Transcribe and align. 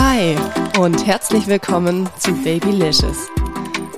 Hi 0.00 0.36
und 0.78 1.08
herzlich 1.08 1.48
willkommen 1.48 2.08
zu 2.20 2.32
Babylicious, 2.44 3.26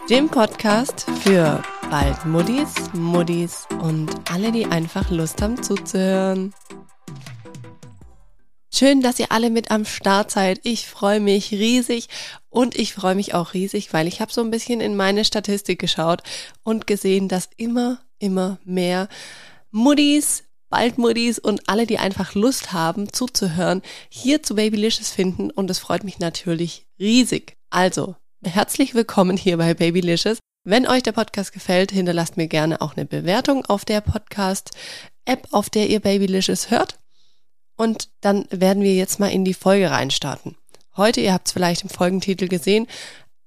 dem 0.08 0.30
Podcast 0.30 1.04
für 1.22 1.62
bald 1.90 2.24
Muddis, 2.24 2.72
Muddis 2.94 3.66
und 3.82 4.10
alle, 4.32 4.50
die 4.50 4.64
einfach 4.64 5.10
Lust 5.10 5.42
haben 5.42 5.62
zuzuhören. 5.62 6.54
Schön, 8.72 9.02
dass 9.02 9.18
ihr 9.18 9.30
alle 9.30 9.50
mit 9.50 9.70
am 9.70 9.84
Start 9.84 10.30
seid. 10.30 10.60
Ich 10.62 10.86
freue 10.88 11.20
mich 11.20 11.52
riesig 11.52 12.08
und 12.48 12.76
ich 12.76 12.94
freue 12.94 13.14
mich 13.14 13.34
auch 13.34 13.52
riesig, 13.52 13.92
weil 13.92 14.08
ich 14.08 14.22
habe 14.22 14.32
so 14.32 14.40
ein 14.40 14.50
bisschen 14.50 14.80
in 14.80 14.96
meine 14.96 15.26
Statistik 15.26 15.78
geschaut 15.78 16.22
und 16.62 16.86
gesehen, 16.86 17.28
dass 17.28 17.50
immer, 17.58 17.98
immer 18.18 18.58
mehr 18.64 19.10
Muddis, 19.70 20.44
Baldmuddis 20.70 21.40
und 21.40 21.68
alle, 21.68 21.86
die 21.86 21.98
einfach 21.98 22.34
Lust 22.34 22.72
haben 22.72 23.12
zuzuhören, 23.12 23.82
hier 24.08 24.42
zu 24.42 24.54
Babylicious 24.54 25.10
finden 25.10 25.50
und 25.50 25.68
es 25.68 25.80
freut 25.80 26.04
mich 26.04 26.20
natürlich 26.20 26.86
riesig. 26.98 27.56
Also, 27.70 28.14
herzlich 28.44 28.94
willkommen 28.94 29.36
hier 29.36 29.56
bei 29.56 29.74
Babylicious. 29.74 30.38
Wenn 30.62 30.86
euch 30.86 31.02
der 31.02 31.12
Podcast 31.12 31.52
gefällt, 31.52 31.90
hinterlasst 31.90 32.36
mir 32.36 32.46
gerne 32.46 32.80
auch 32.80 32.96
eine 32.96 33.04
Bewertung 33.04 33.66
auf 33.66 33.84
der 33.84 34.00
Podcast-App, 34.00 35.48
auf 35.50 35.70
der 35.70 35.88
ihr 35.88 36.00
Babylicious 36.00 36.70
hört. 36.70 36.98
Und 37.76 38.08
dann 38.20 38.46
werden 38.50 38.82
wir 38.82 38.94
jetzt 38.94 39.18
mal 39.18 39.32
in 39.32 39.44
die 39.44 39.54
Folge 39.54 39.90
reinstarten. 39.90 40.56
Heute, 40.96 41.20
ihr 41.20 41.32
habt 41.32 41.48
es 41.48 41.52
vielleicht 41.52 41.82
im 41.82 41.88
Folgentitel 41.88 42.46
gesehen, 42.46 42.86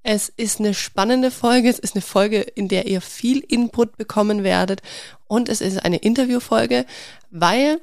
es 0.03 0.27
ist 0.27 0.59
eine 0.59 0.73
spannende 0.73 1.31
Folge. 1.31 1.69
Es 1.69 1.79
ist 1.79 1.95
eine 1.95 2.01
Folge, 2.01 2.41
in 2.41 2.67
der 2.67 2.87
ihr 2.87 3.01
viel 3.01 3.39
Input 3.39 3.97
bekommen 3.97 4.43
werdet. 4.43 4.81
Und 5.25 5.47
es 5.47 5.61
ist 5.61 5.83
eine 5.83 5.97
Interviewfolge, 5.97 6.85
weil 7.31 7.79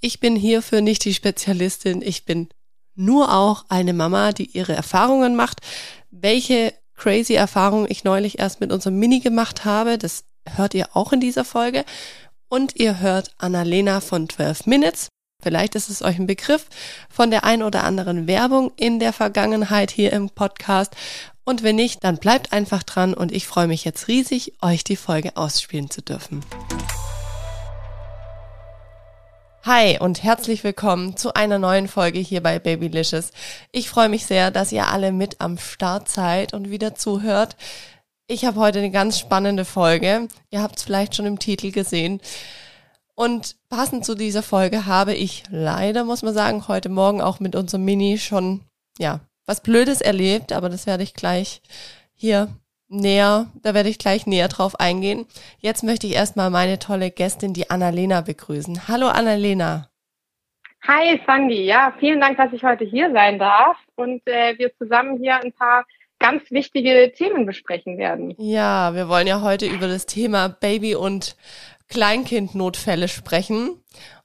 ich 0.00 0.20
bin 0.20 0.36
hierfür 0.36 0.80
nicht 0.80 1.04
die 1.04 1.12
Spezialistin. 1.12 2.02
Ich 2.02 2.24
bin 2.24 2.48
nur 2.94 3.34
auch 3.34 3.64
eine 3.68 3.92
Mama, 3.92 4.32
die 4.32 4.46
ihre 4.46 4.74
Erfahrungen 4.74 5.34
macht. 5.34 5.60
Welche 6.10 6.72
crazy 6.94 7.34
Erfahrungen 7.34 7.86
ich 7.88 8.04
neulich 8.04 8.38
erst 8.38 8.60
mit 8.60 8.72
unserem 8.72 8.98
Mini 8.98 9.20
gemacht 9.20 9.64
habe, 9.64 9.98
das 9.98 10.24
hört 10.46 10.74
ihr 10.74 10.88
auch 10.94 11.12
in 11.12 11.20
dieser 11.20 11.44
Folge. 11.44 11.84
Und 12.48 12.76
ihr 12.76 13.00
hört 13.00 13.34
Annalena 13.38 14.00
von 14.00 14.28
12 14.28 14.66
Minutes. 14.66 15.08
Vielleicht 15.42 15.74
ist 15.74 15.88
es 15.88 16.02
euch 16.02 16.18
ein 16.18 16.26
Begriff 16.26 16.66
von 17.08 17.30
der 17.30 17.44
ein 17.44 17.62
oder 17.62 17.84
anderen 17.84 18.26
Werbung 18.26 18.72
in 18.76 18.98
der 18.98 19.12
Vergangenheit 19.12 19.90
hier 19.90 20.12
im 20.12 20.28
Podcast. 20.28 20.94
Und 21.44 21.62
wenn 21.62 21.76
nicht, 21.76 22.04
dann 22.04 22.18
bleibt 22.18 22.52
einfach 22.52 22.82
dran 22.82 23.14
und 23.14 23.32
ich 23.32 23.46
freue 23.46 23.66
mich 23.66 23.84
jetzt 23.84 24.08
riesig, 24.08 24.52
euch 24.62 24.84
die 24.84 24.96
Folge 24.96 25.36
ausspielen 25.36 25.90
zu 25.90 26.02
dürfen. 26.02 26.44
Hi 29.62 29.98
und 30.00 30.22
herzlich 30.22 30.64
willkommen 30.64 31.16
zu 31.16 31.34
einer 31.34 31.58
neuen 31.58 31.86
Folge 31.86 32.18
hier 32.18 32.42
bei 32.42 32.58
Babylicious. 32.58 33.30
Ich 33.72 33.90
freue 33.90 34.08
mich 34.08 34.24
sehr, 34.24 34.50
dass 34.50 34.72
ihr 34.72 34.88
alle 34.88 35.12
mit 35.12 35.40
am 35.40 35.58
Start 35.58 36.08
seid 36.08 36.54
und 36.54 36.70
wieder 36.70 36.94
zuhört. 36.94 37.56
Ich 38.26 38.44
habe 38.44 38.58
heute 38.58 38.78
eine 38.78 38.90
ganz 38.90 39.18
spannende 39.18 39.64
Folge. 39.64 40.28
Ihr 40.50 40.62
habt 40.62 40.78
es 40.78 40.84
vielleicht 40.84 41.14
schon 41.14 41.26
im 41.26 41.38
Titel 41.38 41.72
gesehen. 41.72 42.20
Und 43.14 43.56
passend 43.68 44.06
zu 44.06 44.14
dieser 44.14 44.42
Folge 44.42 44.86
habe 44.86 45.14
ich 45.14 45.42
leider, 45.50 46.04
muss 46.04 46.22
man 46.22 46.32
sagen, 46.32 46.68
heute 46.68 46.88
Morgen 46.88 47.20
auch 47.20 47.38
mit 47.38 47.54
unserem 47.54 47.84
Mini 47.84 48.16
schon, 48.18 48.62
ja, 48.98 49.20
was 49.50 49.62
Blödes 49.62 50.00
erlebt, 50.00 50.52
aber 50.52 50.68
das 50.68 50.86
werde 50.86 51.02
ich 51.02 51.12
gleich 51.12 51.60
hier 52.14 52.46
näher, 52.88 53.46
da 53.62 53.74
werde 53.74 53.88
ich 53.88 53.98
gleich 53.98 54.24
näher 54.24 54.46
drauf 54.46 54.78
eingehen. 54.78 55.26
Jetzt 55.58 55.82
möchte 55.82 56.06
ich 56.06 56.14
erstmal 56.14 56.50
meine 56.50 56.78
tolle 56.78 57.10
Gästin, 57.10 57.52
die 57.52 57.68
Annalena, 57.68 58.20
begrüßen. 58.20 58.86
Hallo 58.86 59.08
Annalena. 59.08 59.90
Hi 60.86 61.20
Sandy, 61.26 61.64
ja, 61.64 61.92
vielen 61.98 62.20
Dank, 62.20 62.36
dass 62.36 62.52
ich 62.52 62.62
heute 62.62 62.84
hier 62.84 63.10
sein 63.12 63.40
darf 63.40 63.76
und 63.96 64.22
äh, 64.26 64.56
wir 64.56 64.72
zusammen 64.78 65.18
hier 65.18 65.40
ein 65.40 65.52
paar 65.52 65.84
ganz 66.20 66.48
wichtige 66.52 67.12
Themen 67.12 67.44
besprechen 67.44 67.98
werden. 67.98 68.36
Ja, 68.38 68.94
wir 68.94 69.08
wollen 69.08 69.26
ja 69.26 69.42
heute 69.42 69.66
über 69.66 69.88
das 69.88 70.06
Thema 70.06 70.48
Baby- 70.48 70.94
und 70.94 71.36
Kleinkindnotfälle 71.88 73.08
sprechen. 73.08 73.82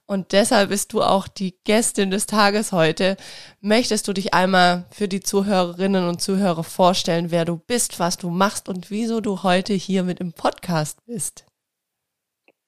Und 0.08 0.32
deshalb 0.32 0.68
bist 0.68 0.92
du 0.92 1.02
auch 1.02 1.26
die 1.26 1.56
Gästin 1.64 2.12
des 2.12 2.26
Tages 2.26 2.70
heute. 2.70 3.16
Möchtest 3.60 4.06
du 4.06 4.12
dich 4.12 4.34
einmal 4.34 4.84
für 4.92 5.08
die 5.08 5.18
Zuhörerinnen 5.20 6.08
und 6.08 6.20
Zuhörer 6.20 6.62
vorstellen, 6.62 7.32
wer 7.32 7.44
du 7.44 7.56
bist, 7.56 7.98
was 7.98 8.16
du 8.16 8.30
machst 8.30 8.68
und 8.68 8.90
wieso 8.92 9.20
du 9.20 9.42
heute 9.42 9.72
hier 9.72 10.04
mit 10.04 10.20
im 10.20 10.32
Podcast 10.32 11.04
bist? 11.06 11.44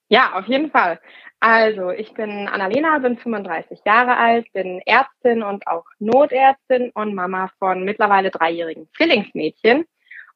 Ja, 0.08 0.32
auf 0.34 0.46
jeden 0.46 0.70
Fall. 0.72 0.98
Also, 1.38 1.90
ich 1.90 2.12
bin 2.14 2.48
Annalena, 2.48 2.98
bin 2.98 3.16
35 3.16 3.80
Jahre 3.86 4.16
alt, 4.16 4.52
bin 4.52 4.80
Ärztin 4.84 5.44
und 5.44 5.64
auch 5.68 5.84
Notärztin 6.00 6.90
und 6.94 7.14
Mama 7.14 7.52
von 7.60 7.84
mittlerweile 7.84 8.32
dreijährigen 8.32 8.88
Zwillingsmädchen. 8.96 9.84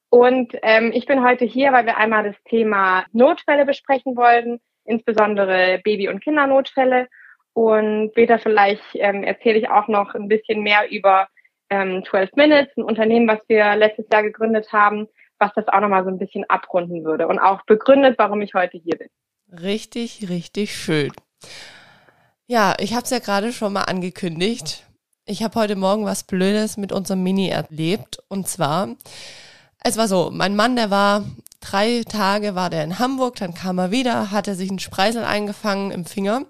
Und 0.09 0.55
ähm, 0.63 0.93
ich 0.95 1.07
bin 1.07 1.25
heute 1.25 1.47
hier, 1.47 1.73
weil 1.73 1.87
wir 1.87 1.97
einmal 1.97 2.23
das 2.23 2.37
Thema 2.45 3.07
Notfälle 3.13 3.65
besprechen 3.65 4.15
wollten 4.15 4.61
insbesondere 4.85 5.81
Baby- 5.85 6.09
und 6.09 6.23
Kindernotfälle. 6.23 7.09
Und 7.55 8.11
später 8.13 8.39
vielleicht 8.39 8.83
ähm, 8.95 9.25
erzähle 9.25 9.59
ich 9.59 9.69
auch 9.69 9.89
noch 9.89 10.15
ein 10.15 10.29
bisschen 10.29 10.63
mehr 10.63 10.91
über 10.91 11.29
ähm, 11.71 12.05
12 12.09 12.31
Minutes, 12.37 12.77
ein 12.77 12.85
Unternehmen, 12.85 13.29
was 13.29 13.41
wir 13.49 13.77
letztes 13.77 14.07
Jahr 14.13 14.23
gegründet 14.23 14.73
haben, 14.73 15.09
was 15.39 15.53
das 15.55 15.69
auch 15.69 15.81
nochmal 15.81 16.05
so 16.05 16.11
ein 16.11 16.19
bisschen 16.19 16.45
abrunden 16.49 17.05
würde 17.05 17.27
und 17.27 17.39
auch 17.39 17.63
begründet, 17.67 18.15
warum 18.19 18.41
ich 18.41 18.55
heute 18.55 18.79
hier 18.79 18.97
bin. 18.97 19.09
Richtig, 19.51 20.29
richtig 20.31 20.75
schön. 20.75 21.13
Ja, 22.47 22.75
ich 22.79 22.95
habe 22.95 23.05
es 23.05 23.11
ja 23.11 23.19
gerade 23.19 23.53
schon 23.53 23.73
mal 23.73 23.83
angekündigt. 23.83 24.87
Ich 25.25 25.43
habe 25.43 25.59
heute 25.61 25.77
Morgen 25.77 26.05
was 26.05 26.25
Blödes 26.25 26.77
mit 26.77 26.93
unserem 26.93 27.23
Mini 27.23 27.49
erlebt. 27.49 28.19
Und 28.29 28.49
zwar, 28.49 28.89
es 29.83 29.97
war 29.97 30.09
so, 30.09 30.31
mein 30.33 30.57
Mann, 30.57 30.77
der 30.77 30.91
war 30.91 31.25
drei 31.63 32.03
Tage 32.07 32.55
war 32.55 32.69
der 32.69 32.85
in 32.85 32.99
Hamburg, 32.99 33.37
dann 33.37 33.55
kam 33.55 33.79
er 33.79 33.91
wieder, 33.91 34.31
hatte 34.31 34.55
sich 34.55 34.69
einen 34.69 34.79
Spreisel 34.79 35.25
eingefangen 35.25 35.91
im 35.91 36.05
Finger. 36.05 36.43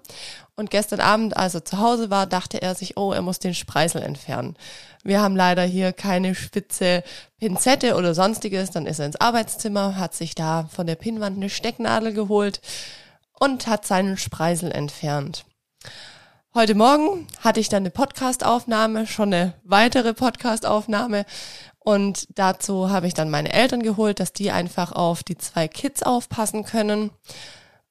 Und 0.55 0.69
gestern 0.69 0.99
Abend, 0.99 1.35
als 1.35 1.55
er 1.55 1.65
zu 1.65 1.79
Hause 1.79 2.09
war, 2.09 2.27
dachte 2.27 2.61
er 2.61 2.75
sich, 2.75 2.97
oh, 2.97 3.11
er 3.11 3.21
muss 3.21 3.39
den 3.39 3.55
Spreisel 3.55 4.03
entfernen. 4.03 4.55
Wir 5.03 5.21
haben 5.21 5.35
leider 5.35 5.63
hier 5.63 5.93
keine 5.93 6.35
spitze 6.35 7.03
Pinzette 7.39 7.95
oder 7.95 8.13
sonstiges. 8.13 8.69
Dann 8.69 8.85
ist 8.85 8.99
er 8.99 9.07
ins 9.07 9.19
Arbeitszimmer, 9.19 9.97
hat 9.97 10.13
sich 10.13 10.35
da 10.35 10.69
von 10.71 10.85
der 10.85 10.95
Pinnwand 10.95 11.37
eine 11.37 11.49
Stecknadel 11.49 12.13
geholt 12.13 12.61
und 13.39 13.65
hat 13.67 13.87
seinen 13.87 14.17
Spreisel 14.17 14.71
entfernt. 14.71 15.45
Heute 16.55 16.75
Morgen 16.75 17.25
hatte 17.39 17.59
ich 17.59 17.67
dann 17.67 17.81
eine 17.81 17.89
Podcastaufnahme, 17.89 19.07
schon 19.07 19.33
eine 19.33 19.55
weitere 19.63 20.13
Podcastaufnahme 20.13 21.25
und 21.83 22.27
dazu 22.37 22.89
habe 22.89 23.07
ich 23.07 23.13
dann 23.13 23.29
meine 23.29 23.51
Eltern 23.51 23.83
geholt, 23.83 24.19
dass 24.19 24.31
die 24.31 24.51
einfach 24.51 24.93
auf 24.93 25.23
die 25.23 25.37
zwei 25.37 25.67
Kids 25.67 26.01
aufpassen 26.01 26.63
können. 26.63 27.11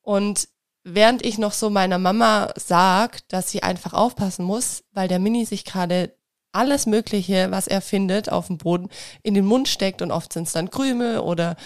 Und 0.01 0.49
während 0.83 1.25
ich 1.25 1.39
noch 1.39 1.53
so 1.53 1.69
meiner 1.69 1.99
Mama 1.99 2.53
sag, 2.57 3.29
dass 3.29 3.51
sie 3.51 3.63
einfach 3.63 3.93
aufpassen 3.93 4.45
muss, 4.45 4.83
weil 4.93 5.09
der 5.09 5.19
Mini 5.19 5.45
sich 5.45 5.65
gerade 5.65 6.17
alles 6.53 6.87
Mögliche, 6.87 7.51
was 7.51 7.67
er 7.67 7.81
findet, 7.81 8.31
auf 8.31 8.47
dem 8.47 8.59
Boden 8.59 8.89
in 9.23 9.35
den 9.35 9.45
Mund 9.45 9.69
steckt 9.69 10.03
und 10.03 10.11
oft 10.11 10.33
sind 10.33 10.47
es 10.47 10.53
dann 10.53 10.71
Krümel 10.71 11.19
oder 11.19 11.57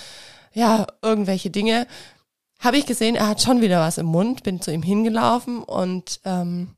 ja, 0.53 0.87
irgendwelche 1.03 1.51
Dinge, 1.51 1.87
habe 2.59 2.79
ich 2.79 2.87
gesehen, 2.87 3.17
er 3.17 3.29
hat 3.29 3.43
schon 3.43 3.61
wieder 3.61 3.81
was 3.81 3.99
im 3.99 4.07
Mund, 4.07 4.43
bin 4.43 4.61
zu 4.61 4.73
ihm 4.73 4.83
hingelaufen 4.83 5.63
und 5.63 6.21
ähm, 6.25 6.75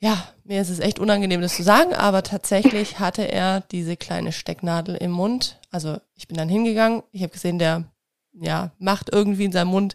ja, 0.00 0.28
mir 0.44 0.62
ist 0.62 0.70
es 0.70 0.80
echt 0.80 0.98
unangenehm, 0.98 1.42
das 1.42 1.56
zu 1.56 1.62
sagen, 1.62 1.94
aber 1.94 2.22
tatsächlich 2.22 2.98
hatte 2.98 3.30
er 3.30 3.60
diese 3.60 3.96
kleine 3.96 4.32
Stecknadel 4.32 4.96
im 4.96 5.10
Mund. 5.10 5.58
Also 5.70 5.98
ich 6.14 6.26
bin 6.26 6.36
dann 6.36 6.48
hingegangen, 6.48 7.02
ich 7.12 7.22
habe 7.22 7.32
gesehen, 7.32 7.58
der 7.58 7.84
ja 8.32 8.70
macht 8.78 9.12
irgendwie 9.12 9.44
in 9.44 9.52
seinem 9.52 9.68
Mund, 9.68 9.94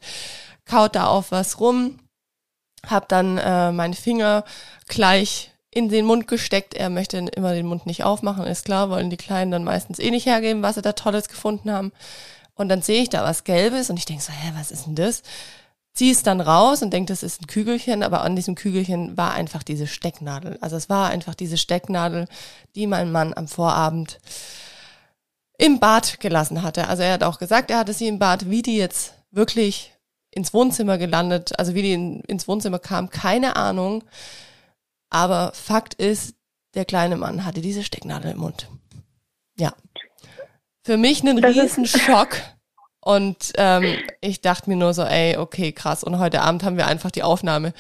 kaut 0.66 0.96
da 0.96 1.08
auf 1.08 1.32
was 1.32 1.60
rum, 1.60 2.00
habe 2.86 3.06
dann 3.08 3.38
äh, 3.38 3.72
meinen 3.72 3.94
Finger 3.94 4.46
gleich 4.88 5.52
in 5.72 5.90
den 5.90 6.06
Mund 6.06 6.28
gesteckt. 6.28 6.76
Er 6.76 6.90
möchte 6.90 7.18
immer 7.18 7.54
den 7.54 7.66
Mund 7.66 7.86
nicht 7.86 8.04
aufmachen, 8.04 8.46
ist 8.46 8.66
klar, 8.66 8.90
wollen 8.90 9.10
die 9.10 9.18
Kleinen 9.18 9.52
dann 9.52 9.64
meistens 9.64 10.00
eh 10.00 10.12
nicht 10.12 10.28
hergeben, 10.28 10.62
was 10.62 10.76
sie 10.76 10.82
da 10.82 10.94
Tolles 10.94 11.30
gefunden 11.30 11.72
haben. 11.72 11.92
Und 12.54 12.70
dann 12.70 12.82
sehe 12.82 13.02
ich 13.02 13.10
da 13.10 13.24
was 13.24 13.44
Gelbes 13.44 13.90
und 13.90 13.98
ich 13.98 14.06
denke 14.06 14.24
so, 14.24 14.32
hä, 14.32 14.54
was 14.56 14.72
ist 14.72 14.86
denn 14.86 14.96
das? 14.96 15.24
Ziehe 15.96 16.12
es 16.12 16.24
dann 16.24 16.42
raus 16.42 16.82
und 16.82 16.92
denke, 16.92 17.12
das 17.12 17.24
ist 17.24 17.42
ein 17.42 17.48
Kügelchen, 17.48 18.04
aber 18.04 18.22
an 18.22 18.36
diesem 18.36 18.56
Kügelchen 18.56 19.18
war 19.18 19.34
einfach 19.34 19.64
diese 19.64 19.88
Stecknadel. 19.88 20.58
Also 20.62 20.76
es 20.76 20.90
war 20.90 21.10
einfach 21.10 21.36
diese 21.36 21.58
Stecknadel, 21.58 22.28
die 22.76 22.86
mein 22.86 23.12
Mann 23.12 23.34
am 23.34 23.48
Vorabend 23.48 24.20
im 25.58 25.80
Bad 25.80 26.20
gelassen 26.20 26.62
hatte. 26.62 26.90
Also 26.90 27.04
er 27.04 27.14
hat 27.14 27.24
auch 27.24 27.40
gesagt, 27.40 27.72
er 27.72 27.80
hatte 27.80 27.94
sie 27.94 28.08
im 28.08 28.20
Bad, 28.20 28.50
wie 28.50 28.62
die 28.62 28.76
jetzt 28.78 29.14
wirklich 29.32 29.94
ins 30.32 30.54
Wohnzimmer 30.54 30.98
gelandet, 30.98 31.58
also 31.58 31.74
wie 31.76 31.82
die 31.82 31.94
in, 31.94 32.20
ins 32.22 32.48
Wohnzimmer 32.48 32.80
kam, 32.80 33.10
keine 33.10 33.56
Ahnung. 33.56 34.04
Aber 35.10 35.54
Fakt 35.54 35.94
ist, 35.94 36.36
der 36.74 36.84
kleine 36.84 37.16
Mann 37.16 37.46
hatte 37.46 37.62
diese 37.62 37.86
Stecknadel 37.86 38.32
im 38.32 38.40
Mund. 38.40 38.68
Ja. 39.58 39.74
Für 40.84 40.98
mich 40.98 41.24
ein 41.24 41.38
Riesenschock. 41.38 42.36
Und 43.06 43.54
ähm, 43.58 44.00
ich 44.20 44.42
dachte 44.42 44.68
mir 44.68 44.76
nur 44.76 44.96
so, 44.96 45.04
ey, 45.04 45.38
okay, 45.38 45.72
krass. 45.72 46.04
Und 46.04 46.18
heute 46.18 46.42
Abend 46.42 46.64
haben 46.64 46.76
wir 46.76 46.88
einfach 46.88 47.12
die 47.12 47.22
Aufnahme 47.22 47.72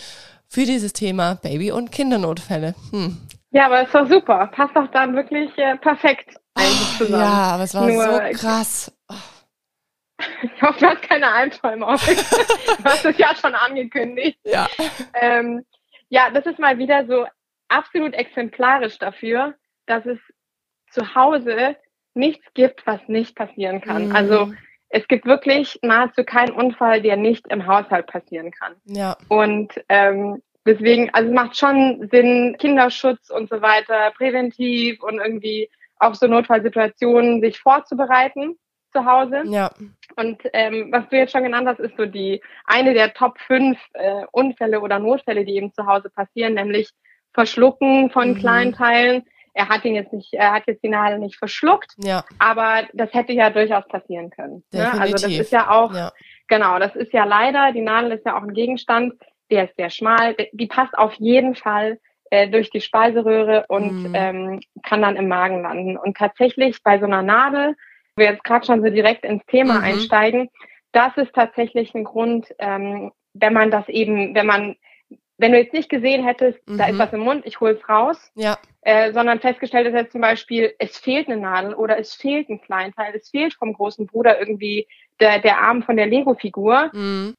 für 0.48 0.66
dieses 0.66 0.94
Thema 0.94 1.34
Baby- 1.42 1.72
und 1.72 1.92
Kindernotfälle. 1.92 2.76
Hm. 2.92 3.18
Ja, 3.50 3.66
aber 3.66 3.82
es 3.82 3.94
war 3.94 4.06
super. 4.06 4.46
Passt 4.54 4.76
doch 4.76 4.88
dann 4.92 5.16
wirklich 5.16 5.50
äh, 5.58 5.78
perfekt 5.78 6.36
eigentlich 6.54 6.98
zusammen. 7.00 7.24
Ja, 7.24 7.54
aber 7.56 7.64
es 7.64 7.74
war 7.74 7.88
Nur- 7.88 8.04
so 8.04 8.40
krass. 8.40 8.92
Ich 10.44 10.62
hoffe, 10.62 10.80
du 10.80 10.86
hast 10.86 11.02
keine 11.02 11.28
Albträume. 11.28 11.86
du 11.88 12.84
hast 12.86 13.04
es 13.04 13.18
ja 13.18 13.36
schon 13.36 13.54
angekündigt. 13.54 14.40
Ja. 14.46 14.66
Ähm, 15.14 15.66
ja, 16.08 16.30
das 16.30 16.46
ist 16.46 16.58
mal 16.58 16.78
wieder 16.78 17.06
so 17.06 17.26
absolut 17.68 18.14
exemplarisch 18.14 18.98
dafür, 18.98 19.56
dass 19.88 20.06
es 20.06 20.18
zu 20.90 21.16
Hause 21.16 21.76
nichts 22.14 22.46
gibt, 22.54 22.88
was 22.88 23.02
nicht 23.08 23.36
passieren 23.36 23.82
kann. 23.82 24.08
Mhm. 24.08 24.16
Also 24.16 24.54
es 24.90 25.08
gibt 25.08 25.26
wirklich 25.26 25.80
nahezu 25.82 26.24
keinen 26.24 26.52
Unfall, 26.52 27.02
der 27.02 27.18
nicht 27.18 27.48
im 27.48 27.66
Haushalt 27.68 28.08
passieren 28.08 28.52
kann. 28.52 28.74
Ja. 28.86 29.18
Und 29.28 29.74
ähm, 29.90 30.42
deswegen, 30.66 31.10
also 31.14 31.30
es 31.30 31.36
macht 31.36 31.58
schon 31.58 32.08
Sinn, 32.12 32.56
Kinderschutz 32.60 33.30
und 33.30 33.50
so 33.50 33.62
weiter, 33.62 34.12
präventiv 34.18 35.02
und 35.04 35.20
irgendwie 35.20 35.70
auf 35.98 36.16
so 36.16 36.28
Notfallsituationen 36.28 37.42
sich 37.42 37.60
vorzubereiten 37.60 38.58
zu 38.92 39.06
Hause. 39.06 39.44
Ja. 39.46 39.72
Und 40.16 40.42
ähm, 40.54 40.90
was 40.92 41.08
du 41.10 41.18
jetzt 41.18 41.32
schon 41.32 41.44
genannt 41.44 41.68
hast, 41.68 41.80
ist 41.80 41.98
so 41.98 42.06
die 42.06 42.42
eine 42.66 42.94
der 42.94 43.14
Top 43.14 43.40
5 43.40 43.78
äh, 43.94 44.24
Unfälle 44.32 44.80
oder 44.80 45.00
Notfälle, 45.00 45.44
die 45.46 45.56
eben 45.56 45.74
zu 45.74 45.86
Hause 45.86 46.10
passieren, 46.10 46.54
nämlich 46.54 46.90
Verschlucken 47.34 48.10
von 48.12 48.30
Mhm. 48.30 48.36
kleinen 48.38 48.74
Teilen. 48.74 49.24
Er 49.58 49.70
hat 49.70 49.86
ihn 49.86 49.96
jetzt 49.96 50.12
nicht, 50.12 50.34
er 50.34 50.52
hat 50.54 50.64
jetzt 50.68 50.84
die 50.84 50.90
Nadel 50.90 51.18
nicht 51.18 51.38
verschluckt, 51.38 51.94
Ja. 51.98 52.26
aber 52.40 52.84
das 52.94 53.12
hätte 53.14 53.32
ja 53.34 53.50
durchaus 53.50 53.88
passieren 53.88 54.30
können. 54.30 54.64
Ne? 54.72 54.92
Also 55.00 55.14
das 55.14 55.24
ist 55.24 55.52
ja 55.54 55.70
auch, 55.72 55.94
Ja. 55.94 56.12
genau, 56.50 56.78
das 56.78 56.94
ist 56.96 57.14
ja 57.14 57.24
leider, 57.24 57.72
die 57.72 57.82
Nadel 57.82 58.12
ist 58.12 58.26
ja 58.26 58.38
auch 58.38 58.44
ein 58.44 58.54
Gegenstand, 58.54 59.14
der 59.50 59.66
ist 59.70 59.76
sehr 59.78 59.90
schmal, 59.90 60.36
die 60.52 60.68
passt 60.68 60.98
auf 60.98 61.14
jeden 61.14 61.56
Fall 61.56 62.00
äh, 62.32 62.50
durch 62.50 62.70
die 62.70 62.82
Speiseröhre 62.82 63.66
und 63.70 64.04
Mhm. 64.04 64.12
ähm, 64.14 64.60
kann 64.84 65.02
dann 65.04 65.16
im 65.16 65.28
Magen 65.30 65.62
landen. 65.62 65.96
Und 65.98 66.18
tatsächlich 66.18 66.82
bei 66.84 67.00
so 67.00 67.06
einer 67.06 67.22
Nadel, 67.22 67.76
wo 68.16 68.22
wir 68.24 68.32
jetzt 68.32 68.44
gerade 68.44 68.66
schon 68.66 68.82
so 68.84 68.90
direkt 68.90 69.24
ins 69.24 69.46
Thema 69.46 69.76
Mhm. 69.76 69.84
einsteigen, 69.84 70.50
das 70.92 71.16
ist 71.18 71.34
tatsächlich 71.34 71.94
ein 71.96 72.04
Grund, 72.04 72.48
ähm, 72.60 73.12
wenn 73.34 73.54
man 73.54 73.70
das 73.72 73.88
eben, 73.90 74.34
wenn 74.36 74.48
man, 74.48 74.76
wenn 75.38 75.52
du 75.52 75.60
jetzt 75.60 75.74
nicht 75.74 75.90
gesehen 75.90 76.26
hättest, 76.26 76.60
da 76.66 76.88
Mhm. 76.88 76.94
ist 76.94 77.00
was 77.00 77.14
im 77.14 77.20
Mund, 77.22 77.46
ich 77.46 77.60
hole 77.62 77.74
es 77.74 77.88
raus, 77.88 78.32
Ja. 78.36 78.58
Äh, 78.86 79.12
sondern 79.14 79.40
festgestellt 79.40 79.88
ist 79.88 79.96
jetzt 79.96 80.12
zum 80.12 80.22
Beispiel, 80.22 80.76
es 80.78 80.96
fehlt 80.96 81.28
eine 81.28 81.42
Nadel 81.42 81.74
oder 81.74 81.98
es 81.98 82.14
fehlt 82.14 82.50
ein 82.50 82.62
Kleinteil, 82.62 83.16
es 83.16 83.32
fehlt 83.32 83.56
vom 83.56 83.74
großen 83.74 84.06
Bruder 84.06 84.40
irgendwie 84.40 84.88
der, 85.20 85.40
der 85.40 85.60
Arm 85.60 85.82
von 85.82 85.98
der 85.98 86.06
Lego-Figur. 86.06 86.92
Mhm. 86.94 87.34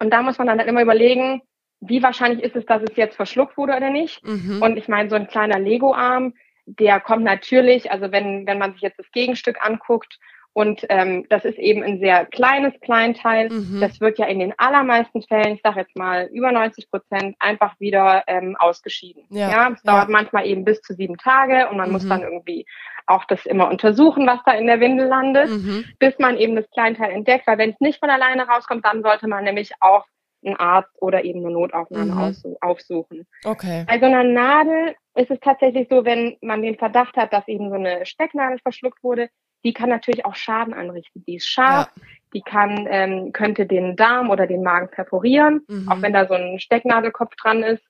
Und 0.00 0.10
da 0.10 0.22
muss 0.22 0.38
man 0.38 0.46
dann 0.46 0.58
halt 0.58 0.68
immer 0.70 0.80
überlegen, 0.80 1.42
wie 1.80 2.02
wahrscheinlich 2.02 2.42
ist 2.42 2.56
es, 2.56 2.64
dass 2.64 2.82
es 2.82 2.96
jetzt 2.96 3.14
verschluckt 3.14 3.58
wurde 3.58 3.76
oder 3.76 3.90
nicht. 3.90 4.26
Mhm. 4.26 4.62
Und 4.62 4.78
ich 4.78 4.88
meine, 4.88 5.10
so 5.10 5.16
ein 5.16 5.28
kleiner 5.28 5.58
Lego-Arm, 5.58 6.32
der 6.64 6.98
kommt 7.00 7.24
natürlich, 7.24 7.92
also 7.92 8.10
wenn, 8.10 8.46
wenn 8.46 8.56
man 8.56 8.72
sich 8.72 8.80
jetzt 8.80 8.98
das 8.98 9.10
Gegenstück 9.12 9.58
anguckt 9.62 10.18
und 10.56 10.86
ähm, 10.88 11.26
das 11.28 11.44
ist 11.44 11.58
eben 11.58 11.82
ein 11.82 11.98
sehr 12.00 12.24
kleines 12.24 12.72
Kleinteil, 12.80 13.50
Mhm. 13.50 13.78
das 13.82 14.00
wird 14.00 14.18
ja 14.18 14.24
in 14.24 14.38
den 14.38 14.54
allermeisten 14.58 15.20
Fällen, 15.20 15.56
ich 15.56 15.60
sage 15.62 15.80
jetzt 15.80 15.94
mal 15.98 16.30
über 16.32 16.50
90 16.50 16.90
Prozent, 16.90 17.36
einfach 17.40 17.78
wieder 17.78 18.24
ähm, 18.26 18.56
ausgeschieden. 18.58 19.26
Ja, 19.28 19.70
es 19.70 19.82
dauert 19.82 20.08
ja. 20.08 20.12
manchmal 20.12 20.46
eben 20.46 20.64
bis 20.64 20.80
zu 20.80 20.94
sieben 20.94 21.18
Tage 21.18 21.68
und 21.68 21.76
man 21.76 21.90
muss 21.92 22.04
Mhm. 22.04 22.08
dann 22.08 22.22
irgendwie 22.22 22.64
auch 23.06 23.26
das 23.26 23.44
immer 23.44 23.68
untersuchen, 23.68 24.26
was 24.26 24.40
da 24.46 24.52
in 24.52 24.66
der 24.66 24.80
Windel 24.80 25.08
landet, 25.08 25.50
Mhm. 25.50 25.84
bis 25.98 26.18
man 26.18 26.38
eben 26.38 26.56
das 26.56 26.70
Kleinteil 26.70 27.10
entdeckt, 27.10 27.46
weil 27.46 27.58
wenn 27.58 27.70
es 27.72 27.80
nicht 27.80 28.00
von 28.00 28.08
alleine 28.08 28.48
rauskommt, 28.48 28.82
dann 28.86 29.02
sollte 29.02 29.28
man 29.28 29.44
nämlich 29.44 29.72
auch 29.80 30.06
einen 30.42 30.56
Arzt 30.56 30.90
oder 31.02 31.22
eben 31.22 31.40
eine 31.40 31.52
Notaufnahme 31.52 32.14
Mhm. 32.14 32.56
aufsuchen. 32.62 33.26
Okay. 33.44 33.84
Bei 33.86 33.98
so 33.98 34.06
einer 34.06 34.24
Nadel 34.24 34.94
ist 35.16 35.30
es 35.30 35.40
tatsächlich 35.40 35.88
so, 35.90 36.06
wenn 36.06 36.38
man 36.40 36.62
den 36.62 36.78
Verdacht 36.78 37.14
hat, 37.18 37.34
dass 37.34 37.46
eben 37.46 37.68
so 37.68 37.74
eine 37.74 38.06
Stecknadel 38.06 38.58
verschluckt 38.60 39.02
wurde, 39.04 39.28
die 39.66 39.72
kann 39.72 39.90
natürlich 39.90 40.24
auch 40.24 40.36
Schaden 40.36 40.72
anrichten. 40.72 41.24
Die 41.26 41.34
ist 41.36 41.48
scharf, 41.48 41.88
die 42.32 42.40
kann, 42.40 42.86
ähm, 42.88 43.32
könnte 43.32 43.66
den 43.66 43.96
Darm 43.96 44.30
oder 44.30 44.46
den 44.46 44.62
Magen 44.62 44.88
perforieren, 44.90 45.62
Mhm. 45.66 45.88
auch 45.90 46.00
wenn 46.02 46.12
da 46.12 46.26
so 46.26 46.34
ein 46.34 46.60
Stecknadelkopf 46.60 47.34
dran 47.34 47.64
ist. 47.64 47.82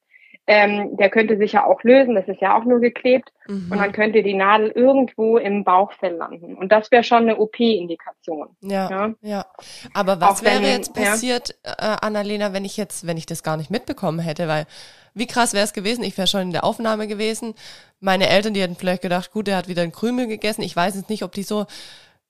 Ähm, 0.48 0.96
der 0.96 1.10
könnte 1.10 1.37
sich 1.38 1.52
ja 1.52 1.64
auch 1.64 1.82
lösen, 1.82 2.14
das 2.14 2.28
ist 2.28 2.40
ja 2.40 2.56
auch 2.56 2.64
nur 2.64 2.78
geklebt. 2.78 3.31
Mhm. 3.48 3.70
Und 3.72 3.78
dann 3.78 3.90
könnte 3.90 4.22
die 4.22 4.34
Nadel 4.34 4.69
irgendwo 4.70 5.38
im 5.38 5.64
Bauchfell 5.64 6.14
landen. 6.14 6.54
Und 6.56 6.70
das 6.70 6.90
wäre 6.93 7.02
schon 7.02 7.22
eine 7.22 7.37
OP-Indikation. 7.38 8.48
Ja, 8.60 8.88
Ja. 8.90 9.14
ja. 9.22 9.46
Aber 9.93 10.20
was 10.20 10.38
Auch 10.40 10.44
wenn- 10.44 10.62
wäre 10.62 10.72
jetzt 10.72 10.96
ja. 10.96 11.02
passiert, 11.04 11.58
äh, 11.64 11.72
Annalena, 12.00 12.52
wenn 12.52 12.64
ich 12.64 12.76
jetzt, 12.76 13.06
wenn 13.06 13.16
ich 13.16 13.26
das 13.26 13.43
gar 13.43 13.56
nicht 13.56 13.70
mitbekommen 13.72 14.20
hätte? 14.20 14.46
Weil 14.46 14.66
wie 15.14 15.26
krass 15.26 15.52
wäre 15.52 15.64
es 15.64 15.72
gewesen? 15.72 16.04
Ich 16.04 16.16
wäre 16.16 16.28
schon 16.28 16.43
in 16.43 16.52
der 16.52 16.62
Aufnahme 16.64 17.08
gewesen. 17.08 17.54
Meine 18.00 18.28
Eltern, 18.28 18.54
die 18.54 18.60
hätten 18.62 18.76
vielleicht 18.76 19.02
gedacht, 19.02 19.32
gut, 19.32 19.46
der 19.49 19.56
hat 19.56 19.66
wieder 19.69 19.82
einen 19.82 19.90
Krümel 19.92 20.26
gegessen. 20.28 20.62
Ich 20.62 20.76
weiß 20.76 20.94
jetzt 20.94 21.10
nicht, 21.10 21.25
ob 21.25 21.32
die 21.32 21.42
so, 21.42 21.62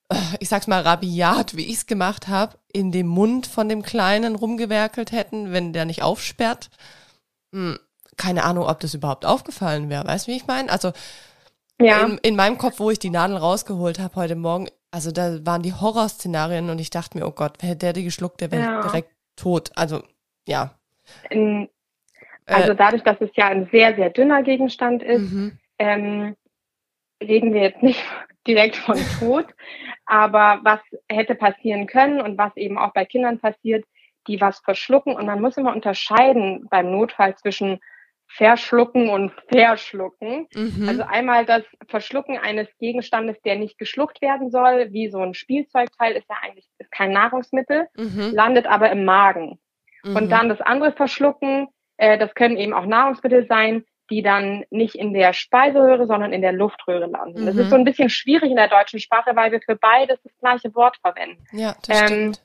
äh, 0.09 0.15
ich 0.41 0.49
sag's 0.49 0.69
mal 0.69 0.81
rabiat, 0.81 1.55
wie 1.57 1.67
ich's 1.69 1.87
gemacht 1.87 2.29
habe, 2.29 2.57
in 2.73 2.93
dem 2.93 3.09
Mund 3.09 3.47
von 3.47 3.69
dem 3.69 3.83
Kleinen 3.83 4.37
rumgewerkelt 4.37 5.13
hätten, 5.13 5.53
wenn 5.53 5.73
der 5.75 5.85
nicht 5.85 6.03
aufsperrt. 6.03 6.71
Hm, 7.53 7.79
keine 8.17 8.45
Ahnung, 8.45 8.65
ob 8.65 8.81
das 8.81 8.95
überhaupt 8.95 9.25
aufgefallen 9.25 9.91
wäre. 9.91 10.07
Weißt 10.07 10.27
du, 10.27 10.33
wie 10.33 10.37
ich 10.37 10.47
meine? 10.47 10.71
Also 10.71 10.93
Ja, 11.81 12.05
in, 12.05 12.19
in 12.19 12.37
meinem 12.37 12.59
Kopf, 12.59 12.81
wo 12.81 12.91
ich 12.91 12.99
die 12.99 13.11
Nadel 13.11 13.37
rausgeholt 13.37 13.99
habe 13.99 14.17
heute 14.17 14.37
Morgen, 14.37 14.69
also 14.91 15.11
da 15.11 15.45
waren 15.45 15.63
die 15.63 15.75
Horrorszenarien 15.75 16.71
und 16.71 16.79
ich 16.81 16.91
dachte 16.91 17.19
mir, 17.19 17.27
oh 17.27 17.33
Gott, 17.33 17.63
hätte 17.63 17.77
der 17.77 17.93
die 17.93 18.05
geschluckt, 18.05 18.41
der 18.41 18.51
wäre 18.51 18.63
Ja. 18.63 18.81
direkt 18.83 19.11
tot. 19.37 19.71
Also, 19.77 20.03
ja. 20.47 20.75
in, 21.29 21.69
also 22.47 22.75
dadurch, 22.75 23.03
dass 23.03 23.21
es 23.21 23.31
ja 23.35 23.49
ein 23.49 23.69
sehr, 23.71 23.95
sehr 23.95 24.11
dünner 24.11 24.43
Gegenstand 24.43 25.03
äh, 25.03 25.17
ist, 25.17 25.33
mhm. 25.33 25.59
ähm, 25.79 26.37
reden 27.23 27.53
wir 27.53 27.63
jetzt 27.63 27.83
nicht 27.83 28.03
direkt 28.47 28.77
von 28.77 28.97
Tod, 29.19 29.47
aber 30.07 30.61
was 30.63 30.81
hätte 31.09 31.35
passieren 31.35 31.87
können 31.87 32.21
und 32.21 32.39
was 32.39 32.57
eben 32.57 32.79
auch 32.79 32.93
bei 32.93 33.05
Kindern 33.05 33.41
passiert, 33.41 33.85
die 34.29 34.41
was 34.41 34.61
verschlucken. 34.61 35.15
Und 35.15 35.27
man 35.27 35.41
muss 35.41 35.57
immer 35.57 35.75
unterscheiden 35.75 36.67
beim 36.71 36.91
Notfall 36.91 37.37
zwischen 37.37 37.81
Verschlucken 38.37 39.09
und 39.09 39.33
Verschlucken. 39.49 40.47
Mhm. 40.55 40.89
Also 40.89 41.03
einmal 41.03 41.47
das 41.47 41.63
Verschlucken 41.89 42.37
eines 42.39 42.69
Gegenstandes, 42.79 43.41
der 43.43 43.57
nicht 43.57 43.79
geschluckt 43.79 44.21
werden 44.21 44.51
soll, 44.51 44.93
wie 44.93 45.09
so 45.09 45.21
ein 45.21 45.33
Spielzeugteil, 45.35 46.13
ist 46.13 46.29
ja 46.29 46.37
eigentlich 46.43 46.67
ist 46.79 46.93
kein 46.93 47.13
Nahrungsmittel, 47.13 47.89
mhm. 47.97 48.33
landet 48.33 48.67
aber 48.67 48.91
im 48.91 49.05
Magen. 49.05 49.59
Mhm. 50.05 50.17
Und 50.17 50.31
dann 50.31 50.51
das 50.51 50.61
andere 50.61 50.93
Verschlucken, 50.93 51.69
äh, 51.97 52.19
das 52.19 52.35
können 52.35 52.59
eben 52.59 52.75
auch 52.75 52.85
Nahrungsmittel 52.85 53.47
sein, 53.47 53.85
die 54.11 54.23
dann 54.23 54.65
nicht 54.71 54.95
in 54.95 55.15
der 55.15 55.33
Speiseröhre, 55.33 56.07
sondern 56.07 56.33
in 56.33 56.43
der 56.43 56.53
Luftröhre 56.53 57.07
landen. 57.07 57.47
Das 57.47 57.55
Mhm. 57.55 57.61
ist 57.63 57.71
so 57.71 57.77
ein 57.77 57.85
bisschen 57.85 58.11
schwierig 58.11 58.51
in 58.51 58.57
der 58.57 58.69
deutschen 58.69 59.01
Sprache, 59.01 59.35
weil 59.35 59.51
wir 59.51 59.61
für 59.61 59.77
beides 59.77 60.21
das 60.23 60.37
gleiche 60.39 60.75
Wort 60.75 60.97
verwenden. 60.99 61.43
Ja, 61.53 61.75
das 61.87 62.03
ähm, 62.03 62.07
stimmt. 62.35 62.43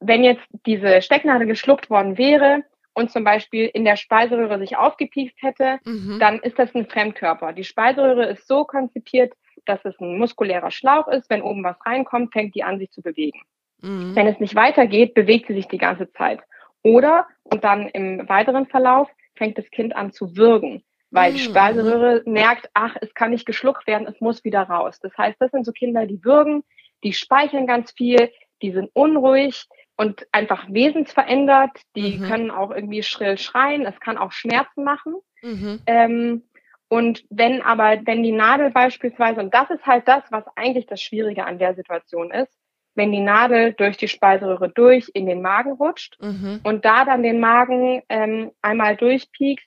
Wenn 0.00 0.24
jetzt 0.24 0.42
diese 0.66 1.02
Stecknadel 1.02 1.46
geschluckt 1.46 1.90
worden 1.90 2.16
wäre 2.16 2.64
und 2.94 3.10
zum 3.10 3.24
Beispiel 3.24 3.66
in 3.72 3.84
der 3.84 3.96
Speiseröhre 3.96 4.58
sich 4.58 4.76
aufgepiekst 4.76 5.36
hätte, 5.40 5.78
Mhm. 5.84 6.18
dann 6.18 6.38
ist 6.40 6.58
das 6.58 6.74
ein 6.74 6.86
Fremdkörper. 6.86 7.52
Die 7.52 7.64
Speiseröhre 7.64 8.26
ist 8.26 8.46
so 8.46 8.64
konzipiert, 8.64 9.32
dass 9.64 9.84
es 9.84 9.98
ein 10.00 10.18
muskulärer 10.18 10.70
Schlauch 10.70 11.08
ist. 11.08 11.30
Wenn 11.30 11.42
oben 11.42 11.62
was 11.64 11.76
reinkommt, 11.86 12.32
fängt 12.32 12.54
die 12.54 12.64
an, 12.64 12.78
sich 12.78 12.90
zu 12.90 13.00
bewegen. 13.02 13.40
Mhm. 13.80 14.14
Wenn 14.14 14.26
es 14.26 14.40
nicht 14.40 14.54
weitergeht, 14.54 15.14
bewegt 15.14 15.46
sie 15.46 15.54
sich 15.54 15.68
die 15.68 15.78
ganze 15.78 16.10
Zeit. 16.12 16.40
Oder, 16.82 17.26
und 17.44 17.62
dann 17.64 17.88
im 17.88 18.28
weiteren 18.28 18.66
Verlauf, 18.66 19.08
fängt 19.36 19.56
das 19.56 19.70
Kind 19.70 19.94
an 19.96 20.12
zu 20.12 20.36
würgen, 20.36 20.82
weil 21.10 21.32
die 21.32 21.38
Mhm. 21.40 21.44
Speiseröhre 21.50 22.22
merkt, 22.26 22.68
ach, 22.74 22.96
es 23.00 23.14
kann 23.14 23.30
nicht 23.30 23.46
geschluckt 23.46 23.86
werden, 23.86 24.06
es 24.06 24.20
muss 24.20 24.44
wieder 24.44 24.62
raus. 24.62 24.98
Das 25.00 25.16
heißt, 25.16 25.36
das 25.40 25.50
sind 25.52 25.64
so 25.64 25.72
Kinder, 25.72 26.06
die 26.06 26.22
würgen, 26.24 26.64
die 27.04 27.12
speichern 27.12 27.66
ganz 27.66 27.92
viel, 27.92 28.30
die 28.62 28.72
sind 28.72 28.90
unruhig 28.94 29.66
und 29.96 30.26
einfach 30.32 30.66
wesensverändert. 30.68 31.70
Die 31.96 32.18
Mhm. 32.18 32.22
können 32.22 32.50
auch 32.50 32.70
irgendwie 32.70 33.02
schrill 33.02 33.38
schreien, 33.38 33.86
es 33.86 33.98
kann 34.00 34.18
auch 34.18 34.32
Schmerzen 34.32 34.84
machen. 34.84 35.16
Mhm. 35.42 35.80
Ähm, 35.86 36.42
und 36.88 37.24
wenn 37.30 37.62
aber, 37.62 38.00
wenn 38.04 38.22
die 38.22 38.32
Nadel 38.32 38.70
beispielsweise, 38.70 39.40
und 39.40 39.54
das 39.54 39.70
ist 39.70 39.86
halt 39.86 40.06
das, 40.06 40.24
was 40.30 40.44
eigentlich 40.56 40.86
das 40.86 41.00
Schwierige 41.00 41.44
an 41.44 41.58
der 41.58 41.74
Situation 41.74 42.30
ist, 42.30 42.52
wenn 42.94 43.10
die 43.12 43.20
Nadel 43.20 43.72
durch 43.72 43.96
die 43.96 44.08
Speiseröhre 44.08 44.68
durch 44.68 45.10
in 45.14 45.24
den 45.26 45.40
Magen 45.40 45.72
rutscht 45.72 46.18
Mhm. 46.20 46.60
und 46.62 46.84
da 46.84 47.04
dann 47.06 47.22
den 47.22 47.40
Magen 47.40 48.02
ähm, 48.10 48.50
einmal 48.60 48.96
durchpiekst 48.96 49.66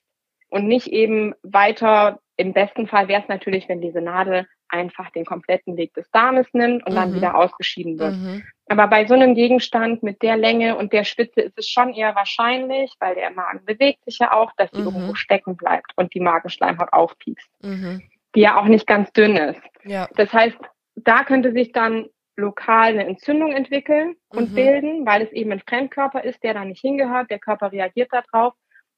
und 0.49 0.67
nicht 0.67 0.87
eben 0.87 1.33
weiter, 1.41 2.19
im 2.37 2.53
besten 2.53 2.87
Fall 2.87 3.07
wäre 3.07 3.23
es 3.23 3.27
natürlich, 3.27 3.67
wenn 3.67 3.81
diese 3.81 4.01
Nadel 4.01 4.45
einfach 4.69 5.09
den 5.11 5.25
kompletten 5.25 5.77
Weg 5.77 5.93
des 5.93 6.09
Darmes 6.11 6.47
nimmt 6.53 6.85
und 6.85 6.95
dann 6.95 7.11
Mhm. 7.11 7.15
wieder 7.15 7.35
ausgeschieden 7.35 7.99
wird. 7.99 8.15
Mhm. 8.15 8.43
Aber 8.67 8.87
bei 8.87 9.05
so 9.05 9.13
einem 9.13 9.35
Gegenstand 9.35 10.01
mit 10.01 10.21
der 10.23 10.37
Länge 10.37 10.75
und 10.75 10.91
der 10.91 11.03
Spitze 11.03 11.41
ist 11.41 11.57
es 11.57 11.69
schon 11.69 11.93
eher 11.93 12.15
wahrscheinlich, 12.15 12.93
weil 12.99 13.13
der 13.15 13.29
Magen 13.31 13.63
bewegt 13.65 14.03
sich 14.05 14.17
ja 14.19 14.33
auch, 14.33 14.51
dass 14.57 14.71
sie 14.73 14.81
Mhm. 14.81 14.87
irgendwo 14.87 15.13
stecken 15.13 15.55
bleibt 15.55 15.91
und 15.95 16.13
die 16.13 16.19
Magenschleimhaut 16.19 16.91
aufpiekst, 16.91 17.49
Mhm. 17.61 18.01
die 18.35 18.41
ja 18.41 18.59
auch 18.59 18.65
nicht 18.65 18.87
ganz 18.87 19.11
dünn 19.13 19.35
ist. 19.37 19.61
Ja. 19.83 20.07
Das 20.15 20.33
heißt, 20.33 20.57
da 20.95 21.23
könnte 21.23 21.51
sich 21.51 21.71
dann 21.73 22.07
lokal 22.37 22.89
eine 22.89 23.05
Entzündung 23.05 23.51
entwickeln 23.53 24.15
und 24.29 24.51
Mhm. 24.51 24.55
bilden, 24.55 25.05
weil 25.05 25.21
es 25.21 25.31
eben 25.31 25.51
ein 25.51 25.61
Fremdkörper 25.61 26.23
ist, 26.23 26.43
der 26.43 26.53
da 26.55 26.65
nicht 26.65 26.81
hingehört. 26.81 27.29
Der 27.29 27.39
Körper 27.39 27.71
reagiert 27.71 28.11
darauf 28.11 28.53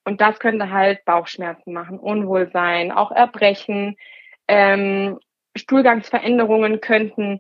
Und 0.06 0.22
das 0.22 0.40
könnte 0.40 0.72
halt 0.72 1.04
Bauchschmerzen 1.04 1.74
machen, 1.74 2.00
Unwohlsein, 2.00 2.94
auch 2.94 3.12
Erbrechen. 3.12 3.98
Ähm, 4.48 5.20
Stuhlgangsveränderungen 5.58 6.82
könnten 6.82 7.40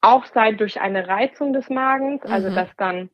auch 0.00 0.26
sein 0.26 0.56
durch 0.56 0.80
eine 0.80 1.08
Reizung 1.08 1.52
des 1.52 1.68
Magens, 1.68 2.22
also 2.22 2.50
mhm. 2.50 2.54
dass 2.54 2.68
dann 2.76 3.10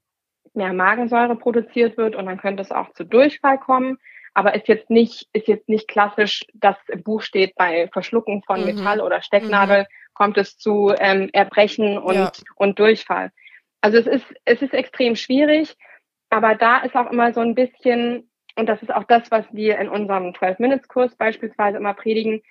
mehr 0.55 0.73
Magensäure 0.73 1.37
produziert 1.37 1.97
wird 1.97 2.15
und 2.15 2.27
dann 2.27 2.39
könnte 2.39 2.63
es 2.63 2.73
auch 2.73 2.93
zu 2.93 3.05
Durchfall 3.05 3.59
kommen. 3.59 3.99
Aber 4.35 4.55
ist 4.55 4.69
jetzt 4.69 4.91
nicht, 4.91 5.29
ist 5.33 5.49
jetzt 5.49 5.69
nicht 5.69 5.89
klassisch, 5.89 6.45
dass 6.55 6.77
im 6.89 7.03
Buch 7.03 7.23
steht, 7.23 7.55
bei 7.55 7.89
Verschlucken 7.93 8.43
von 8.43 8.61
mhm. 8.61 8.67
Metall 8.67 9.01
oder 9.01 9.23
Stecknadel 9.23 9.83
mhm. 9.83 9.87
kommt 10.15 10.39
es 10.39 10.57
zu 10.57 10.93
ähm, 10.99 11.29
Erbrechen 11.33 11.99
und, 11.99 12.15
ja. 12.15 12.33
und 12.57 12.79
Durchfall. 12.79 13.31
Also 13.83 13.99
es 13.99 14.07
ist, 14.07 14.27
es 14.45 14.63
ist 14.63 14.75
extrem 14.75 15.17
schwierig. 15.17 15.77
Aber 16.31 16.55
da 16.55 16.79
ist 16.79 16.95
auch 16.97 17.11
immer 17.11 17.35
so 17.35 17.41
ein 17.41 17.55
bisschen, 17.55 18.31
und 18.57 18.67
das 18.67 18.81
ist 18.83 18.93
auch 18.93 19.05
das, 19.05 19.31
was 19.31 19.45
wir 19.53 19.79
in 19.79 19.91
unserem 19.91 20.33
12-Minutes-Kurs 20.33 21.15
beispielsweise 21.17 21.77
immer 21.77 21.93
predigen, 21.93 22.43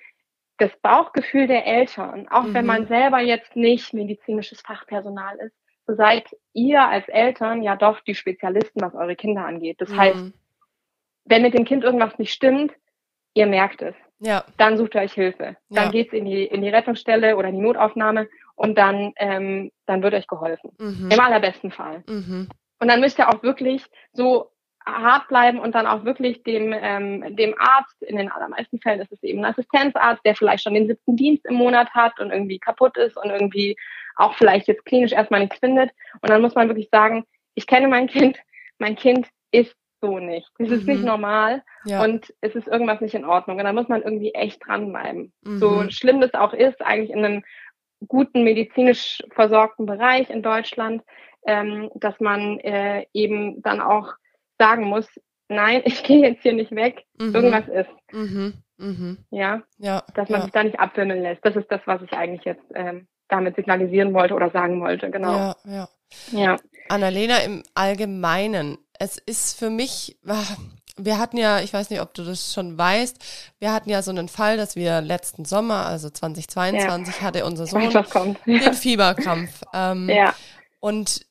das 0.62 0.72
Bauchgefühl 0.82 1.48
der 1.48 1.66
Eltern, 1.66 2.28
auch 2.30 2.44
mhm. 2.44 2.54
wenn 2.54 2.66
man 2.66 2.88
selber 2.88 3.20
jetzt 3.20 3.56
nicht 3.56 3.94
medizinisches 3.94 4.62
Fachpersonal 4.62 5.38
ist, 5.40 5.56
so 5.88 5.96
seid 5.96 6.30
ihr 6.54 6.82
als 6.82 7.08
Eltern 7.08 7.64
ja 7.64 7.76
doch 7.76 8.00
die 8.02 8.16
Spezialisten, 8.16 8.82
was 8.82 8.94
eure 8.94 9.16
Kinder 9.16 9.46
angeht. 9.46 9.82
Das 9.82 9.90
mhm. 9.90 9.98
heißt, 9.98 10.32
wenn 11.26 11.42
mit 11.42 11.54
dem 11.54 11.66
Kind 11.66 11.84
irgendwas 11.84 12.18
nicht 12.20 12.32
stimmt, 12.32 12.72
ihr 13.34 13.48
merkt 13.48 13.82
es. 13.82 13.96
Ja. 14.20 14.46
Dann 14.58 14.78
sucht 14.78 14.96
ihr 14.96 15.02
euch 15.02 15.14
Hilfe. 15.14 15.58
Dann 15.70 15.86
ja. 15.86 15.92
geht's 15.92 16.14
in 16.14 16.26
die, 16.26 16.46
in 16.46 16.62
die 16.62 16.70
Rettungsstelle 16.70 17.36
oder 17.36 17.50
in 17.50 17.56
die 17.56 17.62
Notaufnahme 17.62 18.30
und 18.56 18.78
dann, 18.78 19.14
ähm, 19.18 19.72
dann 19.88 20.04
wird 20.04 20.14
euch 20.14 20.28
geholfen. 20.28 20.72
Mhm. 20.78 21.10
Im 21.12 21.20
allerbesten 21.20 21.72
Fall. 21.72 22.04
Mhm. 22.08 22.48
Und 22.80 22.88
dann 22.88 23.00
müsst 23.00 23.18
ihr 23.18 23.30
auch 23.30 23.42
wirklich 23.42 23.84
so 24.14 24.52
hart 24.86 25.28
bleiben 25.28 25.60
und 25.60 25.76
dann 25.76 25.88
auch 25.88 26.04
wirklich 26.06 26.44
dem, 26.44 26.74
ähm, 26.74 27.36
dem 27.36 27.56
Arzt, 27.58 28.02
in 28.02 28.18
den 28.18 28.32
allermeisten 28.32 28.80
Fällen 28.80 29.02
ist 29.02 29.12
es 29.12 29.24
eben 29.24 29.40
ein 29.40 29.52
Assistenzarzt, 29.52 30.26
der 30.26 30.36
vielleicht 30.36 30.64
schon 30.64 30.74
den 30.74 30.88
siebten 30.88 31.16
Dienst 31.16 31.46
im 31.46 31.56
Monat 31.56 31.90
hat 31.92 32.20
und 32.20 32.32
irgendwie 32.32 32.60
kaputt 32.60 32.98
ist 32.98 33.18
und 33.18 33.30
irgendwie 33.30 33.76
auch 34.16 34.34
vielleicht 34.36 34.68
jetzt 34.68 34.86
klinisch 34.86 35.12
erstmal 35.12 35.42
nichts 35.42 35.60
findet. 35.60 35.92
Und 36.22 36.30
dann 36.30 36.42
muss 36.42 36.56
man 36.56 36.68
wirklich 36.68 36.90
sagen, 36.92 37.26
ich 37.56 37.68
kenne 37.68 37.88
mein 37.88 38.08
Kind, 38.08 38.38
mein 38.80 38.96
Kind 38.96 39.28
ist 39.52 39.76
so 40.02 40.20
nicht. 40.20 40.50
Es 40.58 40.72
ist 40.72 40.88
mhm. 40.88 40.94
nicht 40.94 41.04
normal 41.04 41.64
ja. 41.86 42.04
und 42.04 42.34
es 42.42 42.56
ist 42.56 42.68
irgendwas 42.68 43.02
nicht 43.02 43.14
in 43.14 43.26
Ordnung. 43.26 43.58
Und 43.58 43.64
dann 43.64 43.76
muss 43.76 43.88
man 43.88 44.02
irgendwie 44.02 44.34
echt 44.34 44.66
dranbleiben. 44.66 45.32
Mhm. 45.44 45.60
So 45.60 45.90
schlimm 45.90 46.22
das 46.22 46.34
auch 46.34 46.54
ist, 46.54 46.82
eigentlich 46.82 47.12
in 47.12 47.24
einem 47.24 47.44
guten 48.08 48.44
medizinisch 48.44 49.22
versorgten 49.32 49.86
Bereich 49.86 50.30
in 50.30 50.42
Deutschland, 50.42 51.04
ähm, 51.46 51.92
dass 51.96 52.20
man 52.20 52.60
äh, 52.60 53.06
eben 53.14 53.62
dann 53.62 53.80
auch 53.80 54.14
sagen 54.62 54.86
muss, 54.86 55.08
nein, 55.48 55.82
ich 55.86 56.04
gehe 56.04 56.22
jetzt 56.22 56.44
hier 56.44 56.54
nicht 56.54 56.72
weg, 56.72 57.06
mhm. 57.20 57.36
irgendwas 57.36 57.68
ist. 57.68 57.90
Mhm. 58.12 58.54
Mhm. 58.78 59.18
Ja? 59.30 59.62
ja, 59.78 60.04
dass 60.16 60.30
man 60.30 60.40
ja. 60.40 60.44
sich 60.46 60.54
da 60.54 60.64
nicht 60.64 60.80
abwimmeln 60.80 61.22
lässt. 61.22 61.46
Das 61.46 61.56
ist 61.56 61.70
das, 61.70 61.82
was 61.86 62.02
ich 62.02 62.14
eigentlich 62.14 62.46
jetzt 62.46 62.64
ähm, 62.74 63.08
damit 63.28 63.56
signalisieren 63.56 64.14
wollte 64.14 64.34
oder 64.34 64.50
sagen 64.50 64.82
wollte, 64.82 65.10
genau. 65.10 65.32
Ja, 65.32 65.56
ja. 65.66 65.90
ja. 66.32 66.58
Annalena, 66.90 67.38
im 67.40 67.64
Allgemeinen, 67.76 68.78
es 69.00 69.18
ist 69.18 69.58
für 69.58 69.70
mich, 69.70 70.18
ah, 70.28 70.44
wir 70.98 71.18
hatten 71.18 71.38
ja, 71.38 71.60
ich 71.62 71.74
weiß 71.74 71.90
nicht, 71.90 72.02
ob 72.02 72.14
du 72.14 72.24
das 72.24 72.54
schon 72.54 72.78
weißt, 72.78 73.54
wir 73.60 73.72
hatten 73.72 73.90
ja 73.90 74.02
so 74.02 74.12
einen 74.12 74.28
Fall, 74.28 74.58
dass 74.58 74.76
wir 74.76 75.02
letzten 75.02 75.46
Sommer, 75.46 75.86
also 75.86 76.10
2022, 76.10 77.16
ja. 77.16 77.22
hatte 77.22 77.46
unser 77.46 77.68
Sohn 77.68 77.90
den 78.46 78.74
Fieberkrampf. 78.74 79.64
Ähm, 79.74 80.10
ja. 80.10 80.36
Und 80.80 81.26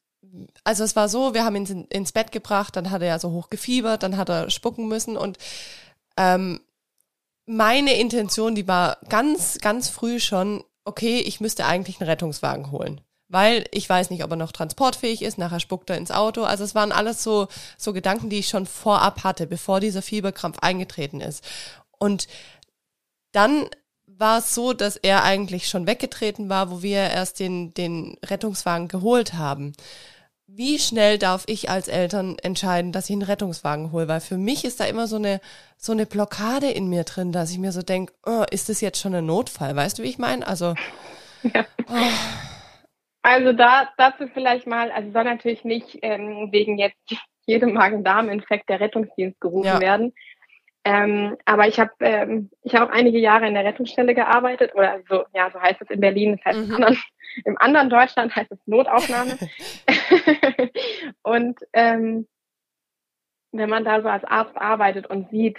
also 0.65 0.85
es 0.85 0.97
war 0.97 1.09
so, 1.09 1.35
wir 1.35 1.45
haben 1.45 1.57
ihn 1.57 1.87
ins 1.91 2.13
Bett 2.13 2.33
gebracht, 2.33 2.77
dann 2.77 2.91
hat 2.91 3.03
er 3.03 3.09
ja 3.09 3.19
so 3.19 3.31
hoch 3.31 3.51
gefiebert, 3.51 4.03
dann 4.03 4.17
hat 4.17 4.29
er 4.29 4.51
spucken 4.51 4.89
müssen 4.89 5.17
und 5.17 5.39
ähm, 6.17 6.61
meine 7.47 7.95
Intention, 7.95 8.55
die 8.55 8.69
war 8.69 8.99
ganz, 9.09 9.59
ganz 9.59 9.89
früh 9.89 10.21
schon, 10.21 10.63
okay, 10.85 11.19
ich 11.19 11.41
müsste 11.41 11.67
eigentlich 11.67 12.01
einen 12.01 12.09
Rettungswagen 12.09 12.71
holen. 12.71 13.01
Weil 13.29 13.65
ich 13.71 13.89
weiß 13.89 14.11
nicht, 14.11 14.25
ob 14.25 14.31
er 14.31 14.37
noch 14.37 14.51
transportfähig 14.51 15.23
ist, 15.23 15.39
nachher 15.39 15.61
spuckt 15.61 15.89
er 15.89 15.97
ins 15.97 16.11
Auto. 16.11 16.43
Also 16.43 16.65
es 16.65 16.75
waren 16.75 16.91
alles 16.91 17.23
so, 17.23 17.47
so 17.79 17.93
Gedanken, 17.93 18.29
die 18.29 18.41
ich 18.41 18.49
schon 18.49 18.67
vorab 18.67 19.23
hatte, 19.23 19.47
bevor 19.47 19.79
dieser 19.79 20.03
Fieberkrampf 20.03 20.59
eingetreten 20.61 21.21
ist. 21.21 21.45
Und 21.99 22.27
dann 23.31 23.69
war 24.07 24.39
es 24.39 24.55
so, 24.55 24.73
dass 24.73 24.97
er 24.97 25.23
eigentlich 25.23 25.69
schon 25.69 25.87
weggetreten 25.87 26.49
war, 26.49 26.71
wo 26.71 26.83
wir 26.83 26.99
erst 26.99 27.39
den, 27.39 27.73
den 27.75 28.17
Rettungswagen 28.25 28.89
geholt 28.89 29.35
haben 29.35 29.75
wie 30.57 30.79
schnell 30.79 31.19
darf 31.19 31.45
ich 31.47 31.71
als 31.71 31.89
Eltern 31.89 32.37
entscheiden, 32.43 32.93
dass 32.93 33.09
ich 33.09 33.15
einen 33.15 33.23
Rettungswagen 33.23 33.93
hole? 33.93 34.09
Weil 34.09 34.21
für 34.21 34.37
mich 34.37 34.65
ist 34.65 34.81
da 34.81 34.85
immer 34.85 35.07
so 35.07 35.17
eine, 35.17 35.41
so 35.77 35.93
eine 35.93 36.07
Blockade 36.07 36.71
in 36.71 36.89
mir 36.89 37.05
drin, 37.05 37.33
dass 37.33 37.51
ich 37.51 37.59
mir 37.59 37.73
so 37.73 37.83
denke, 37.83 38.13
oh, 38.27 38.45
ist 38.51 38.69
das 38.69 38.81
jetzt 38.81 39.01
schon 39.01 39.15
ein 39.15 39.27
Notfall? 39.27 39.77
Weißt 39.77 39.99
du, 39.99 40.03
wie 40.03 40.09
ich 40.09 40.19
meine? 40.19 40.47
Also. 40.47 40.75
Ja. 41.43 41.65
Oh. 41.89 41.95
Also 43.23 43.55
da 43.55 43.89
dazu 43.97 44.29
vielleicht 44.29 44.67
mal, 44.67 44.91
also 44.91 45.11
soll 45.11 45.25
natürlich 45.25 45.65
nicht 45.65 45.99
ähm, 46.03 46.51
wegen 46.53 46.77
jetzt 46.77 46.99
jedem 47.47 47.73
Magen-Darm-Infekt 47.73 48.69
der 48.69 48.81
Rettungsdienst 48.81 49.41
gerufen 49.41 49.67
ja. 49.67 49.81
werden. 49.81 50.13
Ähm, 50.85 51.37
aber 51.45 51.69
ich 51.69 51.79
habe 51.79 51.93
ähm, 52.01 52.51
ich 52.63 52.75
habe 52.75 52.91
auch 52.91 52.95
einige 52.95 53.19
Jahre 53.19 53.47
in 53.47 53.53
der 53.53 53.65
Rettungsstelle 53.65 54.15
gearbeitet 54.15 54.75
oder 54.75 55.01
so 55.09 55.25
ja 55.35 55.51
so 55.51 55.61
heißt 55.61 55.83
es 55.83 55.91
in 55.91 56.01
Berlin 56.01 56.37
das 56.37 56.45
heißt 56.47 56.59
mhm. 56.59 56.65
im, 56.65 56.75
anderen, 56.75 56.99
im 57.45 57.59
anderen 57.59 57.91
Deutschland 57.91 58.35
heißt 58.35 58.51
es 58.51 58.59
Notaufnahme 58.65 59.37
und 61.23 61.59
ähm, 61.75 62.27
wenn 63.53 63.69
man 63.69 63.85
da 63.85 64.01
so 64.01 64.09
als 64.09 64.25
Arzt 64.25 64.57
arbeitet 64.57 65.07
und 65.07 65.29
sieht 65.31 65.59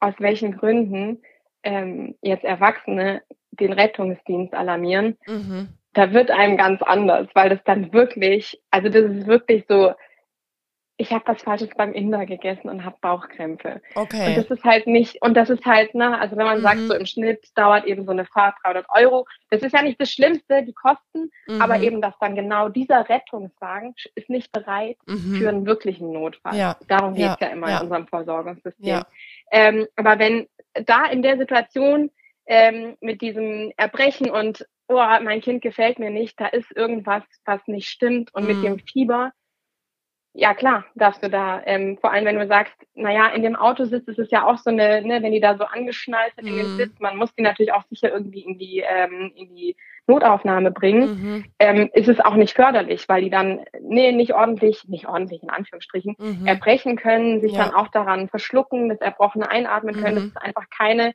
aus 0.00 0.14
welchen 0.18 0.56
Gründen 0.56 1.20
ähm, 1.62 2.14
jetzt 2.22 2.44
Erwachsene 2.44 3.22
den 3.50 3.74
Rettungsdienst 3.74 4.54
alarmieren 4.54 5.18
mhm. 5.26 5.68
da 5.92 6.14
wird 6.14 6.30
einem 6.30 6.56
ganz 6.56 6.80
anders 6.80 7.28
weil 7.34 7.50
das 7.50 7.62
dann 7.64 7.92
wirklich 7.92 8.62
also 8.70 8.88
das 8.88 9.10
ist 9.10 9.26
wirklich 9.26 9.66
so 9.68 9.92
ich 10.96 11.10
habe 11.10 11.24
was 11.26 11.42
Falsches 11.42 11.70
beim 11.76 11.92
Inder 11.92 12.24
gegessen 12.24 12.68
und 12.68 12.84
habe 12.84 12.96
Bauchkrämpfe. 13.00 13.82
Okay. 13.96 14.28
Und 14.28 14.36
das 14.36 14.50
ist 14.56 14.64
halt 14.64 14.86
nicht, 14.86 15.20
und 15.22 15.34
das 15.34 15.50
ist 15.50 15.64
halt, 15.64 15.94
ne, 15.94 16.18
also 16.20 16.36
wenn 16.36 16.46
man 16.46 16.58
mhm. 16.58 16.62
sagt, 16.62 16.80
so 16.80 16.94
im 16.94 17.06
Schnitt 17.06 17.48
dauert 17.56 17.84
eben 17.86 18.04
so 18.04 18.12
eine 18.12 18.24
Fahrt 18.26 18.54
300 18.62 18.86
Euro, 18.90 19.26
das 19.50 19.62
ist 19.62 19.72
ja 19.72 19.82
nicht 19.82 20.00
das 20.00 20.10
Schlimmste, 20.12 20.62
die 20.62 20.72
Kosten, 20.72 21.30
mhm. 21.48 21.60
aber 21.60 21.80
eben, 21.80 22.00
dass 22.00 22.14
dann 22.20 22.36
genau 22.36 22.68
dieser 22.68 23.08
Rettungswagen 23.08 23.94
ist 24.14 24.30
nicht 24.30 24.52
bereit 24.52 24.96
mhm. 25.06 25.34
für 25.34 25.48
einen 25.48 25.66
wirklichen 25.66 26.12
Notfall. 26.12 26.56
Ja. 26.56 26.76
Darum 26.86 27.14
geht's 27.14 27.40
ja. 27.40 27.48
ja 27.48 27.52
immer 27.52 27.70
ja. 27.70 27.76
in 27.78 27.82
unserem 27.84 28.06
Versorgungssystem. 28.06 28.86
Ja. 28.86 29.06
Ähm, 29.50 29.86
aber 29.96 30.20
wenn 30.20 30.46
da 30.74 31.06
in 31.06 31.22
der 31.22 31.38
Situation 31.38 32.10
ähm, 32.46 32.96
mit 33.00 33.20
diesem 33.20 33.72
Erbrechen 33.76 34.30
und, 34.30 34.64
oh, 34.86 34.94
mein 34.94 35.40
Kind 35.40 35.60
gefällt 35.60 35.98
mir 35.98 36.10
nicht, 36.10 36.38
da 36.38 36.46
ist 36.46 36.70
irgendwas, 36.76 37.24
was 37.44 37.60
nicht 37.66 37.88
stimmt 37.88 38.32
und 38.32 38.46
mit 38.46 38.58
mhm. 38.58 38.62
dem 38.62 38.78
Fieber, 38.78 39.32
ja 40.34 40.52
klar, 40.52 40.84
darfst 40.94 41.22
du 41.22 41.30
da. 41.30 41.62
Ähm, 41.64 41.96
vor 42.00 42.12
allem, 42.12 42.24
wenn 42.24 42.38
du 42.38 42.46
sagst, 42.46 42.74
naja, 42.94 43.28
in 43.28 43.42
dem 43.42 43.56
Autositz 43.56 44.06
ist 44.08 44.18
es 44.18 44.30
ja 44.30 44.46
auch 44.46 44.58
so 44.58 44.70
eine, 44.70 45.00
ne, 45.02 45.22
wenn 45.22 45.32
die 45.32 45.40
da 45.40 45.56
so 45.56 45.64
angeschnallt 45.64 46.34
sind 46.36 46.50
mhm. 46.50 46.58
in 46.58 46.66
den 46.66 46.76
Sitz, 46.76 47.00
man 47.00 47.16
muss 47.16 47.34
die 47.34 47.42
natürlich 47.42 47.72
auch 47.72 47.84
sicher 47.84 48.12
irgendwie 48.12 48.40
in 48.40 48.58
die, 48.58 48.84
ähm, 48.86 49.32
in 49.36 49.54
die 49.54 49.76
Notaufnahme 50.06 50.70
bringen, 50.70 51.08
mhm. 51.08 51.44
ähm, 51.58 51.88
ist 51.94 52.08
es 52.08 52.20
auch 52.20 52.34
nicht 52.34 52.54
förderlich, 52.54 53.08
weil 53.08 53.22
die 53.22 53.30
dann 53.30 53.64
nee, 53.80 54.12
nicht 54.12 54.34
ordentlich, 54.34 54.84
nicht 54.88 55.08
ordentlich 55.08 55.42
in 55.42 55.50
Anführungsstrichen, 55.50 56.16
mhm. 56.18 56.46
erbrechen 56.46 56.96
können, 56.96 57.40
sich 57.40 57.52
ja. 57.52 57.64
dann 57.64 57.74
auch 57.74 57.88
daran 57.88 58.28
verschlucken, 58.28 58.88
das 58.88 59.00
Erbrochene 59.00 59.48
einatmen 59.48 59.94
können. 59.94 60.16
Das 60.16 60.24
mhm. 60.24 60.30
ist 60.30 60.42
einfach 60.42 60.68
keine 60.68 61.14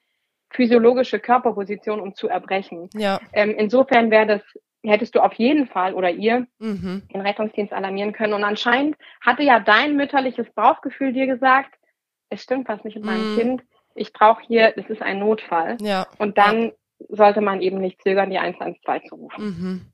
physiologische 0.50 1.20
Körperposition, 1.20 2.00
um 2.00 2.16
zu 2.16 2.28
erbrechen. 2.28 2.90
Ja. 2.94 3.20
Ähm, 3.34 3.54
insofern 3.58 4.10
wäre 4.10 4.26
das 4.26 4.42
hättest 4.84 5.16
du 5.16 5.20
auf 5.20 5.34
jeden 5.34 5.68
Fall 5.68 5.94
oder 5.94 6.10
ihr 6.10 6.48
mhm. 6.60 7.04
den 7.14 7.22
Rettungsdienst 7.22 7.74
alarmieren 7.74 8.14
können. 8.14 8.34
Und 8.34 8.44
anscheinend 8.44 8.96
hatte 9.22 9.44
ja 9.44 9.60
dein 9.60 9.96
mütterliches 9.96 10.50
Bauchgefühl 10.52 11.14
dir 11.14 11.28
gesagt, 11.28 11.76
es 12.30 12.44
stimmt 12.44 12.68
was 12.68 12.84
nicht 12.84 12.96
mit 12.96 13.06
meinem 13.06 13.34
mhm. 13.34 13.38
Kind. 13.38 13.64
Ich 13.96 14.14
brauche 14.14 14.42
hier, 14.44 14.74
es 14.78 14.90
ist 14.90 15.02
ein 15.02 15.20
Notfall. 15.20 15.78
Ja. 15.82 16.08
Und 16.18 16.38
dann 16.38 16.64
ja. 16.64 16.72
sollte 17.10 17.42
man 17.42 17.62
eben 17.62 17.80
nicht 17.80 18.02
zögern, 18.02 18.30
die 18.30 18.38
112 18.38 19.04
zu 19.06 19.16
rufen. 19.16 19.44
Mhm. 19.44 19.86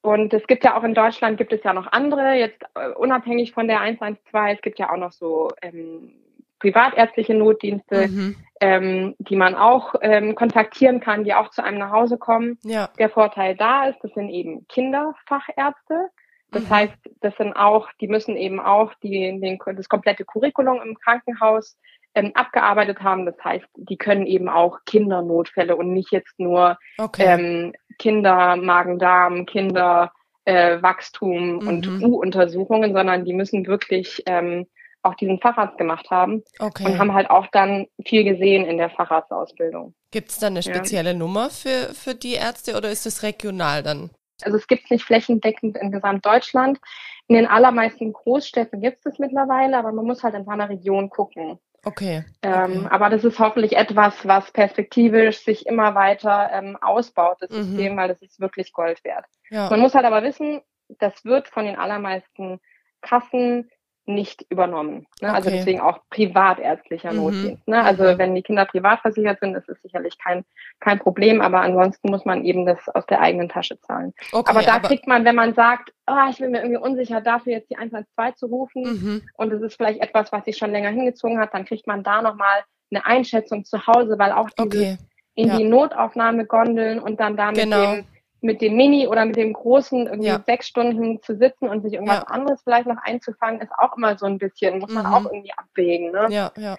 Und 0.00 0.32
es 0.32 0.46
gibt 0.46 0.64
ja 0.64 0.78
auch 0.78 0.84
in 0.84 0.94
Deutschland 0.94 1.36
gibt 1.38 1.52
es 1.52 1.62
ja 1.64 1.72
noch 1.72 1.92
andere, 1.92 2.34
jetzt 2.34 2.62
uh, 2.76 2.98
unabhängig 2.98 3.52
von 3.52 3.66
der 3.66 3.80
112, 3.80 4.56
es 4.56 4.62
gibt 4.62 4.78
ja 4.78 4.90
auch 4.90 4.96
noch 4.96 5.12
so 5.12 5.50
ähm, 5.60 6.12
privatärztliche 6.58 7.34
Notdienste, 7.34 8.08
mhm. 8.08 8.36
ähm, 8.60 9.14
die 9.18 9.36
man 9.36 9.54
auch 9.54 9.94
ähm, 10.02 10.34
kontaktieren 10.34 11.00
kann, 11.00 11.24
die 11.24 11.34
auch 11.34 11.50
zu 11.50 11.62
einem 11.62 11.78
nach 11.78 11.92
Hause 11.92 12.18
kommen. 12.18 12.58
Ja. 12.62 12.90
Der 12.98 13.10
Vorteil 13.10 13.56
da 13.56 13.86
ist, 13.86 13.98
das 14.02 14.12
sind 14.14 14.30
eben 14.30 14.66
Kinderfachärzte. 14.68 16.08
Das 16.50 16.64
mhm. 16.64 16.70
heißt, 16.70 16.98
das 17.20 17.36
sind 17.36 17.52
auch, 17.54 17.88
die 18.00 18.08
müssen 18.08 18.36
eben 18.36 18.58
auch 18.58 18.94
die, 19.02 19.38
den, 19.40 19.58
das 19.76 19.88
komplette 19.88 20.24
Curriculum 20.24 20.80
im 20.82 20.96
Krankenhaus 20.96 21.76
ähm, 22.14 22.32
abgearbeitet 22.34 23.02
haben. 23.02 23.26
Das 23.26 23.36
heißt, 23.42 23.66
die 23.76 23.96
können 23.96 24.26
eben 24.26 24.48
auch 24.48 24.78
Kindernotfälle 24.86 25.76
und 25.76 25.92
nicht 25.92 26.10
jetzt 26.10 26.38
nur 26.38 26.78
okay. 26.96 27.24
ähm, 27.26 27.72
Kinder, 27.98 28.56
Magen-Darm, 28.56 29.44
Kinder, 29.46 30.12
äh, 30.44 30.80
Wachstum 30.82 31.56
mhm. 31.56 31.68
und 31.68 32.02
U-Untersuchungen, 32.02 32.94
sondern 32.94 33.24
die 33.24 33.34
müssen 33.34 33.66
wirklich 33.66 34.22
ähm, 34.26 34.66
auch 35.08 35.14
diesen 35.14 35.40
Facharzt 35.40 35.78
gemacht 35.78 36.10
haben 36.10 36.42
Okay. 36.58 36.84
und 36.84 36.98
haben 36.98 37.12
halt 37.14 37.30
auch 37.30 37.46
dann 37.52 37.86
viel 38.04 38.24
gesehen 38.24 38.64
in 38.66 38.78
der 38.78 38.90
Facharztausbildung. 38.90 39.94
Gibt 40.10 40.30
es 40.30 40.38
da 40.38 40.46
eine 40.48 40.60
Ja. 40.60 40.74
spezielle 40.74 41.14
Nummer 41.14 41.50
für, 41.50 41.94
für 41.94 42.14
die 42.14 42.34
Ärzte 42.34 42.76
oder 42.76 42.90
ist 42.90 43.06
es 43.06 43.22
regional 43.22 43.82
dann? 43.82 44.10
Also 44.42 44.56
es 44.56 44.66
gibt 44.68 44.84
es 44.84 44.90
nicht 44.90 45.04
flächendeckend 45.04 45.76
in 45.76 45.90
Gesamtdeutschland. 45.90 46.78
In 47.26 47.34
den 47.34 47.46
allermeisten 47.46 48.12
Großstädten 48.12 48.80
gibt 48.80 48.98
es 49.04 49.14
es 49.14 49.18
mittlerweile, 49.18 49.76
aber 49.76 49.92
man 49.92 50.04
muss 50.06 50.22
halt 50.22 50.34
in 50.34 50.44
seiner 50.44 50.68
Region 50.68 51.10
gucken. 51.10 51.58
Okay. 51.84 52.24
Ähm, 52.42 52.84
okay. 52.84 52.86
aber 52.90 53.10
das 53.10 53.24
ist 53.24 53.38
hoffentlich 53.38 53.76
etwas, 53.76 54.26
was 54.26 54.50
perspektivisch 54.52 55.38
sich 55.44 55.66
immer 55.66 55.94
weiter 55.94 56.50
ähm, 56.52 56.76
ausbaut, 56.80 57.38
das 57.40 57.50
Mhm. 57.50 57.62
System, 57.64 57.96
weil 57.96 58.08
das 58.08 58.22
ist 58.22 58.40
wirklich 58.40 58.72
Gold 58.72 59.02
wert. 59.04 59.24
Ja. 59.50 59.68
Man 59.70 59.80
muss 59.80 59.94
halt 59.94 60.04
aber 60.04 60.22
wissen, 60.22 60.60
das 60.98 61.24
wird 61.24 61.48
von 61.48 61.64
den 61.64 61.76
allermeisten 61.76 62.60
Kassen 63.00 63.70
nicht 64.08 64.44
übernommen. 64.50 65.06
Ne? 65.20 65.32
Also 65.32 65.48
Okay. 65.48 65.58
deswegen 65.58 65.80
auch 65.80 66.00
privatärztlicher 66.10 67.12
Mhm. 67.12 67.16
Notdienst. 67.18 67.68
Ne? 67.68 67.82
Also 67.82 68.04
Mhm. 68.04 68.18
wenn 68.18 68.34
die 68.34 68.42
Kinder 68.42 68.64
privat 68.64 69.00
versichert 69.00 69.38
sind, 69.40 69.54
ist 69.54 69.68
es 69.68 69.80
sicherlich 69.82 70.18
kein, 70.18 70.44
kein 70.80 70.98
Problem, 70.98 71.40
aber 71.40 71.60
ansonsten 71.60 72.10
muss 72.10 72.24
man 72.24 72.44
eben 72.44 72.66
das 72.66 72.88
aus 72.88 73.06
der 73.06 73.20
eigenen 73.20 73.48
Tasche 73.48 73.78
zahlen. 73.80 74.12
okay, 74.32 74.50
aber 74.50 74.62
da 74.62 74.78
kriegt 74.80 75.06
man, 75.06 75.24
wenn 75.24 75.36
man 75.36 75.54
sagt, 75.54 75.92
oh, 76.06 76.14
ich 76.30 76.38
bin 76.38 76.50
mir 76.52 76.58
irgendwie 76.62 76.78
unsicher, 76.80 77.20
dafür 77.20 77.52
jetzt 77.52 77.70
die 77.70 77.76
112 77.76 78.34
zu 78.36 78.46
rufen 78.46 78.82
mhm. 78.82 79.22
und 79.34 79.52
es 79.52 79.62
ist 79.62 79.76
vielleicht 79.76 80.00
etwas, 80.00 80.32
was 80.32 80.44
sich 80.44 80.56
schon 80.56 80.70
länger 80.72 80.90
hingezogen 80.90 81.38
hat, 81.38 81.52
dann 81.54 81.64
kriegt 81.64 81.86
man 81.86 82.02
da 82.02 82.22
nochmal 82.22 82.64
eine 82.90 83.04
Einschätzung 83.04 83.64
zu 83.64 83.86
Hause, 83.86 84.18
weil 84.18 84.32
auch 84.32 84.48
dieses 84.50 84.66
Okay. 84.66 84.96
in 85.34 85.48
ja. 85.48 85.56
die 85.58 85.64
Notaufnahme 85.64 86.46
gondeln 86.46 86.98
und 86.98 87.20
dann 87.20 87.36
da 87.36 87.48
mit 87.52 87.60
Genau. 87.62 87.92
dem 87.96 88.04
mit 88.40 88.60
dem 88.60 88.76
Mini 88.76 89.06
oder 89.08 89.24
mit 89.24 89.36
dem 89.36 89.52
Großen 89.52 90.06
irgendwie 90.06 90.28
Ja. 90.28 90.42
sechs 90.46 90.68
Stunden 90.68 91.20
zu 91.22 91.36
sitzen 91.36 91.68
und 91.68 91.82
sich 91.82 91.94
irgendwas 91.94 92.18
Ja. 92.18 92.22
anderes 92.24 92.62
vielleicht 92.62 92.86
noch 92.86 92.98
einzufangen, 93.02 93.60
ist 93.60 93.72
auch 93.76 93.96
immer 93.96 94.16
so 94.16 94.26
ein 94.26 94.38
bisschen, 94.38 94.78
muss 94.78 94.90
man 94.92 95.06
Mhm. 95.06 95.14
auch 95.14 95.24
irgendwie 95.32 95.52
abwägen, 95.56 96.12
ne? 96.12 96.26
Ja, 96.30 96.52
ja. 96.56 96.76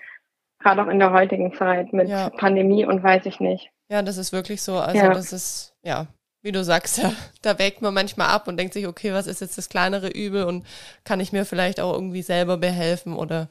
Gerade 0.62 0.84
auch 0.84 0.88
in 0.88 1.00
der 1.00 1.12
heutigen 1.14 1.54
Zeit 1.54 1.94
mit 1.94 2.10
Ja. 2.10 2.30
Pandemie 2.30 2.86
und 2.86 3.02
weiß 3.04 3.26
ich 3.26 3.40
nicht. 3.40 3.72
Ja, 3.92 4.02
das 4.02 4.18
ist 4.18 4.32
wirklich 4.34 4.62
so. 4.62 4.78
Also 4.78 5.02
das 5.10 5.34
ist, 5.34 5.74
ja, 5.84 6.08
wie 6.42 6.52
du 6.52 6.64
sagst, 6.64 6.98
ja, 6.98 7.12
da 7.42 7.58
wägt 7.60 7.82
man 7.82 7.94
manchmal 7.94 8.28
ab 8.28 8.48
und 8.48 8.58
denkt 8.58 8.74
sich, 8.74 8.88
okay, 8.88 9.14
was 9.14 9.28
ist 9.28 9.42
jetzt 9.42 9.58
das 9.58 9.68
kleinere 9.70 10.10
Übel 10.10 10.44
und 10.46 10.66
kann 11.04 11.20
ich 11.20 11.32
mir 11.34 11.44
vielleicht 11.46 11.80
auch 11.80 11.94
irgendwie 11.94 12.22
selber 12.22 12.58
behelfen 12.58 13.16
oder 13.16 13.50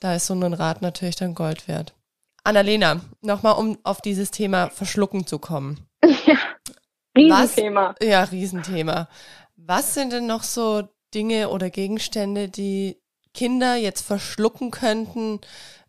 da 0.00 0.14
ist 0.14 0.26
so 0.26 0.34
ein 0.34 0.54
Rat 0.54 0.82
natürlich 0.82 1.16
dann 1.16 1.34
Gold 1.34 1.66
wert. 1.68 1.94
Annalena, 2.44 3.00
nochmal 3.22 3.54
um 3.56 3.78
auf 3.84 4.00
dieses 4.00 4.30
Thema 4.30 4.70
Verschlucken 4.70 5.26
zu 5.26 5.38
kommen. 5.38 5.86
ja. 6.26 6.36
Riesenthema. 7.16 7.94
Ja, 8.02 8.24
Riesenthema. 8.24 9.08
Was 9.56 9.94
sind 9.94 10.12
denn 10.12 10.26
noch 10.26 10.42
so 10.42 10.88
Dinge 11.14 11.48
oder 11.50 11.70
Gegenstände, 11.70 12.48
die 12.48 12.96
Kinder 13.34 13.76
jetzt 13.76 14.02
verschlucken 14.02 14.70
könnten 14.70 15.40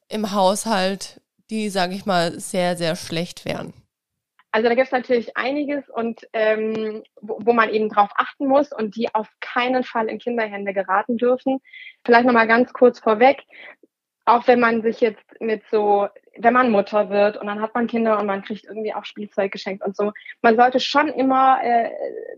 im 0.10 0.32
Haushalt, 0.34 1.22
die, 1.50 1.70
sage 1.70 1.94
ich 1.94 2.06
mal, 2.06 2.40
sehr, 2.40 2.76
sehr 2.76 2.96
schlecht 2.96 3.46
wären? 3.46 3.74
Also 4.54 4.68
da 4.68 4.76
gibt 4.76 4.88
es 4.88 4.92
natürlich 4.92 5.38
einiges 5.38 5.88
und 5.90 6.28
ähm, 6.34 7.04
wo, 7.22 7.40
wo 7.42 7.54
man 7.54 7.70
eben 7.70 7.88
drauf 7.88 8.10
achten 8.16 8.48
muss 8.48 8.74
und 8.74 8.98
die 8.98 9.14
auf 9.16 9.30
keinen 9.40 9.84
Fall 9.84 10.10
in 10.10 10.20
Kinderhände 10.20 10.74
geraten 10.74 11.18
dürfen. 11.18 11.62
Vielleicht 12.06 12.26
nochmal 12.26 12.48
ganz 12.48 12.74
kurz 12.74 13.00
vorweg, 13.00 13.44
auch 14.26 14.48
wenn 14.48 14.60
man 14.60 14.82
sich 14.82 15.02
jetzt 15.02 15.24
mit 15.40 15.64
so, 15.72 16.08
wenn 16.38 16.54
man 16.54 16.72
Mutter 16.72 17.10
wird 17.10 17.38
und 17.38 17.48
dann 17.48 17.62
hat 17.62 17.74
man 17.74 17.88
Kinder 17.88 18.20
und 18.20 18.28
man 18.28 18.44
kriegt 18.44 18.66
irgendwie 18.66 18.94
auch 18.94 19.06
Spielzeug 19.06 19.52
geschenkt 19.52 19.84
und 19.86 19.96
so, 19.96 20.12
man 20.42 20.56
sollte 20.56 20.80
schon 20.80 21.08
immer 21.10 21.60
äh, 21.64 21.90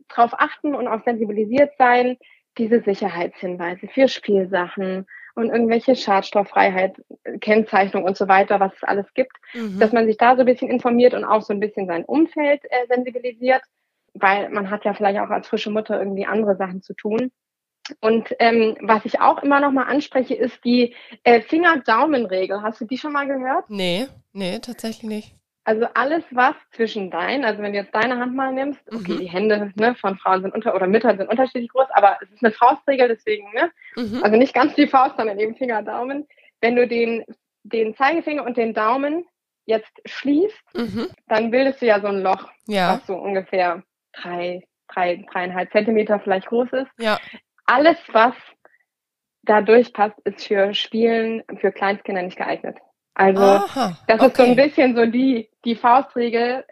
drauf 0.07 0.31
achten 0.37 0.75
und 0.75 0.87
auch 0.87 1.03
sensibilisiert 1.03 1.71
sein, 1.77 2.17
diese 2.57 2.81
Sicherheitshinweise 2.81 3.87
für 3.87 4.07
Spielsachen 4.07 5.05
und 5.35 5.49
irgendwelche 5.49 5.95
Schadstofffreiheit, 5.95 6.95
Kennzeichnung 7.41 8.03
und 8.03 8.15
so 8.15 8.27
weiter, 8.27 8.59
was 8.59 8.73
es 8.75 8.83
alles 8.83 9.11
gibt 9.13 9.35
Mhm. 9.53 9.79
dass 9.79 9.91
man 9.91 10.05
sich 10.07 10.17
da 10.17 10.35
so 10.35 10.41
ein 10.41 10.45
bisschen 10.45 10.69
informiert 10.69 11.13
und 11.13 11.25
auch 11.25 11.41
so 11.41 11.53
ein 11.53 11.59
bisschen 11.59 11.87
sein 11.87 12.05
Umfeld 12.05 12.61
äh, 12.65 12.87
sensibilisiert, 12.87 13.61
weil 14.13 14.49
man 14.49 14.69
hat 14.69 14.85
ja 14.85 14.93
vielleicht 14.93 15.19
auch 15.19 15.29
als 15.29 15.47
frische 15.47 15.69
Mutter 15.69 15.99
irgendwie 15.99 16.25
andere 16.25 16.55
Sachen 16.55 16.81
zu 16.81 16.93
tun. 16.93 17.31
Und 17.99 18.33
ähm, 18.39 18.77
was 18.81 19.03
ich 19.05 19.19
auch 19.19 19.43
immer 19.43 19.59
noch 19.59 19.71
mal 19.71 19.83
anspreche, 19.83 20.35
ist 20.35 20.63
die 20.63 20.95
äh, 21.23 21.41
Finger-Daumen-Regel. 21.41 22.61
Hast 22.61 22.79
du 22.81 22.85
die 22.85 22.97
schon 22.97 23.11
mal 23.13 23.27
gehört? 23.27 23.69
Nee, 23.69 24.07
nee, 24.31 24.59
tatsächlich 24.59 25.03
nicht. 25.03 25.35
Also 25.65 25.85
alles, 25.93 26.23
was 26.31 26.55
zwischen 26.71 27.09
deinen, 27.09 27.45
also 27.45 27.61
wenn 27.61 27.71
du 27.71 27.79
jetzt 27.79 27.95
deine 27.95 28.17
Hand 28.19 28.35
mal 28.35 28.51
nimmst, 28.53 28.81
okay, 28.91 29.13
Mhm. 29.13 29.17
die 29.19 29.29
Hände 29.29 29.71
ne, 29.75 29.95
von 29.95 30.17
Frauen 30.17 30.41
sind 30.41 30.53
unter 30.53 30.75
oder 30.75 30.87
Müttern 30.87 31.17
sind 31.17 31.29
unterschiedlich 31.29 31.69
groß, 31.69 31.87
aber 31.93 32.17
es 32.21 32.29
ist 32.31 32.43
eine 32.43 32.53
Faustregel, 32.53 33.07
deswegen, 33.07 33.49
ne? 33.53 33.71
Mhm. 33.95 34.21
Also 34.23 34.37
nicht 34.37 34.53
ganz 34.53 34.75
die 34.75 34.87
Faust, 34.87 35.15
sondern 35.17 35.39
eben 35.39 35.55
Finger, 35.55 35.81
Daumen. 35.81 36.27
Wenn 36.59 36.75
du 36.75 36.85
den, 36.87 37.23
den 37.63 37.95
Zeigefinger 37.95 38.43
und 38.45 38.57
den 38.57 38.73
Daumen 38.73 39.25
jetzt 39.65 39.91
schließt, 40.05 40.63
Mhm. 40.73 41.07
dann 41.29 41.49
bildest 41.51 41.81
du 41.81 41.85
ja 41.85 42.01
so 42.01 42.07
ein 42.07 42.21
Loch, 42.21 42.49
Ja, 42.67 42.95
was 42.95 43.07
so 43.07 43.15
ungefähr 43.15 43.83
drei, 44.11 44.63
drei, 44.89 45.25
dreieinhalb 45.31 45.71
Zentimeter 45.71 46.19
vielleicht 46.19 46.47
groß 46.47 46.73
ist. 46.73 46.91
ja, 46.99 47.17
Alles, 47.65 47.97
was 48.11 48.33
da 49.43 49.61
durchpasst, 49.61 50.19
ist 50.23 50.47
für 50.47 50.73
Spielen 50.73 51.43
für 51.59 51.71
Kleinstkinder 51.71 52.21
nicht 52.21 52.37
geeignet. 52.37 52.77
Also 53.13 53.41
Aha, 53.41 53.97
das 54.07 54.21
ist 54.21 54.37
so 54.37 54.43
ein 54.43 54.51
okay. 54.51 54.65
bisschen 54.69 54.95
so 54.95 55.05
die, 55.05 55.49
die 55.65 55.75
Faustregel. 55.75 56.65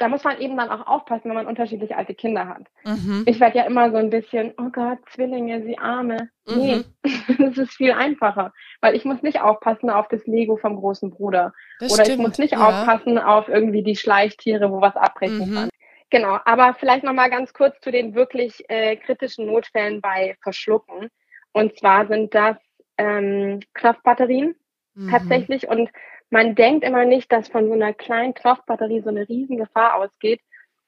Da 0.00 0.06
muss 0.06 0.22
man 0.22 0.38
eben 0.40 0.56
dann 0.56 0.70
auch 0.70 0.86
aufpassen, 0.86 1.24
wenn 1.24 1.34
man 1.34 1.48
unterschiedlich 1.48 1.96
alte 1.96 2.14
Kinder 2.14 2.46
hat. 2.46 2.62
Mhm. 2.84 3.24
Ich 3.26 3.40
werde 3.40 3.58
ja 3.58 3.64
immer 3.64 3.90
so 3.90 3.96
ein 3.96 4.10
bisschen, 4.10 4.54
oh 4.56 4.68
Gott, 4.70 4.98
Zwillinge, 5.10 5.64
sie 5.64 5.76
Arme. 5.76 6.30
Nee, 6.46 6.84
das 7.38 7.58
ist 7.58 7.72
viel 7.74 7.90
einfacher, 7.90 8.52
weil 8.80 8.94
ich 8.94 9.04
muss 9.04 9.22
nicht 9.22 9.40
aufpassen 9.40 9.90
auf 9.90 10.06
das 10.06 10.24
Lego 10.26 10.56
vom 10.56 10.76
großen 10.76 11.10
Bruder. 11.10 11.52
Das 11.80 11.92
Oder 11.92 12.04
stimmt. 12.04 12.20
ich 12.20 12.26
muss 12.28 12.38
nicht 12.38 12.52
ja. 12.52 12.60
aufpassen 12.68 13.18
auf 13.18 13.48
irgendwie 13.48 13.82
die 13.82 13.96
Schleichtiere, 13.96 14.70
wo 14.70 14.80
was 14.80 14.94
abbrechen 14.94 15.50
Mhm. 15.50 15.54
kann. 15.54 15.68
Genau, 16.10 16.38
aber 16.44 16.74
vielleicht 16.74 17.04
nochmal 17.04 17.30
ganz 17.30 17.52
kurz 17.52 17.78
zu 17.80 17.90
den 17.90 18.14
wirklich 18.14 18.64
äh, 18.68 18.96
kritischen 18.96 19.46
Notfällen 19.46 20.00
bei 20.00 20.36
Verschlucken. 20.42 21.10
Und 21.52 21.78
zwar 21.78 22.06
sind 22.06 22.34
das 22.34 22.56
ähm, 22.96 23.60
Knopfbatterien 23.74 24.54
Mhm. 24.98 25.08
tatsächlich. 25.08 25.68
Und 25.68 25.90
man 26.30 26.54
denkt 26.54 26.84
immer 26.84 27.04
nicht, 27.04 27.32
dass 27.32 27.48
von 27.48 27.66
so 27.68 27.72
einer 27.72 27.94
kleinen 27.94 28.34
Knopfbatterie 28.34 29.00
so 29.00 29.08
eine 29.08 29.28
riesen 29.28 29.56
Gefahr 29.56 29.94
ausgeht. 29.94 30.40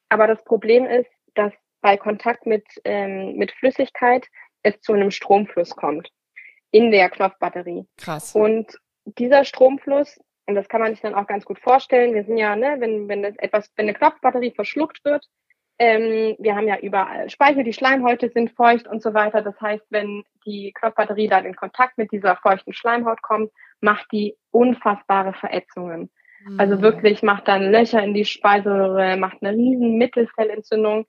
Aber 0.09 0.27
das 0.27 0.43
Problem 0.43 0.85
ist, 0.85 1.09
dass 1.33 1.53
bei 1.81 1.97
Kontakt 1.97 2.45
mit, 2.45 2.65
ähm, 2.83 3.35
mit 3.37 3.51
Flüssigkeit 3.53 4.27
es 4.63 4.79
zu 4.81 4.93
einem 4.93 5.09
Stromfluss 5.09 5.75
kommt 5.75 6.09
in 6.69 6.91
der 6.91 7.09
Knopfbatterie. 7.09 7.87
Krass. 7.97 8.35
Und 8.35 8.77
dieser 9.05 9.45
Stromfluss, 9.45 10.19
und 10.47 10.55
das 10.55 10.67
kann 10.67 10.81
man 10.81 10.91
sich 10.91 11.01
dann 11.01 11.15
auch 11.15 11.27
ganz 11.27 11.45
gut 11.45 11.59
vorstellen, 11.59 12.13
wir 12.13 12.23
sind 12.23 12.37
ja, 12.37 12.55
ne, 12.55 12.75
wenn, 12.79 13.07
wenn 13.07 13.23
etwas, 13.23 13.71
wenn 13.75 13.85
eine 13.85 13.93
Knopfbatterie 13.93 14.51
verschluckt 14.51 15.03
wird, 15.05 15.27
ähm, 15.79 16.35
wir 16.37 16.55
haben 16.55 16.67
ja 16.67 16.77
überall 16.77 17.29
Speichel, 17.29 17.63
die 17.63 17.73
Schleimhäute 17.73 18.29
sind 18.29 18.51
feucht 18.51 18.87
und 18.87 19.01
so 19.01 19.13
weiter. 19.15 19.41
Das 19.41 19.59
heißt, 19.59 19.85
wenn 19.89 20.23
die 20.45 20.73
Knopfbatterie 20.73 21.27
dann 21.27 21.45
in 21.45 21.55
Kontakt 21.55 21.97
mit 21.97 22.11
dieser 22.11 22.35
feuchten 22.35 22.73
Schleimhaut 22.73 23.21
kommt, 23.23 23.51
macht 23.79 24.05
die 24.11 24.35
unfassbare 24.51 25.33
Verätzungen. 25.33 26.11
Also 26.57 26.75
Mhm. 26.77 26.81
wirklich 26.81 27.23
macht 27.23 27.47
dann 27.47 27.71
Löcher 27.71 28.03
in 28.03 28.13
die 28.13 28.25
Speiseröhre, 28.25 29.17
macht 29.17 29.37
eine 29.41 29.55
riesen 29.57 29.97
Mittelfellentzündung. 29.97 31.05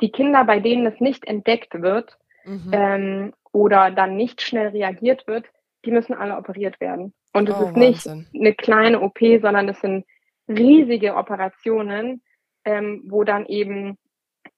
Die 0.00 0.10
Kinder, 0.10 0.44
bei 0.44 0.60
denen 0.60 0.86
es 0.86 1.00
nicht 1.00 1.26
entdeckt 1.26 1.80
wird 1.80 2.18
Mhm. 2.44 2.70
ähm, 2.72 3.34
oder 3.52 3.90
dann 3.90 4.16
nicht 4.16 4.42
schnell 4.42 4.68
reagiert 4.68 5.26
wird, 5.26 5.46
die 5.84 5.90
müssen 5.92 6.14
alle 6.14 6.36
operiert 6.36 6.80
werden. 6.80 7.12
Und 7.32 7.48
es 7.48 7.56
Oh, 7.56 7.66
ist 7.66 7.76
nicht 7.76 8.06
Wahnsinn. 8.06 8.26
eine 8.34 8.54
kleine 8.54 9.00
OP, 9.00 9.18
sondern 9.40 9.68
es 9.68 9.80
sind 9.80 10.04
riesige 10.48 11.14
Operationen, 11.16 12.22
ähm, 12.64 13.02
wo 13.06 13.24
dann 13.24 13.46
eben 13.46 13.98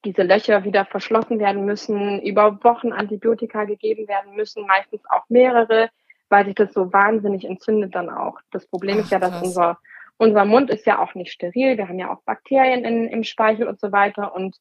diese 0.05 0.23
Löcher 0.23 0.63
wieder 0.63 0.85
verschlossen 0.85 1.39
werden 1.39 1.65
müssen, 1.65 2.21
über 2.21 2.63
Wochen 2.63 2.91
Antibiotika 2.93 3.65
gegeben 3.65 4.07
werden 4.07 4.35
müssen, 4.35 4.65
meistens 4.67 5.01
auch 5.09 5.23
mehrere, 5.29 5.89
weil 6.29 6.45
sich 6.45 6.55
das 6.55 6.73
so 6.73 6.91
wahnsinnig 6.93 7.45
entzündet 7.45 7.95
dann 7.95 8.09
auch. 8.09 8.37
Das 8.51 8.67
Problem 8.67 8.97
Ach, 8.99 9.03
ist 9.03 9.11
ja, 9.11 9.19
dass 9.19 9.31
krass. 9.31 9.43
unser, 9.43 9.77
unser 10.17 10.45
Mund 10.45 10.69
ist 10.69 10.85
ja 10.85 10.99
auch 10.99 11.15
nicht 11.15 11.31
steril. 11.31 11.77
Wir 11.77 11.87
haben 11.87 11.99
ja 11.99 12.11
auch 12.11 12.21
Bakterien 12.23 12.83
in, 12.85 13.07
im 13.07 13.23
Speichel 13.23 13.67
und 13.67 13.79
so 13.79 13.91
weiter 13.91 14.35
und 14.35 14.57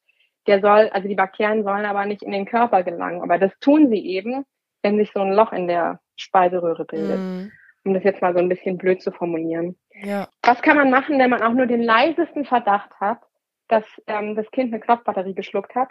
der 0.46 0.60
soll, 0.60 0.88
also 0.92 1.08
die 1.08 1.16
Bakterien 1.16 1.64
sollen 1.64 1.84
aber 1.84 2.06
nicht 2.06 2.22
in 2.22 2.30
den 2.30 2.46
Körper 2.46 2.82
gelangen. 2.84 3.20
Aber 3.22 3.36
das 3.38 3.52
tun 3.58 3.90
sie 3.90 3.98
eben, 4.06 4.44
wenn 4.82 4.96
sich 4.96 5.10
so 5.12 5.20
ein 5.20 5.32
Loch 5.32 5.52
in 5.52 5.66
der 5.66 5.98
Speiseröhre 6.16 6.84
bildet. 6.84 7.20
Mhm. 7.20 7.52
Um 7.84 7.94
das 7.94 8.02
jetzt 8.02 8.20
mal 8.20 8.32
so 8.32 8.40
ein 8.40 8.48
bisschen 8.48 8.78
blöd 8.78 9.00
zu 9.00 9.12
formulieren. 9.12 9.76
Ja. 10.02 10.28
Was 10.42 10.60
kann 10.60 10.76
man 10.76 10.90
machen, 10.90 11.18
wenn 11.20 11.30
man 11.30 11.42
auch 11.42 11.52
nur 11.52 11.66
den 11.66 11.82
leisesten 11.82 12.44
Verdacht 12.44 12.90
hat, 12.98 13.20
dass 13.68 13.84
ähm, 14.08 14.34
das 14.34 14.50
Kind 14.50 14.72
eine 14.72 14.80
Knopfbatterie 14.80 15.34
geschluckt 15.34 15.74
hat? 15.76 15.90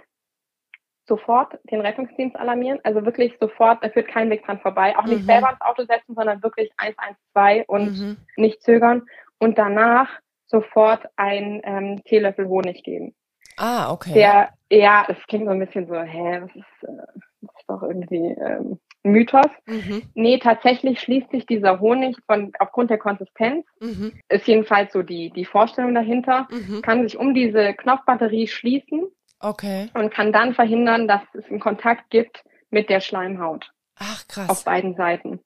Sofort 1.08 1.60
den 1.72 1.82
Rettungsdienst 1.82 2.36
alarmieren, 2.36 2.80
also 2.84 3.06
wirklich 3.06 3.38
sofort, 3.40 3.84
da 3.84 3.90
führt 3.90 4.08
kein 4.08 4.30
Weg 4.32 4.44
dran 4.44 4.60
vorbei. 4.60 4.98
Auch 4.98 5.06
nicht 5.06 5.22
Mhm. 5.22 5.28
selber 5.28 5.52
ins 5.52 5.62
Auto 5.62 5.84
setzen, 5.86 6.16
sondern 6.16 6.42
wirklich 6.42 6.72
112 6.78 7.64
und 7.70 7.98
Mhm. 8.00 8.18
nicht 8.38 8.62
zögern. 8.64 9.04
Und 9.38 9.58
danach 9.58 10.10
sofort 10.48 11.06
einen 11.16 11.62
ähm, 11.64 12.04
Teelöffel 12.06 12.48
Honig 12.48 12.84
geben. 12.84 13.14
Ah, 13.58 13.92
okay. 13.92 14.14
Der, 14.14 14.50
ja, 14.70 15.06
es 15.08 15.18
klingt 15.28 15.46
so 15.46 15.52
ein 15.52 15.60
bisschen 15.60 15.88
so, 15.88 15.96
hä, 15.96 16.40
das 16.42 16.56
ist, 16.56 16.84
äh, 16.90 17.22
das 17.42 17.56
ist 17.60 17.70
doch 17.70 17.84
irgendwie, 17.84 18.32
ähm, 18.42 18.80
Mythos. 19.06 19.50
Mhm. 19.66 20.04
Nee, 20.14 20.40
tatsächlich 20.40 21.00
schließt 21.00 21.30
sich 21.32 21.46
dieser 21.46 21.80
Honig 21.80 22.18
von, 22.26 22.52
aufgrund 22.60 22.90
der 22.90 22.98
Konsistenz, 22.98 23.66
mhm. 23.80 24.14
ist 24.30 24.48
jedenfalls 24.48 24.92
so 24.92 25.02
die, 25.02 25.30
die 25.30 25.46
Vorstellung 25.46 25.94
dahinter, 25.94 26.48
mhm. 26.50 26.82
kann 26.82 27.04
sich 27.04 27.18
um 27.18 27.34
diese 27.34 27.74
Knopfbatterie 27.74 28.48
schließen. 28.48 29.06
Okay. 29.40 29.90
Und 29.94 30.12
kann 30.12 30.34
dann 30.34 30.54
verhindern, 30.56 31.08
dass 31.08 31.22
es 31.34 31.46
einen 31.50 31.60
Kontakt 31.60 32.10
gibt 32.10 32.44
mit 32.72 32.90
der 32.90 33.00
Schleimhaut. 33.00 33.70
Ach, 33.98 34.28
krass. 34.28 34.50
Auf 34.50 34.66
beiden 34.66 34.96
Seiten. 34.96 35.40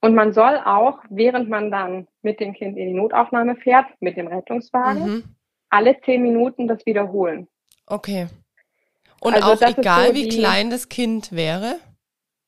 Und 0.00 0.14
man 0.14 0.32
soll 0.32 0.60
auch, 0.64 0.98
während 1.10 1.48
man 1.48 1.70
dann 1.70 2.08
mit 2.22 2.40
dem 2.40 2.54
Kind 2.54 2.76
in 2.76 2.88
die 2.88 2.94
Notaufnahme 2.94 3.56
fährt, 3.56 3.86
mit 4.00 4.16
dem 4.16 4.26
Rettungswagen, 4.26 5.06
mhm. 5.06 5.24
alle 5.70 6.00
zehn 6.00 6.22
Minuten 6.22 6.66
das 6.66 6.84
wiederholen. 6.86 7.46
Okay. 7.86 8.26
Und 9.20 9.34
also 9.34 9.52
auch 9.52 9.78
egal, 9.78 10.08
so 10.08 10.14
wie 10.14 10.28
die, 10.28 10.38
klein 10.38 10.70
das 10.70 10.88
Kind 10.88 11.30
wäre? 11.30 11.78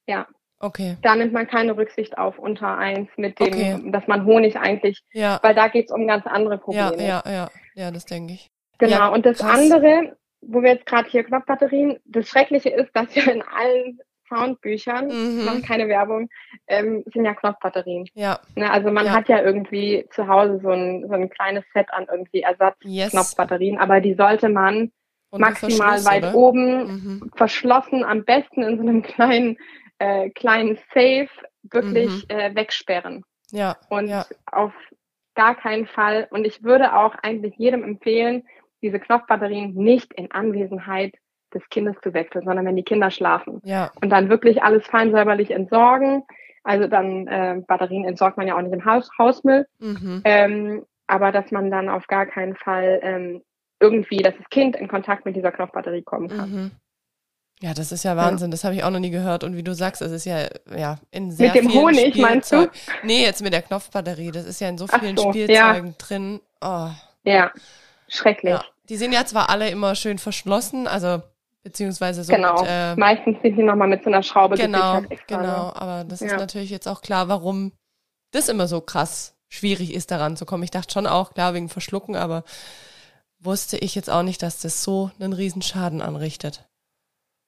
Ja. 0.09 0.27
Okay. 0.65 0.97
Da 1.03 1.15
nimmt 1.15 1.35
man 1.35 1.47
keine 1.47 1.77
Rücksicht 1.77 2.17
auf 2.17 2.39
unter 2.39 2.79
eins 2.79 3.11
mit 3.19 3.39
dem, 3.39 3.49
okay. 3.49 3.81
dass 3.91 4.07
man 4.07 4.25
Honig 4.25 4.57
eigentlich, 4.57 5.03
ja. 5.13 5.39
weil 5.43 5.55
da 5.55 5.69
geht 5.69 5.87
es 5.87 5.91
um 5.91 6.07
ganz 6.07 6.27
andere 6.27 6.57
Probleme. 6.57 6.97
Ja, 6.97 7.23
ja, 7.27 7.31
ja, 7.31 7.51
ja, 7.75 7.91
das 7.91 8.07
denke 8.07 8.33
ich. 8.33 8.51
Genau. 8.79 8.93
Ja, 8.93 9.09
und 9.09 9.27
das 9.27 9.39
krass. 9.39 9.59
andere, 9.59 10.17
wo 10.41 10.63
wir 10.63 10.73
jetzt 10.73 10.87
gerade 10.87 11.07
hier 11.11 11.23
Knopfbatterien, 11.23 11.99
das 12.07 12.29
Schreckliche 12.29 12.71
ist, 12.71 12.91
dass 12.95 13.15
ja 13.15 13.25
in 13.25 13.43
allen 13.43 13.99
Soundbüchern, 14.31 15.09
mhm. 15.09 15.45
machen 15.45 15.63
keine 15.63 15.87
Werbung, 15.89 16.31
ähm, 16.67 17.05
sind 17.13 17.27
ja 17.27 17.35
Knopfbatterien. 17.35 18.09
Ja. 18.15 18.41
Ne, 18.57 18.71
also 18.71 18.91
man 18.91 19.05
ja. 19.05 19.13
hat 19.13 19.29
ja 19.29 19.43
irgendwie 19.43 20.07
zu 20.13 20.27
Hause 20.29 20.61
so 20.63 20.71
ein, 20.71 21.05
so 21.07 21.13
ein 21.13 21.29
kleines 21.29 21.65
Set 21.75 21.93
an 21.93 22.07
irgendwie 22.11 22.41
Ersatzknopfbatterien, 22.41 23.75
yes. 23.75 23.83
aber 23.83 24.01
die 24.01 24.15
sollte 24.15 24.49
man 24.49 24.93
maximal 25.31 26.05
weit 26.05 26.23
oder? 26.23 26.35
oben 26.35 26.87
mhm. 26.87 27.31
verschlossen, 27.37 28.05
am 28.05 28.25
besten 28.25 28.63
in 28.63 28.77
so 28.77 28.83
einem 28.83 29.03
kleinen, 29.03 29.59
äh, 29.99 30.31
kleinen 30.31 30.77
Safe 30.93 31.29
wirklich 31.63 32.29
mhm. 32.29 32.37
äh, 32.37 32.55
wegsperren. 32.55 33.25
Ja. 33.51 33.77
Und 33.89 34.09
ja. 34.09 34.27
auf 34.51 34.73
gar 35.35 35.55
keinen 35.55 35.87
Fall. 35.87 36.29
Und 36.31 36.45
ich 36.45 36.63
würde 36.63 36.95
auch 36.97 37.15
eigentlich 37.23 37.55
jedem 37.57 37.83
empfehlen, 37.83 38.45
diese 38.83 39.01
Knopfbatterien 39.01 39.75
nicht 39.75 40.13
in 40.15 40.31
Anwesenheit 40.31 41.15
des 41.53 41.63
Kindes 41.71 41.97
zu 42.03 42.13
wechseln, 42.13 42.45
sondern 42.45 42.67
wenn 42.67 42.77
die 42.77 42.83
Kinder 42.83 43.11
schlafen. 43.11 43.61
Ja. 43.65 43.91
Und 44.01 44.11
dann 44.11 44.29
wirklich 44.29 44.63
alles 44.63 44.87
fein 44.87 45.13
säuberlich 45.13 45.51
entsorgen. 45.51 46.25
Also 46.65 46.89
dann 46.89 47.27
äh, 47.29 47.63
Batterien 47.67 48.05
entsorgt 48.05 48.37
man 48.37 48.47
ja 48.47 48.57
auch 48.57 48.63
nicht 48.63 48.73
im 48.73 48.85
Haus, 48.85 49.11
Hausmüll. 49.19 49.67
Mhm. 49.79 50.23
Ähm, 50.25 50.87
aber 51.07 51.33
dass 51.33 51.51
man 51.51 51.71
dann 51.71 51.89
auf 51.89 52.07
gar 52.07 52.27
keinen 52.27 52.57
Fall 52.57 53.01
ähm, 53.03 53.43
irgendwie, 53.81 54.19
dass 54.19 54.37
das 54.37 54.49
Kind 54.49 54.77
in 54.77 54.89
Kontakt 54.89 55.25
mit 55.27 55.37
dieser 55.37 55.53
Knopfbatterie 55.53 56.03
kommen 56.03 56.29
kann. 56.29 56.51
Mhm. 56.51 56.71
Ja, 57.61 57.73
das 57.73 57.93
ist 57.93 58.05
ja 58.05 58.17
Wahnsinn. 58.17 58.49
Ja. 58.49 58.51
Das 58.53 58.65
habe 58.65 58.75
ich 58.75 58.85
auch 58.85 58.91
noch 58.91 58.99
nie 58.99 59.11
gehört. 59.11 59.45
Und 59.45 59.57
wie 59.57 59.63
du 59.63 59.75
sagst, 59.75 60.03
es 60.03 60.13
ist 60.13 60.27
ja, 60.27 60.49
ja 60.77 60.99
in 61.11 61.31
sehr 61.31 61.47
Mit 61.49 61.57
dem 61.57 61.71
vielen 61.71 61.85
Honig, 61.85 62.01
Spielzeug 62.01 62.23
meinst 62.23 62.53
du? 62.53 62.71
Nee, 63.05 63.23
jetzt 63.23 63.43
mit 63.43 63.53
der 63.53 63.63
Knopfbatterie. 63.63 64.33
Das 64.33 64.45
ist 64.45 64.61
ja 64.61 64.69
in 64.69 64.77
so 64.77 64.87
vielen 64.87 65.17
so, 65.17 65.31
Spielzeugen 65.31 65.87
ja. 65.89 65.95
drin. 65.99 66.41
Oh. 66.61 66.91
Ja, 67.25 67.51
schrecklich. 68.09 68.55
Ja. 68.55 68.65
Die 68.89 68.97
sind 68.97 69.13
ja 69.13 69.25
zwar 69.25 69.49
alle 69.49 69.71
immer 69.71 69.95
schön 69.95 70.19
verschlossen, 70.19 70.87
also 70.87 71.23
beziehungsweise 71.63 72.23
so 72.23 72.33
genau. 72.33 72.61
Mit, 72.61 72.71
äh, 72.71 72.97
Meistens 72.97 73.39
sind 73.43 73.57
die 73.57 73.63
nochmal 73.63 73.89
mit 73.89 74.05
so 74.05 74.11
einer 74.11 74.23
Schraube 74.23 74.57
Genau, 74.57 75.01
extra, 75.09 75.41
genau. 75.41 75.73
Aber 75.75 76.05
das 76.05 76.21
ist 76.21 76.37
natürlich 76.37 76.71
jetzt 76.71 76.87
auch 76.87 77.01
klar, 77.01 77.29
warum 77.29 77.73
das 78.31 78.49
immer 78.49 78.69
so 78.69 78.81
krass 78.81 79.35
schwierig 79.49 79.95
ist, 79.95 80.11
daran 80.11 80.37
zu 80.37 80.45
kommen. 80.45 80.65
Ich 80.65 80.71
dachte 80.71 80.93
schon 80.93 81.07
auch, 81.07 81.33
klar, 81.33 81.55
wegen 81.55 81.69
Verschlucken, 81.69 82.17
aber 82.17 82.45
wusste 83.39 83.79
ich 83.79 83.95
jetzt 83.95 84.11
auch 84.11 84.23
nicht, 84.23 84.43
dass 84.43 84.61
das 84.61 84.83
so 84.83 85.11
einen 85.19 85.33
Riesenschaden 85.33 86.03
anrichtet. 86.03 86.65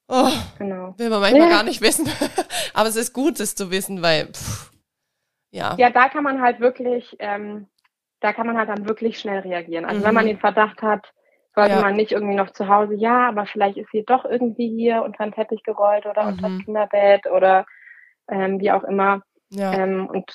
Oh, 0.08 0.30
genau. 0.58 0.94
will 0.98 1.10
man 1.10 1.20
manchmal 1.20 1.48
ja. 1.48 1.56
gar 1.56 1.62
nicht 1.64 1.80
wissen. 1.80 2.08
Aber 2.74 2.88
es 2.88 2.96
ist 2.96 3.12
gut, 3.12 3.40
das 3.40 3.54
zu 3.54 3.70
wissen, 3.70 4.02
weil, 4.02 4.26
pff, 4.26 4.70
ja. 5.50 5.74
Ja, 5.78 5.90
da 5.90 6.08
kann 6.08 6.22
man 6.22 6.40
halt 6.40 6.60
wirklich, 6.60 7.16
ähm, 7.18 7.66
da 8.20 8.32
kann 8.32 8.46
man 8.46 8.56
halt 8.56 8.68
dann 8.68 8.88
wirklich 8.88 9.18
schnell 9.18 9.40
reagieren. 9.40 9.84
Also 9.84 10.00
mhm. 10.00 10.04
wenn 10.04 10.14
man 10.14 10.24
mhm. 10.24 10.28
den 10.28 10.38
Verdacht 10.38 10.82
hat, 10.82 11.12
sollte 11.54 11.74
ja. 11.74 11.80
man 11.80 11.96
nicht 11.96 12.12
irgendwie 12.12 12.34
noch 12.34 12.50
zu 12.50 12.68
Hause, 12.68 12.94
ja, 12.94 13.28
aber 13.28 13.46
vielleicht 13.46 13.78
ist 13.78 13.90
sie 13.90 14.04
doch 14.04 14.24
irgendwie 14.24 14.68
hier 14.68 15.02
unter 15.02 15.24
den 15.24 15.32
Teppich 15.32 15.62
gerollt 15.62 16.06
oder 16.06 16.22
mhm. 16.24 16.28
unter 16.28 16.48
das 16.50 16.64
Kinderbett 16.64 17.26
oder 17.26 17.66
ähm, 18.28 18.60
wie 18.60 18.70
auch 18.70 18.84
immer. 18.84 19.22
Ja. 19.48 19.72
Ähm, 19.72 20.06
und 20.06 20.30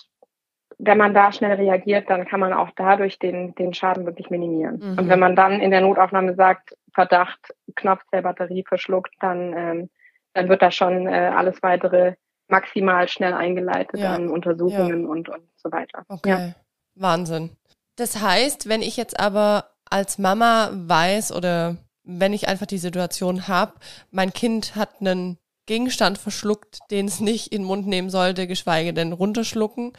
wenn 0.83 0.97
man 0.97 1.13
da 1.13 1.31
schnell 1.31 1.53
reagiert, 1.53 2.09
dann 2.09 2.25
kann 2.25 2.39
man 2.39 2.53
auch 2.53 2.69
dadurch 2.75 3.19
den, 3.19 3.53
den 3.55 3.73
Schaden 3.73 4.05
wirklich 4.05 4.31
minimieren. 4.31 4.79
Mhm. 4.79 4.97
Und 4.97 5.09
wenn 5.09 5.19
man 5.19 5.35
dann 5.35 5.61
in 5.61 5.69
der 5.69 5.81
Notaufnahme 5.81 6.33
sagt, 6.33 6.75
Verdacht, 6.93 7.53
Knopfzellbatterie 7.75 8.63
verschluckt, 8.67 9.13
dann, 9.19 9.53
ähm, 9.55 9.89
dann 10.33 10.49
wird 10.49 10.61
da 10.61 10.71
schon 10.71 11.07
äh, 11.07 11.31
alles 11.35 11.61
weitere 11.61 12.15
maximal 12.47 13.07
schnell 13.07 13.33
eingeleitet 13.33 13.99
ja. 13.99 14.13
an 14.13 14.27
Untersuchungen 14.27 15.03
ja. 15.03 15.09
und, 15.09 15.29
und 15.29 15.43
so 15.55 15.71
weiter. 15.71 16.03
Okay. 16.09 16.29
Ja. 16.29 16.53
Wahnsinn. 16.95 17.51
Das 17.95 18.19
heißt, 18.19 18.67
wenn 18.67 18.81
ich 18.81 18.97
jetzt 18.97 19.19
aber 19.19 19.69
als 19.89 20.17
Mama 20.17 20.71
weiß 20.73 21.31
oder 21.31 21.77
wenn 22.03 22.33
ich 22.33 22.47
einfach 22.47 22.65
die 22.65 22.79
Situation 22.79 23.47
habe, 23.47 23.73
mein 24.09 24.33
Kind 24.33 24.75
hat 24.75 24.99
einen 24.99 25.37
Gegenstand 25.67 26.17
verschluckt, 26.17 26.79
den 26.89 27.05
es 27.05 27.19
nicht 27.19 27.53
in 27.53 27.61
den 27.61 27.67
Mund 27.67 27.87
nehmen 27.87 28.09
sollte, 28.09 28.47
geschweige 28.47 28.93
denn 28.93 29.13
runterschlucken, 29.13 29.93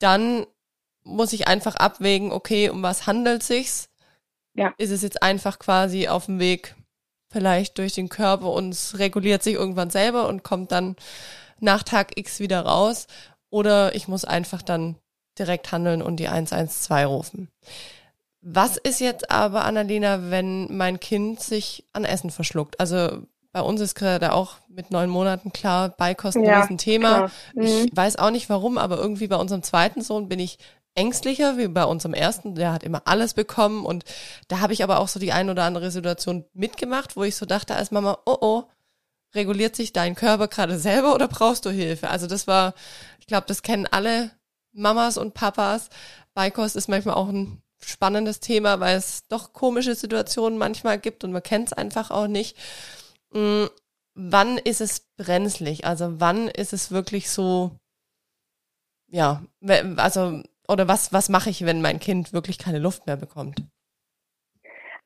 dann 0.00 0.46
muss 1.04 1.32
ich 1.32 1.48
einfach 1.48 1.76
abwägen, 1.76 2.32
okay, 2.32 2.68
um 2.68 2.82
was 2.82 3.06
handelt 3.06 3.42
sich's? 3.42 3.88
Ja. 4.54 4.74
Ist 4.78 4.90
es 4.90 5.02
jetzt 5.02 5.22
einfach 5.22 5.58
quasi 5.58 6.08
auf 6.08 6.26
dem 6.26 6.40
Weg 6.40 6.74
vielleicht 7.28 7.78
durch 7.78 7.94
den 7.94 8.08
Körper 8.08 8.50
und 8.50 8.70
es 8.70 8.98
reguliert 8.98 9.42
sich 9.42 9.54
irgendwann 9.54 9.90
selber 9.90 10.28
und 10.28 10.42
kommt 10.42 10.72
dann 10.72 10.96
nach 11.60 11.82
Tag 11.82 12.18
X 12.18 12.40
wieder 12.40 12.62
raus? 12.62 13.06
Oder 13.50 13.94
ich 13.94 14.08
muss 14.08 14.24
einfach 14.24 14.62
dann 14.62 14.96
direkt 15.38 15.72
handeln 15.72 16.02
und 16.02 16.16
die 16.16 16.28
112 16.28 17.08
rufen. 17.08 17.48
Was 18.42 18.76
ist 18.76 19.00
jetzt 19.00 19.30
aber, 19.30 19.64
Annalena, 19.64 20.30
wenn 20.30 20.74
mein 20.74 20.98
Kind 20.98 21.40
sich 21.40 21.84
an 21.92 22.04
Essen 22.04 22.30
verschluckt? 22.30 22.80
Also 22.80 23.22
bei 23.52 23.62
uns 23.62 23.80
ist 23.80 23.94
gerade 23.94 24.32
auch 24.32 24.56
mit 24.68 24.90
neun 24.90 25.10
Monaten 25.10 25.52
klar, 25.52 25.88
Beikosten 25.88 26.44
ja, 26.44 26.62
ist 26.62 26.70
ein 26.70 26.78
Thema. 26.78 27.30
Mhm. 27.54 27.62
Ich 27.62 27.96
weiß 27.96 28.16
auch 28.16 28.30
nicht 28.30 28.48
warum, 28.48 28.78
aber 28.78 28.98
irgendwie 28.98 29.26
bei 29.26 29.36
unserem 29.36 29.62
zweiten 29.62 30.02
Sohn 30.02 30.28
bin 30.28 30.38
ich 30.38 30.58
ängstlicher 30.94 31.56
wie 31.56 31.68
bei 31.68 31.84
unserem 31.84 32.14
ersten. 32.14 32.54
Der 32.54 32.72
hat 32.72 32.82
immer 32.82 33.02
alles 33.06 33.34
bekommen 33.34 33.84
und 33.84 34.04
da 34.48 34.60
habe 34.60 34.72
ich 34.72 34.84
aber 34.84 35.00
auch 35.00 35.08
so 35.08 35.18
die 35.18 35.32
ein 35.32 35.50
oder 35.50 35.64
andere 35.64 35.90
Situation 35.90 36.44
mitgemacht, 36.52 37.16
wo 37.16 37.24
ich 37.24 37.36
so 37.36 37.46
dachte 37.46 37.74
als 37.74 37.90
Mama, 37.90 38.18
oh 38.24 38.36
oh, 38.40 38.64
reguliert 39.34 39.76
sich 39.76 39.92
dein 39.92 40.14
Körper 40.14 40.48
gerade 40.48 40.78
selber 40.78 41.14
oder 41.14 41.28
brauchst 41.28 41.64
du 41.64 41.70
Hilfe? 41.70 42.10
Also 42.10 42.26
das 42.26 42.46
war, 42.46 42.74
ich 43.18 43.26
glaube, 43.26 43.46
das 43.46 43.62
kennen 43.62 43.86
alle 43.90 44.30
Mamas 44.72 45.18
und 45.18 45.34
Papas. 45.34 45.88
Beikost 46.34 46.76
ist 46.76 46.88
manchmal 46.88 47.16
auch 47.16 47.28
ein 47.28 47.62
spannendes 47.84 48.40
Thema, 48.40 48.80
weil 48.80 48.96
es 48.96 49.26
doch 49.28 49.52
komische 49.52 49.94
Situationen 49.94 50.58
manchmal 50.58 50.98
gibt 50.98 51.24
und 51.24 51.32
man 51.32 51.42
kennt 51.42 51.68
es 51.68 51.72
einfach 51.72 52.10
auch 52.10 52.26
nicht. 52.26 52.56
Mm, 53.32 53.66
wann 54.14 54.58
ist 54.58 54.80
es 54.80 55.00
brenzlig? 55.16 55.84
Also 55.84 56.20
wann 56.20 56.48
ist 56.48 56.72
es 56.72 56.90
wirklich 56.90 57.30
so, 57.30 57.72
ja, 59.08 59.42
also, 59.96 60.42
oder 60.68 60.88
was, 60.88 61.12
was 61.12 61.28
mache 61.28 61.50
ich, 61.50 61.64
wenn 61.64 61.82
mein 61.82 61.98
Kind 61.98 62.32
wirklich 62.32 62.58
keine 62.58 62.78
Luft 62.78 63.06
mehr 63.06 63.16
bekommt? 63.16 63.62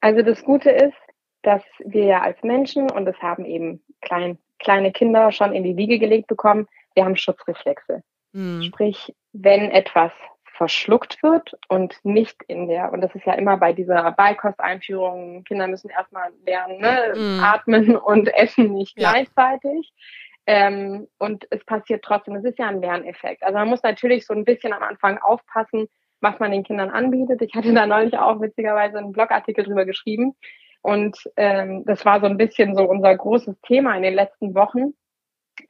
Also 0.01 0.23
das 0.23 0.43
Gute 0.45 0.71
ist, 0.71 0.97
dass 1.43 1.63
wir 1.79 2.05
ja 2.05 2.23
als 2.23 2.43
Menschen, 2.43 2.91
und 2.91 3.07
das 3.07 3.17
haben 3.21 3.45
eben 3.45 3.83
klein, 4.01 4.39
kleine 4.59 4.93
Kinder 4.93 5.33
schon 5.33 5.53
in 5.53 5.63
die 5.63 5.77
Wiege 5.77 5.99
gelegt 5.99 6.27
bekommen, 6.27 6.67
wir 6.95 7.05
haben 7.05 7.17
Schutzreflexe. 7.17 8.03
Hm. 8.33 8.63
Sprich, 8.63 9.15
wenn 9.33 9.71
etwas 9.71 10.13
verschluckt 10.57 11.23
wird 11.23 11.57
und 11.69 11.99
nicht 12.05 12.43
in 12.47 12.69
der, 12.69 12.93
und 12.93 13.01
das 13.01 13.15
ist 13.15 13.27
ja 13.27 13.35
immer 13.35 13.57
bei 13.57 13.73
dieser 13.73 14.13
Beikosteinführung, 14.13 15.45
Kinder 15.45 15.67
müssen 15.67 15.91
erstmal 15.91 16.31
lernen, 16.47 16.81
ne? 16.81 17.13
Mm. 17.17 17.41
atmen 17.43 17.97
und 17.97 18.33
essen 18.35 18.73
nicht 18.73 18.99
ja. 18.99 19.11
gleichzeitig. 19.11 19.93
Ähm, 20.47 21.09
und 21.19 21.47
es 21.51 21.65
passiert 21.65 22.05
trotzdem, 22.05 22.37
es 22.37 22.45
ist 22.45 22.59
ja 22.59 22.69
ein 22.69 22.81
Lerneffekt. 22.81 23.43
Also 23.43 23.59
man 23.59 23.69
muss 23.69 23.83
natürlich 23.83 24.27
so 24.27 24.35
ein 24.35 24.45
bisschen 24.45 24.73
am 24.73 24.83
Anfang 24.83 25.19
aufpassen, 25.19 25.89
was 26.21 26.39
man 26.39 26.53
den 26.53 26.65
Kindern 26.65 26.91
anbietet. 26.91 27.43
Ich 27.43 27.55
hatte 27.55 27.73
da 27.73 27.87
neulich 27.87 28.17
auch 28.19 28.41
witzigerweise 28.41 28.99
einen 28.99 29.13
Blogartikel 29.13 29.65
drüber 29.65 29.85
geschrieben. 29.85 30.35
Und 30.83 31.17
ähm, 31.37 31.85
das 31.87 32.05
war 32.05 32.21
so 32.21 32.27
ein 32.27 32.37
bisschen 32.37 32.77
so 32.77 32.85
unser 32.85 33.17
großes 33.17 33.59
Thema 33.63 33.97
in 33.97 34.03
den 34.03 34.15
letzten 34.15 34.55
Wochen, 34.55 34.93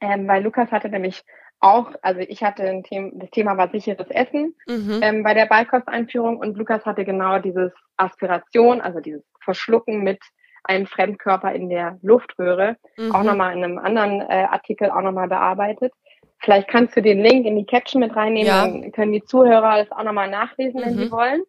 ähm, 0.01 0.27
weil 0.27 0.43
Lukas 0.43 0.71
hatte 0.71 0.89
nämlich 0.89 1.23
auch, 1.59 1.91
also 2.01 2.19
ich 2.21 2.43
hatte 2.43 2.63
ein 2.63 2.83
Thema, 2.83 3.11
das 3.15 3.31
Thema 3.31 3.57
war 3.57 3.69
sicheres 3.69 4.09
Essen 4.09 4.55
mhm. 4.67 4.99
ähm, 5.01 5.23
bei 5.23 5.33
der 5.33 5.45
Beikosteinführung 5.45 6.37
und 6.37 6.57
Lukas 6.57 6.85
hatte 6.85 7.05
genau 7.05 7.39
dieses 7.39 7.71
Aspiration, 7.97 8.81
also 8.81 8.99
dieses 8.99 9.23
Verschlucken 9.43 10.03
mit 10.03 10.19
einem 10.63 10.87
Fremdkörper 10.87 11.53
in 11.53 11.69
der 11.69 11.99
Luftröhre, 12.01 12.77
mhm. 12.97 13.13
auch 13.13 13.23
nochmal 13.23 13.55
in 13.55 13.63
einem 13.63 13.77
anderen 13.77 14.21
äh, 14.21 14.47
Artikel 14.49 14.89
auch 14.89 15.01
nochmal 15.01 15.27
bearbeitet. 15.27 15.93
Vielleicht 16.39 16.67
kannst 16.67 16.95
du 16.95 17.01
den 17.01 17.21
Link 17.21 17.45
in 17.45 17.55
die 17.55 17.65
Caption 17.65 18.01
mit 18.01 18.15
reinnehmen, 18.15 18.47
ja. 18.47 18.67
dann 18.67 18.91
können 18.91 19.13
die 19.13 19.23
Zuhörer 19.23 19.77
das 19.77 19.91
auch 19.91 20.03
nochmal 20.03 20.29
nachlesen, 20.29 20.81
wenn 20.81 20.95
mhm. 20.95 20.99
sie 20.99 21.11
wollen. 21.11 21.43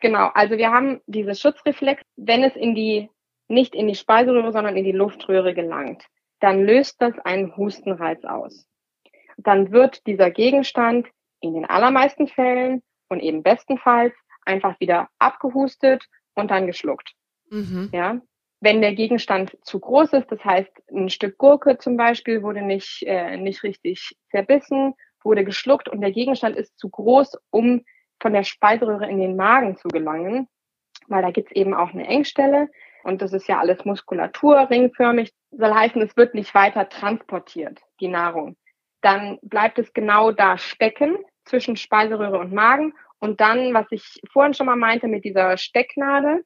Genau, 0.00 0.30
also 0.34 0.56
wir 0.56 0.70
haben 0.70 1.00
dieses 1.06 1.40
Schutzreflex, 1.40 2.02
wenn 2.16 2.42
es 2.42 2.56
in 2.56 2.74
die, 2.74 3.10
nicht 3.48 3.74
in 3.74 3.86
die 3.86 3.94
Speiseröhre, 3.94 4.52
sondern 4.52 4.76
in 4.76 4.84
die 4.84 4.92
Luftröhre 4.92 5.54
gelangt, 5.54 6.04
dann 6.40 6.64
löst 6.64 7.00
das 7.02 7.18
einen 7.18 7.56
Hustenreiz 7.56 8.24
aus. 8.24 8.66
Dann 9.46 9.72
wird 9.72 10.06
dieser 10.06 10.30
Gegenstand 10.30 11.08
in 11.40 11.54
den 11.54 11.64
allermeisten 11.64 12.28
Fällen 12.28 12.82
und 13.08 13.20
eben 13.20 13.42
bestenfalls 13.42 14.14
einfach 14.44 14.78
wieder 14.80 15.08
abgehustet 15.18 16.06
und 16.34 16.50
dann 16.50 16.66
geschluckt. 16.66 17.14
Mhm. 17.50 17.90
Ja, 17.92 18.20
wenn 18.60 18.82
der 18.82 18.94
Gegenstand 18.94 19.56
zu 19.62 19.80
groß 19.80 20.12
ist, 20.12 20.30
das 20.30 20.44
heißt, 20.44 20.70
ein 20.90 21.08
Stück 21.08 21.38
Gurke 21.38 21.78
zum 21.78 21.96
Beispiel 21.96 22.42
wurde 22.42 22.62
nicht, 22.62 23.02
äh, 23.06 23.36
nicht 23.36 23.62
richtig 23.62 24.16
zerbissen, 24.30 24.94
wurde 25.22 25.44
geschluckt 25.44 25.88
und 25.88 26.00
der 26.00 26.12
Gegenstand 26.12 26.56
ist 26.56 26.78
zu 26.78 26.90
groß, 26.90 27.38
um 27.50 27.84
von 28.20 28.32
der 28.32 28.44
Speiseröhre 28.44 29.08
in 29.08 29.18
den 29.18 29.36
Magen 29.36 29.76
zu 29.76 29.88
gelangen, 29.88 30.46
weil 31.08 31.22
da 31.22 31.30
gibt's 31.30 31.52
eben 31.52 31.74
auch 31.74 31.92
eine 31.92 32.06
Engstelle 32.06 32.68
und 33.02 33.22
das 33.22 33.32
ist 33.32 33.48
ja 33.48 33.58
alles 33.58 33.84
Muskulatur, 33.84 34.68
ringförmig, 34.68 35.32
soll 35.50 35.74
heißen, 35.74 36.02
es 36.02 36.16
wird 36.16 36.34
nicht 36.34 36.54
weiter 36.54 36.88
transportiert, 36.88 37.80
die 38.00 38.08
Nahrung. 38.08 38.56
Dann 39.02 39.38
bleibt 39.42 39.78
es 39.78 39.92
genau 39.92 40.32
da 40.32 40.58
stecken 40.58 41.16
zwischen 41.44 41.76
Speiseröhre 41.76 42.38
und 42.38 42.52
Magen 42.52 42.92
und 43.18 43.40
dann, 43.40 43.74
was 43.74 43.86
ich 43.90 44.20
vorhin 44.32 44.54
schon 44.54 44.66
mal 44.66 44.76
meinte 44.76 45.06
mit 45.06 45.24
dieser 45.24 45.56
Stecknadel, 45.56 46.44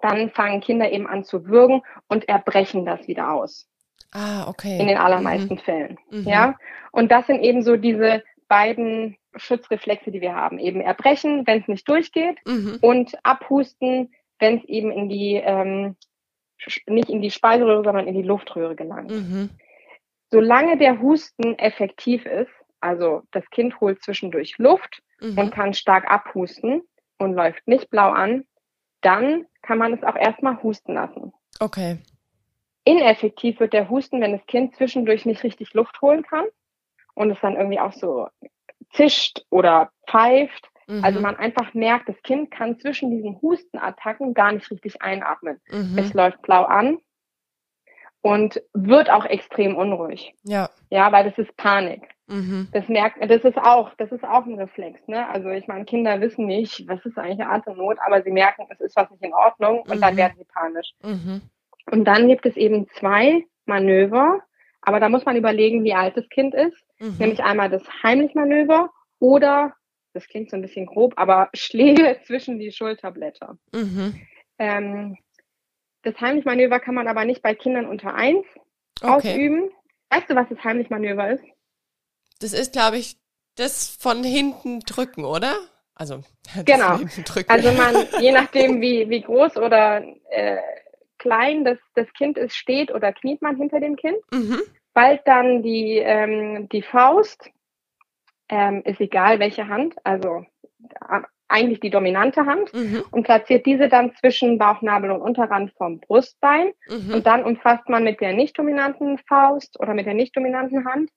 dann 0.00 0.30
fangen 0.30 0.60
Kinder 0.60 0.90
eben 0.90 1.06
an 1.06 1.24
zu 1.24 1.46
würgen 1.46 1.82
und 2.08 2.28
erbrechen 2.28 2.84
das 2.84 3.08
wieder 3.08 3.32
aus. 3.32 3.68
Ah, 4.12 4.48
okay. 4.48 4.78
In 4.78 4.86
den 4.86 4.96
allermeisten 4.96 5.54
mhm. 5.54 5.58
Fällen. 5.58 5.98
Mhm. 6.10 6.22
Ja. 6.22 6.56
Und 6.92 7.10
das 7.10 7.26
sind 7.26 7.42
eben 7.42 7.62
so 7.62 7.76
diese 7.76 8.22
beiden 8.48 9.16
Schutzreflexe, 9.36 10.10
die 10.10 10.20
wir 10.20 10.34
haben. 10.34 10.58
Eben 10.58 10.80
erbrechen, 10.80 11.46
wenn 11.46 11.60
es 11.60 11.68
nicht 11.68 11.88
durchgeht 11.88 12.38
mhm. 12.46 12.78
und 12.80 13.12
abhusten, 13.24 14.12
wenn 14.38 14.58
es 14.58 14.64
eben 14.64 14.90
in 14.90 15.08
die, 15.08 15.34
ähm, 15.34 15.96
nicht 16.86 17.10
in 17.10 17.20
die 17.20 17.30
Speiseröhre, 17.30 17.84
sondern 17.84 18.06
in 18.06 18.14
die 18.14 18.22
Luftröhre 18.22 18.76
gelangt. 18.76 19.10
Mhm. 19.10 19.50
Solange 20.30 20.76
der 20.76 21.00
Husten 21.00 21.58
effektiv 21.58 22.26
ist, 22.26 22.50
also 22.80 23.22
das 23.32 23.48
Kind 23.50 23.80
holt 23.80 24.02
zwischendurch 24.02 24.58
Luft 24.58 25.02
mhm. 25.20 25.38
und 25.38 25.50
kann 25.50 25.74
stark 25.74 26.10
abhusten 26.10 26.82
und 27.18 27.34
läuft 27.34 27.66
nicht 27.66 27.90
blau 27.90 28.10
an, 28.10 28.44
dann 29.00 29.46
kann 29.62 29.78
man 29.78 29.92
es 29.92 30.02
auch 30.02 30.16
erstmal 30.16 30.62
husten 30.62 30.94
lassen. 30.94 31.32
Okay. 31.60 31.98
Ineffektiv 32.84 33.60
wird 33.60 33.72
der 33.72 33.90
Husten, 33.90 34.20
wenn 34.20 34.32
das 34.32 34.46
Kind 34.46 34.76
zwischendurch 34.76 35.26
nicht 35.26 35.42
richtig 35.44 35.74
Luft 35.74 36.00
holen 36.00 36.22
kann 36.22 36.46
und 37.14 37.30
es 37.30 37.38
dann 37.40 37.56
irgendwie 37.56 37.80
auch 37.80 37.92
so 37.92 38.28
zischt 38.92 39.44
oder 39.50 39.90
pfeift. 40.08 40.68
Mhm. 40.86 41.04
Also 41.04 41.20
man 41.20 41.36
einfach 41.36 41.74
merkt, 41.74 42.08
das 42.08 42.20
Kind 42.22 42.50
kann 42.50 42.78
zwischen 42.78 43.10
diesen 43.10 43.40
Hustenattacken 43.42 44.34
gar 44.34 44.52
nicht 44.52 44.70
richtig 44.70 45.02
einatmen. 45.02 45.60
Mhm. 45.70 45.98
Es 45.98 46.14
läuft 46.14 46.40
blau 46.42 46.64
an 46.64 46.98
und 48.22 48.62
wird 48.74 49.10
auch 49.10 49.24
extrem 49.24 49.76
unruhig. 49.76 50.34
Ja. 50.42 50.70
Ja, 50.90 51.12
weil 51.12 51.24
das 51.24 51.38
ist 51.38 51.56
Panik. 51.56 52.02
Mhm. 52.26 52.68
Das 52.72 52.88
merkt, 52.88 53.18
das 53.30 53.42
ist 53.42 53.56
auch, 53.56 53.94
das 53.96 54.12
ist 54.12 54.24
auch 54.24 54.44
ein 54.44 54.58
Reflex, 54.58 55.00
ne? 55.06 55.28
Also 55.28 55.48
ich 55.48 55.66
meine, 55.66 55.86
Kinder 55.86 56.20
wissen 56.20 56.46
nicht, 56.46 56.86
was 56.86 57.04
ist 57.06 57.16
eigentlich 57.16 57.46
Atemnot, 57.46 57.98
aber 58.04 58.22
sie 58.22 58.30
merken, 58.30 58.66
es 58.68 58.80
ist 58.80 58.96
was 58.96 59.10
nicht 59.10 59.22
in 59.22 59.32
Ordnung 59.32 59.80
und 59.80 59.96
mhm. 59.96 60.00
dann 60.00 60.16
werden 60.16 60.34
sie 60.36 60.44
panisch. 60.44 60.92
Mhm. 61.02 61.42
Und 61.90 62.04
dann 62.04 62.28
gibt 62.28 62.44
es 62.44 62.56
eben 62.56 62.86
zwei 62.98 63.46
Manöver, 63.64 64.40
aber 64.82 65.00
da 65.00 65.08
muss 65.08 65.24
man 65.24 65.36
überlegen, 65.36 65.84
wie 65.84 65.94
alt 65.94 66.16
das 66.16 66.28
Kind 66.28 66.54
ist. 66.54 66.76
Mhm. 66.98 67.16
Nämlich 67.18 67.42
einmal 67.42 67.70
das 67.70 67.82
Heimlich-Manöver 68.02 68.90
oder, 69.20 69.74
das 70.12 70.26
klingt 70.28 70.50
so 70.50 70.56
ein 70.56 70.62
bisschen 70.62 70.86
grob, 70.86 71.14
aber 71.16 71.48
Schläge 71.54 72.18
zwischen 72.26 72.58
die 72.58 72.72
Schulterblätter. 72.72 73.56
Mhm. 73.72 74.20
Ähm, 74.58 75.16
das 76.02 76.20
Heimlich-Manöver 76.20 76.80
kann 76.80 76.94
man 76.94 77.08
aber 77.08 77.24
nicht 77.24 77.42
bei 77.42 77.54
Kindern 77.54 77.86
unter 77.86 78.14
eins 78.14 78.44
okay. 79.00 79.32
ausüben. 79.32 79.70
Weißt 80.10 80.30
du, 80.30 80.34
was 80.34 80.48
das 80.48 80.62
Heimlich-Manöver 80.62 81.32
ist? 81.32 81.44
Das 82.40 82.52
ist, 82.52 82.72
glaube 82.72 82.98
ich, 82.98 83.18
das 83.56 83.88
von 83.88 84.22
hinten 84.22 84.80
drücken, 84.80 85.24
oder? 85.24 85.56
Also 85.94 86.22
genau. 86.64 87.00
Also 87.48 87.72
man, 87.72 88.06
je 88.20 88.32
nachdem 88.32 88.80
wie 88.80 89.10
wie 89.10 89.20
groß 89.20 89.56
oder 89.56 90.02
äh, 90.30 90.58
klein 91.18 91.64
das 91.64 91.78
das 91.94 92.06
Kind 92.12 92.38
ist, 92.38 92.54
steht 92.54 92.92
oder 92.92 93.12
kniet 93.12 93.42
man 93.42 93.56
hinter 93.56 93.80
dem 93.80 93.96
Kind. 93.96 94.18
Mhm. 94.32 94.60
Bald 94.94 95.20
dann 95.26 95.62
die 95.62 95.98
ähm, 95.98 96.68
die 96.68 96.82
Faust 96.82 97.50
ähm, 98.48 98.82
ist 98.84 99.00
egal 99.00 99.40
welche 99.40 99.68
Hand, 99.68 99.96
also 100.04 100.46
eigentlich 101.48 101.80
die 101.80 101.90
dominante 101.90 102.44
Hand 102.46 102.72
mhm. 102.74 103.02
und 103.10 103.24
platziert 103.24 103.66
diese 103.66 103.88
dann 103.88 104.14
zwischen 104.14 104.58
Bauchnabel 104.58 105.10
und 105.10 105.22
Unterrand 105.22 105.72
vom 105.72 105.98
Brustbein 106.00 106.72
mhm. 106.88 107.14
und 107.14 107.26
dann 107.26 107.42
umfasst 107.44 107.88
man 107.88 108.04
mit 108.04 108.20
der 108.20 108.34
nicht 108.34 108.58
dominanten 108.58 109.18
Faust 109.26 109.80
oder 109.80 109.94
mit 109.94 110.06
der 110.06 110.14
nicht 110.14 110.36
dominanten 110.36 110.84
Hand 110.84 111.10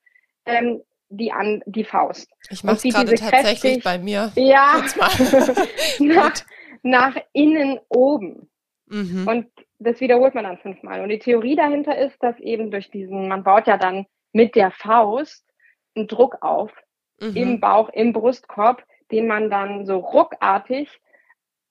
ähm, 0.45 0.81
die 1.09 1.31
an 1.31 1.61
die 1.65 1.83
Faust. 1.83 2.29
Ich 2.49 2.63
mache 2.63 2.87
gerade 2.87 3.13
tatsächlich 3.15 3.61
kräftig, 3.61 3.83
bei 3.83 3.97
mir. 3.99 4.31
Ja, 4.35 4.81
nach, 5.99 6.33
nach 6.83 7.17
innen 7.33 7.79
oben. 7.89 8.49
Mhm. 8.87 9.27
Und 9.27 9.47
das 9.79 9.99
wiederholt 9.99 10.35
man 10.35 10.45
dann 10.45 10.57
fünfmal. 10.59 11.01
Und 11.01 11.09
die 11.09 11.19
Theorie 11.19 11.55
dahinter 11.55 11.97
ist, 11.97 12.17
dass 12.23 12.39
eben 12.39 12.71
durch 12.71 12.89
diesen, 12.91 13.27
man 13.27 13.43
baut 13.43 13.67
ja 13.67 13.77
dann 13.77 14.05
mit 14.31 14.55
der 14.55 14.71
Faust 14.71 15.45
einen 15.95 16.07
Druck 16.07 16.37
auf 16.41 16.71
mhm. 17.19 17.35
im 17.35 17.59
Bauch, 17.59 17.89
im 17.89 18.13
Brustkorb, 18.13 18.83
den 19.11 19.27
man 19.27 19.49
dann 19.49 19.85
so 19.85 19.97
ruckartig 19.97 20.89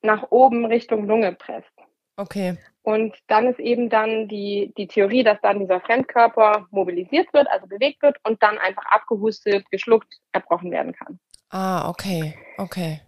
nach 0.01 0.31
oben 0.31 0.65
Richtung 0.65 1.05
Lunge 1.07 1.33
presst. 1.33 1.71
Okay. 2.17 2.57
Und 2.83 3.15
dann 3.27 3.47
ist 3.47 3.59
eben 3.59 3.89
dann 3.89 4.27
die, 4.27 4.73
die 4.77 4.87
Theorie, 4.87 5.23
dass 5.23 5.39
dann 5.41 5.59
dieser 5.59 5.81
Fremdkörper 5.81 6.67
mobilisiert 6.71 7.31
wird, 7.33 7.47
also 7.49 7.67
bewegt 7.67 8.01
wird 8.01 8.17
und 8.23 8.41
dann 8.41 8.57
einfach 8.57 8.85
abgehustet, 8.85 9.69
geschluckt, 9.69 10.15
erbrochen 10.31 10.71
werden 10.71 10.93
kann. 10.93 11.19
Ah, 11.49 11.89
okay, 11.89 12.33
okay. 12.57 13.01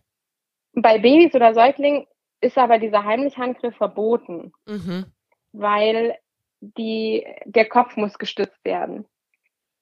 Bei 0.74 1.00
Babys 1.00 1.34
oder 1.34 1.54
Säuglingen 1.54 2.06
ist 2.42 2.58
aber 2.58 2.78
dieser 2.78 3.04
Heimlichhandgriff 3.04 3.76
verboten, 3.76 4.52
mhm. 4.68 5.06
weil 5.54 6.18
die, 6.60 7.26
der 7.46 7.66
Kopf 7.68 7.96
muss 7.96 8.18
gestützt 8.18 8.64
werden. 8.64 9.06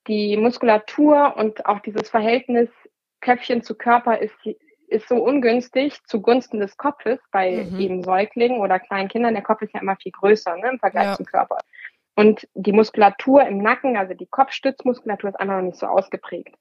Die 0.08 0.38
Muskulatur 0.38 1.36
und 1.38 1.66
auch 1.66 1.80
dieses 1.80 2.10
Verhältnis 2.10 2.70
Köpfchen 3.22 3.62
zu 3.62 3.76
Körper 3.76 4.20
ist 4.20 4.36
ist 4.92 5.08
so 5.08 5.16
ungünstig 5.16 6.04
zugunsten 6.06 6.60
des 6.60 6.76
Kopfes 6.76 7.20
bei 7.32 7.64
mhm. 7.64 7.80
eben 7.80 8.04
Säuglingen 8.04 8.60
oder 8.60 8.80
kleinen 8.80 9.08
Kindern. 9.08 9.34
Der 9.34 9.44
Kopf 9.44 9.62
ist 9.62 9.74
ja 9.74 9.80
immer 9.80 9.96
viel 9.96 10.12
größer 10.12 10.58
ne, 10.58 10.72
im 10.72 10.80
Vergleich 10.80 11.06
ja. 11.06 11.16
zum 11.16 11.26
Körper. 11.26 11.58
Und 12.16 12.48
die 12.56 12.74
Muskulatur 12.74 13.44
im 13.48 13.60
Nacken, 13.60 13.96
also 13.96 14.14
die 14.14 14.28
Kopfstützmuskulatur, 14.28 15.30
ist 15.30 15.40
einfach 15.40 15.56
noch 15.56 15.64
nicht 15.64 15.78
so 15.78 15.88
ausgeprägt. 15.88 16.56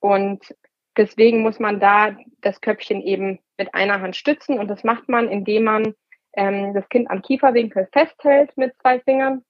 Und 0.00 0.54
deswegen 0.96 1.42
muss 1.42 1.58
man 1.60 1.80
da 1.80 2.16
das 2.40 2.62
Köpfchen 2.62 3.02
eben 3.02 3.38
mit 3.58 3.74
einer 3.74 4.00
Hand 4.00 4.16
stützen. 4.16 4.58
Und 4.58 4.68
das 4.68 4.82
macht 4.82 5.10
man, 5.10 5.28
indem 5.28 5.64
man 5.64 5.94
ähm, 6.32 6.72
das 6.72 6.88
Kind 6.88 7.10
am 7.10 7.20
Kieferwinkel 7.20 7.88
festhält 7.92 8.56
mit 8.56 8.74
zwei 8.80 9.00
Fingern 9.00 9.44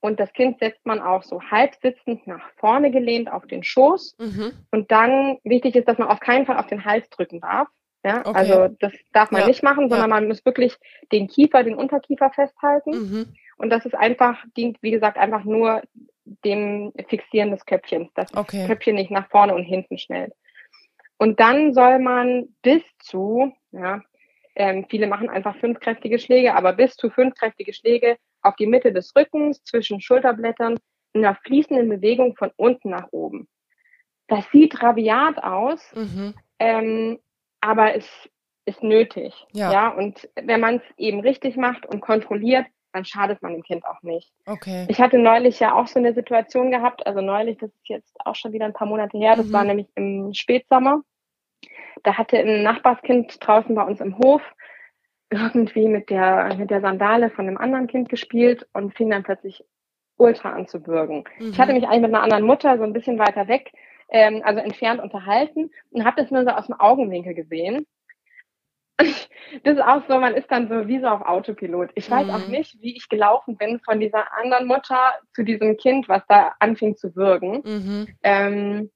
und 0.00 0.20
das 0.20 0.32
Kind 0.32 0.58
setzt 0.60 0.86
man 0.86 1.00
auch 1.00 1.22
so 1.22 1.42
halb 1.42 1.74
sitzend 1.82 2.26
nach 2.26 2.50
vorne 2.56 2.90
gelehnt 2.90 3.30
auf 3.30 3.46
den 3.46 3.64
Schoß. 3.64 4.16
Mhm. 4.18 4.52
Und 4.70 4.90
dann 4.92 5.38
wichtig 5.42 5.74
ist, 5.74 5.88
dass 5.88 5.98
man 5.98 6.08
auf 6.08 6.20
keinen 6.20 6.46
Fall 6.46 6.56
auf 6.56 6.66
den 6.66 6.84
Hals 6.84 7.08
drücken 7.10 7.40
darf. 7.40 7.68
Ja, 8.04 8.20
okay. 8.20 8.32
also 8.32 8.76
das 8.78 8.92
darf 9.12 9.32
man 9.32 9.40
ja. 9.40 9.48
nicht 9.48 9.64
machen, 9.64 9.88
sondern 9.88 10.08
ja. 10.08 10.14
man 10.14 10.28
muss 10.28 10.44
wirklich 10.44 10.76
den 11.10 11.26
Kiefer, 11.26 11.64
den 11.64 11.74
Unterkiefer 11.74 12.30
festhalten. 12.30 12.90
Mhm. 12.90 13.26
Und 13.56 13.70
das 13.70 13.84
ist 13.84 13.96
einfach, 13.96 14.42
dient, 14.56 14.78
wie 14.82 14.92
gesagt, 14.92 15.18
einfach 15.18 15.42
nur 15.42 15.82
dem 16.44 16.92
Fixieren 17.08 17.50
des 17.50 17.66
Köpfchens, 17.66 18.12
dass 18.14 18.32
okay. 18.36 18.58
das 18.58 18.68
Köpfchen 18.68 18.94
nicht 18.94 19.10
nach 19.10 19.28
vorne 19.30 19.54
und 19.54 19.64
hinten 19.64 19.98
schnellt. 19.98 20.32
Und 21.16 21.40
dann 21.40 21.74
soll 21.74 21.98
man 21.98 22.54
bis 22.62 22.82
zu, 23.00 23.52
ja, 23.72 24.00
ähm, 24.54 24.86
viele 24.88 25.08
machen 25.08 25.28
einfach 25.28 25.56
fünf 25.56 25.80
kräftige 25.80 26.20
Schläge, 26.20 26.54
aber 26.54 26.72
bis 26.72 26.94
zu 26.96 27.10
fünf 27.10 27.34
kräftige 27.34 27.72
Schläge 27.72 28.16
auf 28.42 28.56
die 28.56 28.66
Mitte 28.66 28.92
des 28.92 29.14
Rückens 29.16 29.62
zwischen 29.64 30.00
Schulterblättern 30.00 30.78
in 31.12 31.24
einer 31.24 31.36
fließenden 31.36 31.88
Bewegung 31.88 32.36
von 32.36 32.50
unten 32.56 32.90
nach 32.90 33.08
oben. 33.10 33.48
Das 34.28 34.44
sieht 34.50 34.82
rabiat 34.82 35.42
aus, 35.42 35.80
mhm. 35.94 36.34
ähm, 36.58 37.18
aber 37.60 37.94
es 37.94 38.06
ist 38.66 38.82
nötig. 38.82 39.46
Ja. 39.52 39.72
ja? 39.72 39.88
Und 39.88 40.28
wenn 40.40 40.60
man 40.60 40.76
es 40.76 40.82
eben 40.98 41.20
richtig 41.20 41.56
macht 41.56 41.86
und 41.86 42.00
kontrolliert, 42.00 42.66
dann 42.92 43.04
schadet 43.04 43.42
man 43.42 43.52
dem 43.52 43.62
Kind 43.62 43.84
auch 43.84 44.02
nicht. 44.02 44.32
Okay. 44.46 44.86
Ich 44.88 45.00
hatte 45.00 45.18
neulich 45.18 45.60
ja 45.60 45.74
auch 45.74 45.86
so 45.86 45.98
eine 45.98 46.14
Situation 46.14 46.70
gehabt, 46.70 47.06
also 47.06 47.20
neulich, 47.20 47.58
das 47.58 47.70
ist 47.70 47.88
jetzt 47.88 48.16
auch 48.24 48.34
schon 48.34 48.52
wieder 48.52 48.64
ein 48.64 48.72
paar 48.72 48.86
Monate 48.86 49.18
her, 49.18 49.36
das 49.36 49.46
mhm. 49.46 49.52
war 49.52 49.64
nämlich 49.64 49.88
im 49.94 50.32
Spätsommer. 50.34 51.02
Da 52.02 52.14
hatte 52.16 52.38
ein 52.38 52.62
Nachbarskind 52.62 53.36
draußen 53.40 53.74
bei 53.74 53.82
uns 53.82 54.00
im 54.00 54.18
Hof 54.18 54.42
irgendwie 55.30 55.88
mit 55.88 56.10
der, 56.10 56.54
mit 56.56 56.70
der 56.70 56.80
Sandale 56.80 57.30
von 57.30 57.46
einem 57.46 57.58
anderen 57.58 57.86
Kind 57.86 58.08
gespielt 58.08 58.66
und 58.72 58.96
fing 58.96 59.10
dann 59.10 59.22
plötzlich 59.22 59.64
ultra 60.16 60.52
an 60.52 60.66
zu 60.66 60.80
bürgen. 60.80 61.24
Mhm. 61.38 61.50
Ich 61.50 61.60
hatte 61.60 61.72
mich 61.72 61.86
eigentlich 61.86 62.02
mit 62.02 62.14
einer 62.14 62.22
anderen 62.22 62.44
Mutter 62.44 62.76
so 62.78 62.84
ein 62.84 62.92
bisschen 62.92 63.18
weiter 63.18 63.46
weg, 63.48 63.72
ähm, 64.10 64.42
also 64.44 64.60
entfernt 64.60 65.00
unterhalten 65.00 65.70
und 65.90 66.04
habe 66.04 66.20
das 66.20 66.30
nur 66.30 66.44
so 66.44 66.50
aus 66.50 66.66
dem 66.66 66.80
Augenwinkel 66.80 67.34
gesehen. 67.34 67.86
das 68.98 69.74
ist 69.74 69.82
auch 69.82 70.02
so, 70.08 70.18
man 70.18 70.34
ist 70.34 70.50
dann 70.50 70.68
so 70.68 70.88
wie 70.88 70.98
so 71.00 71.06
auf 71.06 71.22
Autopilot. 71.22 71.90
Ich 71.94 72.10
weiß 72.10 72.26
Mhm. 72.26 72.34
auch 72.34 72.46
nicht, 72.48 72.80
wie 72.80 72.96
ich 72.96 73.08
gelaufen 73.08 73.56
bin 73.56 73.80
von 73.80 74.00
dieser 74.00 74.32
anderen 74.36 74.66
Mutter 74.66 75.14
zu 75.34 75.44
diesem 75.44 75.76
Kind, 75.76 76.08
was 76.08 76.22
da 76.26 76.54
anfing 76.58 76.96
zu 76.96 77.14
würgen. 77.14 77.62
Mhm. 77.64 78.08
Ähm, 78.22 78.90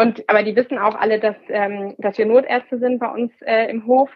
und 0.00 0.28
aber 0.28 0.42
die 0.42 0.54
wissen 0.54 0.78
auch 0.78 0.94
alle, 0.94 1.18
dass, 1.18 1.36
ähm, 1.48 1.94
dass 1.98 2.18
wir 2.18 2.26
Notärzte 2.26 2.78
sind 2.78 2.98
bei 2.98 3.08
uns 3.08 3.32
äh, 3.40 3.70
im 3.70 3.86
Hof. 3.86 4.10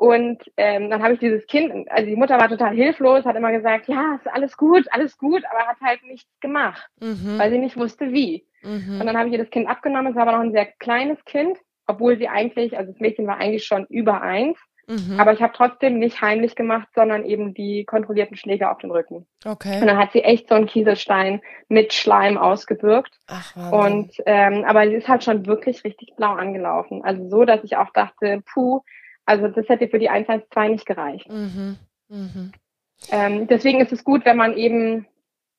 Und 0.00 0.42
ähm, 0.56 0.88
dann 0.88 1.02
habe 1.02 1.12
ich 1.12 1.20
dieses 1.20 1.46
Kind, 1.46 1.86
also 1.90 2.06
die 2.06 2.16
Mutter 2.16 2.38
war 2.38 2.48
total 2.48 2.74
hilflos, 2.74 3.26
hat 3.26 3.36
immer 3.36 3.52
gesagt, 3.52 3.86
ja, 3.86 4.14
ist 4.14 4.32
alles 4.32 4.56
gut, 4.56 4.86
alles 4.92 5.18
gut, 5.18 5.42
aber 5.50 5.66
hat 5.66 5.76
halt 5.82 6.02
nichts 6.04 6.40
gemacht, 6.40 6.88
Mhm. 7.00 7.38
weil 7.38 7.50
sie 7.50 7.58
nicht 7.58 7.76
wusste, 7.76 8.10
wie. 8.10 8.46
Und 8.62 8.70
Mhm. 8.98 9.02
dann 9.04 9.18
habe 9.18 9.28
ich 9.28 9.34
ihr 9.34 9.38
das 9.40 9.50
Kind 9.50 9.68
abgenommen, 9.68 10.06
es 10.12 10.14
war 10.16 10.22
aber 10.22 10.32
noch 10.32 10.40
ein 10.40 10.52
sehr 10.52 10.64
kleines 10.64 11.22
Kind, 11.26 11.58
obwohl 11.86 12.16
sie 12.16 12.28
eigentlich, 12.28 12.78
also 12.78 12.92
das 12.92 13.00
Mädchen 13.02 13.26
war 13.26 13.36
eigentlich 13.36 13.66
schon 13.66 13.84
über 13.90 14.22
eins, 14.22 14.56
Mhm. 14.88 15.20
aber 15.20 15.34
ich 15.34 15.42
habe 15.42 15.52
trotzdem 15.54 15.98
nicht 15.98 16.22
heimlich 16.22 16.56
gemacht, 16.56 16.88
sondern 16.94 17.26
eben 17.26 17.52
die 17.52 17.84
kontrollierten 17.84 18.38
Schläge 18.38 18.70
auf 18.70 18.78
den 18.78 18.90
Rücken. 18.90 19.16
Und 19.16 19.26
Okay. 19.44 19.84
dann 19.84 19.98
hat 19.98 20.12
sie 20.12 20.22
echt 20.22 20.48
so 20.48 20.54
einen 20.54 20.64
Kieselstein 20.66 21.42
mit 21.68 21.92
Schleim 21.92 22.38
ausgebürgt. 22.38 23.18
Ach, 23.28 23.54
Wahnsinn. 23.54 23.92
Und 23.98 24.12
ähm, 24.24 24.64
aber 24.64 24.88
sie 24.88 24.94
ist 24.94 25.08
halt 25.08 25.24
schon 25.24 25.44
wirklich 25.44 25.84
richtig 25.84 26.16
blau 26.16 26.32
angelaufen. 26.32 27.04
Also 27.04 27.28
so, 27.28 27.44
dass 27.44 27.62
ich 27.64 27.76
auch 27.76 27.90
dachte, 27.92 28.42
puh, 28.50 28.80
also 29.30 29.46
das 29.46 29.68
hätte 29.68 29.86
für 29.86 30.00
die 30.00 30.10
112 30.10 30.70
nicht 30.72 30.86
gereicht. 30.86 31.30
Mhm. 31.30 31.76
Mhm. 32.08 32.52
Ähm, 33.10 33.46
deswegen 33.46 33.80
ist 33.80 33.92
es 33.92 34.02
gut, 34.02 34.24
wenn 34.24 34.36
man 34.36 34.56
eben 34.56 35.06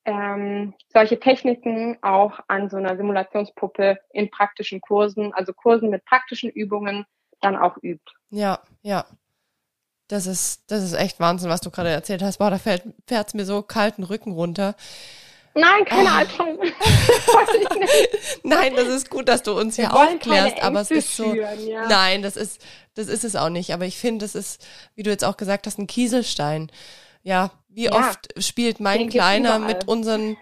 ähm, 0.04 0.74
solche 0.92 1.18
Techniken 1.18 1.96
auch 2.02 2.38
an 2.48 2.68
so 2.68 2.76
einer 2.76 2.98
Simulationspuppe 2.98 3.98
in 4.12 4.30
praktischen 4.30 4.82
Kursen, 4.82 5.32
also 5.32 5.54
Kursen 5.54 5.88
mit 5.88 6.04
praktischen 6.04 6.50
Übungen, 6.50 7.06
dann 7.40 7.56
auch 7.56 7.78
übt. 7.82 8.12
Ja, 8.28 8.60
ja. 8.82 9.06
Das 10.08 10.26
ist, 10.26 10.70
das 10.70 10.82
ist 10.82 10.92
echt 10.92 11.18
Wahnsinn, 11.18 11.48
was 11.48 11.62
du 11.62 11.70
gerade 11.70 11.88
erzählt 11.88 12.22
hast. 12.22 12.36
Boah, 12.36 12.50
da 12.50 12.58
fällt 12.58 12.82
fährt's 13.06 13.32
mir 13.32 13.46
so 13.46 13.62
kalten 13.62 14.02
Rücken 14.02 14.32
runter. 14.32 14.74
Nein, 15.54 15.84
keine 15.84 16.10
Ah. 16.10 16.24
Nicht. 17.78 18.44
Nein, 18.44 18.74
das 18.74 18.88
ist 18.88 19.10
gut, 19.10 19.28
dass 19.28 19.42
du 19.42 19.52
uns 19.58 19.76
hier 19.76 19.94
aufklärst, 19.94 20.62
aber 20.62 20.80
es 20.80 20.90
ist 20.90 21.16
so. 21.16 21.32
schüren, 21.34 21.66
ja. 21.66 21.86
Nein, 21.88 22.22
das 22.22 22.36
ist, 22.36 22.60
das 22.94 23.08
ist 23.08 23.24
es 23.24 23.36
auch 23.36 23.48
nicht. 23.50 23.72
Aber 23.74 23.84
ich 23.84 23.98
finde, 23.98 24.24
es 24.24 24.34
ist, 24.34 24.64
wie 24.94 25.02
du 25.02 25.10
jetzt 25.10 25.24
auch 25.24 25.36
gesagt 25.36 25.66
hast, 25.66 25.78
ein 25.78 25.86
Kieselstein. 25.86 26.70
Ja, 27.22 27.50
wie 27.68 27.84
Ja. 27.84 27.92
oft 27.92 28.32
spielt 28.42 28.80
mein 28.80 29.08
Kleiner 29.08 29.58
mit 29.58 29.88
unseren 29.88 30.36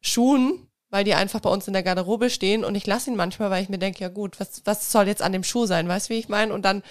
Schuhen, 0.00 0.68
weil 0.90 1.04
die 1.04 1.14
einfach 1.14 1.40
bei 1.40 1.50
uns 1.50 1.66
in 1.66 1.72
der 1.72 1.82
Garderobe 1.82 2.30
stehen 2.30 2.64
und 2.64 2.74
ich 2.74 2.86
lasse 2.86 3.10
ihn 3.10 3.16
manchmal, 3.16 3.50
weil 3.50 3.62
ich 3.62 3.68
mir 3.68 3.78
denke, 3.78 4.00
ja 4.00 4.08
gut, 4.08 4.38
was, 4.40 4.62
was 4.64 4.92
soll 4.92 5.06
jetzt 5.08 5.22
an 5.22 5.32
dem 5.32 5.44
Schuh 5.44 5.66
sein? 5.66 5.88
Weißt 5.88 6.08
du, 6.08 6.14
wie 6.14 6.18
ich 6.18 6.28
meine? 6.28 6.52
Und 6.54 6.62
dann, 6.64 6.82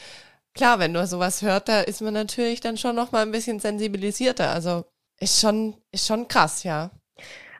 klar, 0.53 0.79
wenn 0.79 0.93
du 0.93 1.05
sowas 1.07 1.41
hört, 1.41 1.69
da 1.69 1.81
ist 1.81 2.01
man 2.01 2.13
natürlich 2.13 2.59
dann 2.61 2.77
schon 2.77 2.95
noch 2.95 3.11
mal 3.11 3.21
ein 3.21 3.31
bisschen 3.31 3.59
sensibilisierter. 3.59 4.49
Also 4.51 4.85
ist 5.19 5.39
schon, 5.39 5.75
ist 5.91 6.07
schon 6.07 6.27
krass, 6.27 6.63
ja. 6.63 6.91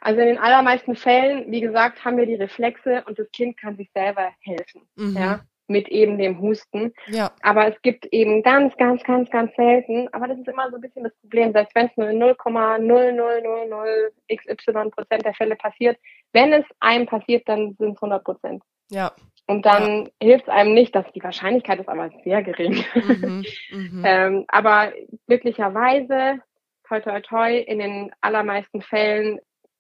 Also 0.06 0.22
in 0.22 0.28
den 0.28 0.38
allermeisten 0.38 0.96
Fällen, 0.96 1.52
wie 1.52 1.62
gesagt, 1.62 2.06
haben 2.06 2.18
wir 2.18 2.28
die 2.28 2.36
Reflexe 2.36 3.04
und 3.08 3.18
das 3.18 3.32
Kind 3.32 3.58
kann 3.58 3.76
sich 3.76 3.90
selber 3.92 4.30
helfen, 4.42 4.82
Mhm. 4.96 5.18
ja, 5.18 5.40
mit 5.68 5.88
eben 5.90 6.20
dem 6.20 6.40
Husten. 6.40 6.94
Ja, 7.08 7.32
Aber 7.42 7.68
es 7.68 7.82
gibt 7.82 8.06
eben 8.12 8.44
ganz, 8.44 8.78
ganz, 8.78 9.02
ganz, 9.04 9.32
ganz 9.32 9.52
selten, 9.56 10.08
aber 10.14 10.28
das 10.28 10.38
ist 10.38 10.48
immer 10.48 10.70
so 10.70 10.76
ein 10.76 10.82
bisschen 10.82 11.04
das 11.06 11.16
Problem, 11.22 11.54
selbst 11.54 11.74
wenn 11.74 11.88
es 11.88 11.98
nur 11.98 12.08
in 12.10 12.20
0,0000 12.20 14.12
xy 14.28 14.90
Prozent 14.92 15.26
der 15.26 15.34
Fälle 15.34 15.56
passiert, 15.56 15.98
wenn 16.34 16.54
es 16.54 16.66
einem 16.80 17.08
passiert, 17.08 17.48
dann 17.50 17.76
sind 17.80 17.94
es 17.96 18.02
100 18.02 18.24
Prozent. 18.24 18.62
ja. 18.92 19.12
Und 19.48 19.64
dann 19.68 20.10
hilft 20.20 20.48
es 20.48 20.50
einem 20.50 20.74
nicht, 20.74 20.96
dass 20.96 21.06
die 21.14 21.22
Wahrscheinlichkeit 21.24 21.80
ist 21.80 21.88
aber 21.90 22.10
sehr 22.24 22.42
gering. 22.44 22.84
Mhm. 22.96 23.46
Mhm. 23.72 24.04
ähm, 24.06 24.46
aber 24.48 24.92
glücklicherweise, 25.28 26.40
toi, 26.88 27.00
toi, 27.00 27.20
toi, 27.22 27.58
in 27.58 27.80
den 27.80 28.12
allermeisten 28.22 28.82
Fällen 28.82 29.40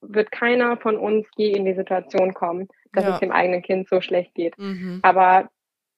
wird 0.09 0.31
keiner 0.31 0.77
von 0.77 0.97
uns 0.97 1.25
je 1.37 1.51
in 1.51 1.65
die 1.65 1.73
Situation 1.75 2.33
kommen, 2.33 2.67
dass 2.93 3.03
Ja. 3.05 3.13
es 3.15 3.19
dem 3.19 3.31
eigenen 3.31 3.61
Kind 3.61 3.87
so 3.89 4.01
schlecht 4.01 4.33
geht. 4.35 4.57
Mhm. 4.57 4.99
Aber 5.03 5.49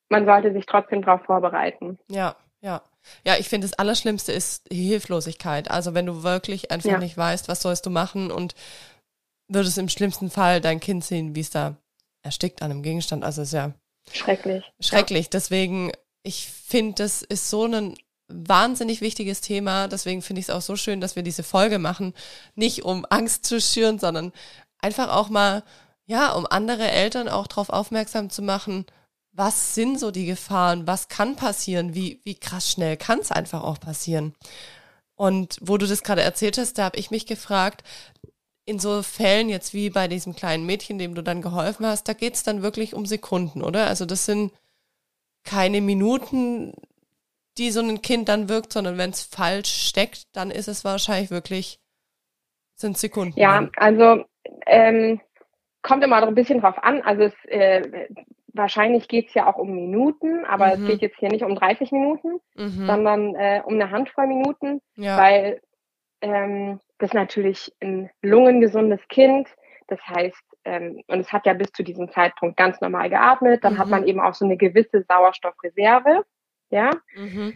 man 0.09 0.25
sollte 0.25 0.53
sich 0.53 0.65
trotzdem 0.65 1.01
darauf 1.01 1.21
vorbereiten. 1.25 1.99
Ja, 2.09 2.35
ja. 2.61 2.81
Ja, 3.25 3.35
ich 3.37 3.47
finde, 3.47 3.67
das 3.67 3.77
Allerschlimmste 3.79 4.31
ist 4.33 4.71
die 4.71 4.83
Hilflosigkeit. 4.87 5.71
Also 5.71 5.93
wenn 5.93 6.05
du 6.05 6.23
wirklich 6.23 6.71
einfach 6.71 6.89
Ja. 6.91 6.97
nicht 6.97 7.17
weißt, 7.17 7.47
was 7.47 7.61
sollst 7.61 7.85
du 7.85 7.89
machen 7.89 8.31
und 8.31 8.53
würdest 9.47 9.77
im 9.77 9.87
schlimmsten 9.89 10.29
Fall 10.29 10.59
dein 10.59 10.79
Kind 10.79 11.03
sehen, 11.05 11.35
wie 11.35 11.39
es 11.41 11.49
da 11.49 11.77
erstickt 12.23 12.61
an 12.61 12.71
einem 12.71 12.83
Gegenstand. 12.83 13.23
Also 13.23 13.41
ist 13.43 13.53
ja 13.53 13.73
Schrecklich. 14.11 14.65
schrecklich. 14.81 15.29
Deswegen, 15.29 15.91
ich 16.23 16.47
finde, 16.51 16.95
das 17.03 17.21
ist 17.21 17.49
so 17.49 17.65
ein 17.65 17.95
wahnsinnig 18.27 19.01
wichtiges 19.01 19.41
Thema. 19.41 19.87
Deswegen 19.87 20.21
finde 20.21 20.39
ich 20.41 20.47
es 20.47 20.53
auch 20.53 20.61
so 20.61 20.75
schön, 20.75 21.01
dass 21.01 21.15
wir 21.15 21.23
diese 21.23 21.43
Folge 21.43 21.79
machen. 21.79 22.13
Nicht 22.55 22.83
um 22.83 23.05
Angst 23.09 23.45
zu 23.45 23.61
schüren, 23.61 23.99
sondern 23.99 24.33
einfach 24.79 25.09
auch 25.09 25.29
mal, 25.29 25.63
ja, 26.05 26.31
um 26.31 26.45
andere 26.45 26.89
Eltern 26.89 27.29
auch 27.29 27.47
darauf 27.47 27.69
aufmerksam 27.69 28.29
zu 28.29 28.41
machen, 28.41 28.85
was 29.31 29.75
sind 29.75 29.99
so 29.99 30.11
die 30.11 30.25
Gefahren, 30.25 30.87
was 30.87 31.09
kann 31.09 31.35
passieren, 31.35 31.93
wie, 31.93 32.21
wie 32.23 32.35
krass 32.35 32.71
schnell 32.71 32.97
kann 32.97 33.19
es 33.19 33.31
einfach 33.31 33.63
auch 33.63 33.79
passieren. 33.79 34.33
Und 35.15 35.57
wo 35.61 35.77
du 35.77 35.87
das 35.87 36.03
gerade 36.03 36.21
erzählt 36.21 36.57
hast, 36.57 36.77
da 36.77 36.85
habe 36.85 36.97
ich 36.97 37.11
mich 37.11 37.25
gefragt, 37.25 37.83
in 38.65 38.79
so 38.79 39.01
Fällen 39.01 39.47
jetzt 39.47 39.73
wie 39.73 39.89
bei 39.89 40.07
diesem 40.07 40.35
kleinen 40.35 40.65
Mädchen, 40.65 40.97
dem 40.97 41.15
du 41.15 41.23
dann 41.23 41.41
geholfen 41.41 41.85
hast, 41.85 42.07
da 42.07 42.13
geht 42.13 42.35
es 42.35 42.43
dann 42.43 42.61
wirklich 42.61 42.93
um 42.93 43.05
Sekunden, 43.05 43.61
oder? 43.61 43.87
Also 43.87 44.05
das 44.05 44.25
sind 44.25 44.51
keine 45.43 45.81
Minuten, 45.81 46.73
die 47.57 47.71
so 47.71 47.81
ein 47.81 48.01
Kind 48.01 48.29
dann 48.29 48.49
wirkt, 48.49 48.73
sondern 48.73 48.97
wenn 48.97 49.09
es 49.09 49.23
falsch 49.23 49.87
steckt, 49.87 50.23
dann 50.35 50.51
ist 50.51 50.67
es 50.67 50.85
wahrscheinlich 50.85 51.31
wirklich, 51.31 51.79
sind 52.75 52.97
Sekunden. 52.97 53.39
Ja, 53.39 53.67
also 53.77 54.25
ähm, 54.65 55.19
kommt 55.81 56.03
immer 56.03 56.21
noch 56.21 56.27
ein 56.27 56.35
bisschen 56.35 56.61
drauf 56.61 56.77
an. 56.83 57.01
Also 57.01 57.23
es, 57.23 57.33
äh, 57.45 58.07
wahrscheinlich 58.53 59.07
geht's 59.07 59.33
ja 59.33 59.47
auch 59.47 59.57
um 59.57 59.73
Minuten, 59.73 60.45
aber 60.45 60.67
Mhm. 60.67 60.81
es 60.81 60.87
geht 60.87 61.01
jetzt 61.01 61.17
hier 61.17 61.29
nicht 61.29 61.43
um 61.43 61.55
30 61.55 61.91
Minuten, 61.91 62.39
Mhm. 62.55 62.85
sondern 62.87 63.35
äh, 63.35 63.61
um 63.65 63.73
eine 63.75 63.91
Handvoll 63.91 64.27
Minuten, 64.27 64.81
Ja, 64.95 65.17
weil 65.17 65.61
ähm, 66.21 66.79
das 66.97 67.09
ist 67.09 67.13
natürlich 67.13 67.71
ein 67.81 68.09
lungengesundes 68.23 68.99
Kind. 69.09 69.47
Das 69.87 69.99
heißt, 70.01 70.41
ähm, 70.65 71.01
und 71.07 71.19
es 71.19 71.31
hat 71.31 71.45
ja 71.45 71.53
bis 71.53 71.71
zu 71.71 71.83
diesem 71.83 72.11
Zeitpunkt 72.11 72.57
ganz 72.57 72.81
normal 72.81 73.09
geatmet. 73.09 73.63
Dann 73.63 73.77
hat 73.77 73.85
Mhm. 73.85 73.91
man 73.91 74.07
eben 74.07 74.19
auch 74.19 74.33
so 74.33 74.43
eine 74.45 74.57
gewisse 74.57 75.03
Sauerstoffreserve, 75.07 76.25
ja. 76.69 76.91
mhm. 77.15 77.53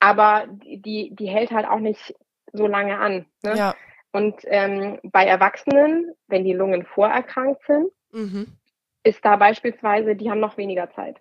Aber 0.00 0.46
die, 0.48 1.14
die 1.14 1.28
hält 1.28 1.50
halt 1.50 1.66
auch 1.66 1.78
nicht 1.78 2.14
so 2.52 2.66
lange 2.66 2.98
an. 2.98 3.26
Ne? 3.42 3.56
ja, 3.56 3.74
Und 4.12 4.34
ähm, 4.44 4.98
bei 5.02 5.24
Erwachsenen, 5.26 6.14
wenn 6.28 6.44
die 6.44 6.52
Lungen 6.52 6.84
vorerkrankt 6.84 7.62
sind, 7.66 7.90
mhm. 8.12 8.46
ist 9.02 9.24
da 9.24 9.36
beispielsweise, 9.36 10.14
die 10.14 10.30
haben 10.30 10.40
noch 10.40 10.56
weniger 10.56 10.90
Zeit. 10.92 11.16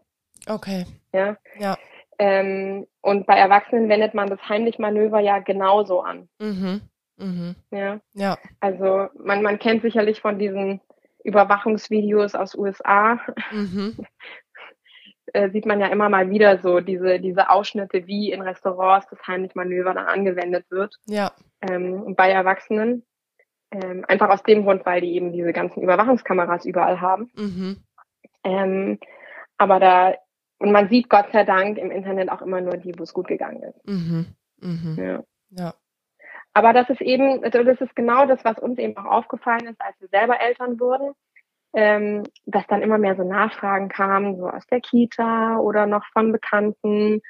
okay, 0.48 0.86
Ja? 1.13 1.38
ja, 1.58 1.78
Ähm, 2.20 2.86
und 3.02 3.26
bei 3.26 3.36
Erwachsenen 3.38 3.89
wendet 3.89 4.13
man 4.13 4.30
das 4.30 4.42
Heimlich-Manöver 4.48 5.20
ja 5.20 5.39
genauso 5.39 6.02
an. 6.02 6.30
mhm. 6.39 6.82
Mhm. 7.18 7.56
Ja? 7.72 8.00
ja, 8.13 8.38
Also 8.60 9.08
man, 9.16 9.44
man 9.44 9.60
kennt 9.60 9.82
sicherlich 9.82 10.20
von 10.20 10.39
diesen 10.39 10.82
Überwachungsvideos 11.24 12.36
aus 12.36 12.56
USA, 12.56 13.20
mhm. 13.52 13.96
äh, 15.34 15.50
sieht 15.50 15.65
man 15.65 15.80
ja 15.80 15.88
immer 15.88 16.10
mal 16.10 16.30
wieder 16.30 16.60
so 16.60 16.80
diese, 16.80 17.19
diese 17.19 17.50
Ausschnitte, 17.50 18.08
wie 18.08 18.32
in 18.32 18.41
Restaurants 18.41 19.08
das 19.10 19.26
Heimlich-Manöver 19.28 19.93
dann 19.93 20.06
angewendet 20.08 20.65
wird. 20.69 20.96
ja, 21.06 21.32
ähm, 21.62 22.15
bei 22.15 22.30
Erwachsenen. 22.32 23.04
Ähm, 23.72 24.06
einfach 24.08 24.30
aus 24.30 24.43
dem 24.43 24.63
Grund, 24.63 24.86
weil 24.86 25.02
die 25.02 25.15
eben 25.15 25.32
diese 25.34 25.52
ganzen 25.52 25.82
Überwachungskameras 25.82 26.65
überall 26.65 27.02
haben. 27.02 27.32
mhm. 27.36 27.78
Ähm, 28.43 29.00
aber 29.58 29.80
da, 29.80 30.13
und 30.60 30.72
man 30.72 30.90
sieht 30.90 31.10
Gott 31.10 31.27
sei 31.31 31.44
Dank 31.44 31.77
im 31.77 31.92
Internet 31.92 32.29
auch 32.29 32.42
immer 32.42 32.62
nur 32.62 32.77
die, 32.77 32.94
wo 32.98 33.04
es 33.04 33.13
gut 33.13 33.27
gegangen 33.27 33.63
ist. 33.63 33.88
Mhm. 33.88 34.27
Mhm. 34.60 34.96
Ja. 34.98 35.23
Ja, 35.56 35.73
Aber 36.54 36.73
das 36.73 36.90
ist 36.90 37.02
eben, 37.02 37.44
also 37.44 37.63
das 37.63 37.79
ist 37.79 37.96
genau 37.96 38.25
das, 38.25 38.44
was 38.44 38.58
uns 38.60 38.79
eben 38.79 38.98
auch 38.98 39.06
aufgefallen 39.06 39.67
ist, 39.67 39.79
als 39.79 40.00
wir 40.02 40.08
selber 40.10 40.40
Eltern 40.42 40.79
wurden, 40.79 41.13
ähm, 41.74 42.24
dass 42.46 42.67
dann 42.67 42.82
immer 42.82 42.98
mehr 42.98 43.15
so 43.15 43.24
Nachfragen 43.24 43.90
kamen, 43.90 44.38
so 44.38 44.48
aus 44.50 44.65
der 44.67 44.82
Kita 44.82 45.58
oder 45.60 45.86
noch 45.88 46.06
von 46.13 46.32
Bekannten, 46.32 47.21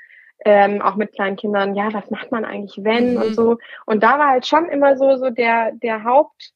ähm, 0.45 0.81
auch 0.81 0.95
mit 0.95 1.13
kleinen 1.13 1.37
Kindern, 1.37 1.75
ja, 1.75 1.93
was 1.93 2.09
macht 2.11 2.31
man 2.31 2.45
eigentlich, 2.45 2.83
wenn 2.83 3.17
Mhm. 3.17 3.17
und 3.17 3.35
so. 3.35 3.57
Und 3.85 4.03
da 4.03 4.19
war 4.19 4.29
halt 4.29 4.45
schon 4.47 4.67
immer 4.69 4.97
so, 4.97 5.15
so 5.17 5.29
der, 5.29 5.71
der 5.73 6.03
Haupt, 6.03 6.51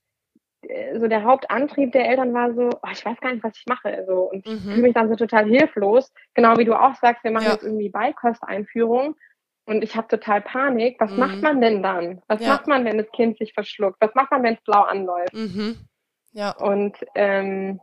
äh, 0.63 0.99
so 0.99 1.07
der 1.07 1.23
Hauptantrieb 1.23 1.91
der 1.93 2.07
Eltern 2.09 2.33
war 2.33 2.53
so, 2.53 2.69
oh, 2.81 2.89
ich 2.91 3.05
weiß 3.05 3.19
gar 3.21 3.31
nicht, 3.33 3.43
was 3.43 3.57
ich 3.57 3.65
mache. 3.67 3.89
Also, 3.89 4.29
und 4.31 4.45
ich 4.45 4.53
Mhm. 4.53 4.69
fühle 4.69 4.83
mich 4.83 4.93
dann 4.93 5.09
so 5.09 5.15
total 5.15 5.45
hilflos. 5.45 6.11
Genau 6.33 6.57
wie 6.57 6.65
du 6.65 6.75
auch 6.79 6.95
sagst, 6.95 7.23
wir 7.23 7.31
machen 7.31 7.45
Ja. 7.45 7.53
jetzt 7.53 7.63
irgendwie 7.63 7.89
Beikosteinführung 7.89 9.15
und 9.65 9.83
ich 9.83 9.95
habe 9.95 10.07
total 10.07 10.41
Panik. 10.41 10.97
Was 10.99 11.11
Mhm. 11.11 11.19
macht 11.19 11.41
man 11.43 11.61
denn 11.61 11.83
dann? 11.83 12.21
Was 12.27 12.41
Ja. 12.41 12.47
macht 12.47 12.67
man, 12.67 12.85
wenn 12.85 12.97
das 12.97 13.11
Kind 13.11 13.37
sich 13.37 13.53
verschluckt? 13.53 13.97
Was 14.01 14.15
macht 14.15 14.31
man, 14.31 14.43
wenn 14.43 14.55
es 14.55 14.63
blau 14.63 14.81
anläuft? 14.83 15.33
mhm. 15.33 15.86
Ja, 16.37 16.51
Und 16.51 16.95
ähm, 17.15 17.81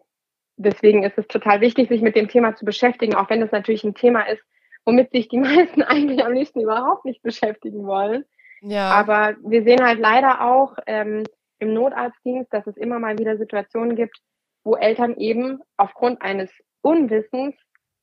deswegen 0.57 1.03
ist 1.03 1.19
es 1.19 1.27
total 1.27 1.61
wichtig, 1.61 1.89
sich 1.89 2.03
mit 2.03 2.15
dem 2.15 2.29
Thema 2.29 2.55
zu 2.55 2.65
beschäftigen, 2.65 3.17
auch 3.17 3.29
wenn 3.29 3.43
es 3.43 3.51
natürlich 3.51 3.83
ein 3.83 3.97
Thema 3.97 4.21
ist, 4.29 4.45
womit 4.85 5.11
sich 5.11 5.29
die 5.29 5.39
meisten 5.41 5.83
eigentlich 5.83 6.25
am 6.25 6.33
liebsten 6.33 6.61
überhaupt 6.61 7.05
nicht 7.05 7.21
beschäftigen 7.21 7.85
wollen. 7.85 8.25
Ja. 8.61 8.93
Aber 8.93 9.35
wir 9.43 9.65
sehen 9.65 9.85
halt 9.85 9.99
leider 9.99 10.41
auch 10.41 10.77
ähm, 10.87 11.25
im 11.59 11.75
Notarztdienst, 11.75 12.53
dass 12.53 12.65
es 12.69 12.77
immer 12.77 13.01
mal 13.01 13.19
wieder 13.19 13.37
Situationen 13.39 13.97
gibt, 13.97 14.21
wo 14.63 14.77
Eltern 14.77 15.17
eben 15.17 15.61
aufgrund 15.77 16.23
eines 16.23 16.49
Unwissens 16.81 17.57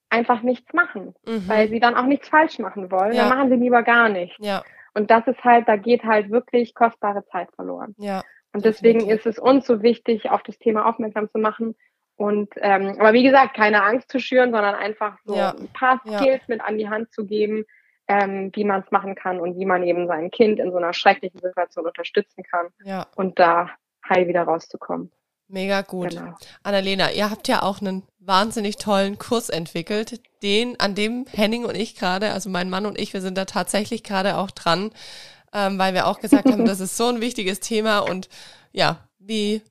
einfach 0.09 0.41
nichts 0.41 0.73
machen, 0.73 1.15
mhm. 1.25 1.47
weil 1.47 1.69
sie 1.69 1.79
dann 1.79 1.95
auch 1.95 2.07
nichts 2.07 2.27
falsch 2.27 2.59
machen 2.59 2.91
wollen. 2.91 3.13
Ja. 3.13 3.29
Dann 3.29 3.37
machen 3.37 3.49
sie 3.49 3.55
lieber 3.55 3.83
gar 3.83 4.09
nichts. 4.09 4.35
Ja. 4.41 4.63
Und 4.93 5.09
das 5.09 5.25
ist 5.27 5.41
halt, 5.45 5.69
da 5.69 5.77
geht 5.77 6.03
halt 6.03 6.29
wirklich 6.29 6.75
kostbare 6.75 7.23
Zeit 7.27 7.47
verloren. 7.55 7.95
Ja. 7.97 8.21
Und 8.53 8.65
deswegen 8.65 9.09
ist 9.09 9.25
es 9.25 9.39
uns 9.39 9.65
so 9.65 9.81
wichtig, 9.81 10.29
auf 10.29 10.43
das 10.43 10.57
Thema 10.57 10.85
aufmerksam 10.85 11.29
zu 11.29 11.39
machen. 11.39 11.75
Und 12.15 12.49
ähm, 12.57 12.97
aber 12.99 13.13
wie 13.13 13.23
gesagt, 13.23 13.55
keine 13.55 13.83
Angst 13.83 14.11
zu 14.11 14.19
schüren, 14.19 14.51
sondern 14.51 14.75
einfach 14.75 15.17
so 15.25 15.35
ja. 15.35 15.55
ein 15.57 15.69
paar 15.69 16.01
Skills 16.01 16.41
ja. 16.41 16.45
mit 16.47 16.61
an 16.61 16.77
die 16.77 16.89
Hand 16.89 17.11
zu 17.13 17.25
geben, 17.25 17.65
ähm, 18.07 18.51
wie 18.53 18.63
man 18.63 18.81
es 18.81 18.91
machen 18.91 19.15
kann 19.15 19.39
und 19.39 19.57
wie 19.57 19.65
man 19.65 19.83
eben 19.83 20.07
sein 20.07 20.29
Kind 20.29 20.59
in 20.59 20.71
so 20.71 20.77
einer 20.77 20.93
schrecklichen 20.93 21.39
Situation 21.39 21.85
unterstützen 21.85 22.43
kann 22.43 22.67
ja. 22.83 23.07
und 23.15 23.39
da 23.39 23.71
heil 24.07 24.27
wieder 24.27 24.43
rauszukommen. 24.43 25.11
Mega 25.47 25.81
gut. 25.81 26.11
Genau. 26.11 26.33
Annalena, 26.63 27.11
ihr 27.11 27.29
habt 27.29 27.47
ja 27.47 27.61
auch 27.61 27.81
einen 27.81 28.03
wahnsinnig 28.19 28.77
tollen 28.77 29.17
Kurs 29.17 29.49
entwickelt, 29.49 30.21
den, 30.43 30.79
an 30.79 30.95
dem 30.95 31.25
Henning 31.29 31.65
und 31.65 31.75
ich 31.75 31.95
gerade, 31.95 32.31
also 32.31 32.49
mein 32.49 32.69
Mann 32.69 32.85
und 32.85 32.97
ich, 32.97 33.13
wir 33.13 33.21
sind 33.21 33.37
da 33.37 33.45
tatsächlich 33.45 34.03
gerade 34.03 34.37
auch 34.37 34.51
dran, 34.51 34.91
ähm, 35.53 35.77
weil 35.77 35.93
wir 35.93 36.07
auch 36.07 36.19
gesagt 36.19 36.49
haben, 36.49 36.65
das 36.65 36.79
ist 36.79 36.97
so 36.97 37.07
ein 37.07 37.21
wichtiges 37.21 37.59
Thema 37.59 37.99
und 37.99 38.29
ja, 38.71 39.07
wie 39.19 39.61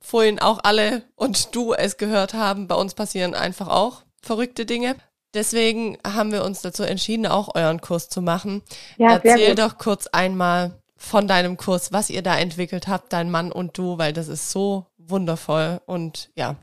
vorhin 0.00 0.38
auch 0.38 0.60
alle 0.62 1.02
und 1.14 1.54
du 1.54 1.74
es 1.74 1.96
gehört 1.96 2.34
haben, 2.34 2.66
bei 2.66 2.74
uns 2.74 2.94
passieren 2.94 3.34
einfach 3.34 3.68
auch 3.68 4.02
verrückte 4.22 4.66
Dinge. 4.66 4.96
Deswegen 5.34 5.98
haben 6.04 6.32
wir 6.32 6.44
uns 6.44 6.60
dazu 6.60 6.82
entschieden, 6.82 7.26
auch 7.26 7.54
euren 7.54 7.80
Kurs 7.80 8.08
zu 8.08 8.20
machen. 8.20 8.62
Ja, 8.96 9.20
Erzähl 9.22 9.54
doch 9.54 9.78
kurz 9.78 10.08
einmal 10.08 10.80
von 10.96 11.28
deinem 11.28 11.56
Kurs, 11.56 11.92
was 11.92 12.10
ihr 12.10 12.22
da 12.22 12.36
entwickelt 12.36 12.88
habt, 12.88 13.12
dein 13.12 13.30
Mann 13.30 13.52
und 13.52 13.78
du, 13.78 13.96
weil 13.96 14.12
das 14.12 14.28
ist 14.28 14.50
so 14.50 14.86
wundervoll 14.98 15.80
und 15.86 16.30
ja, 16.34 16.56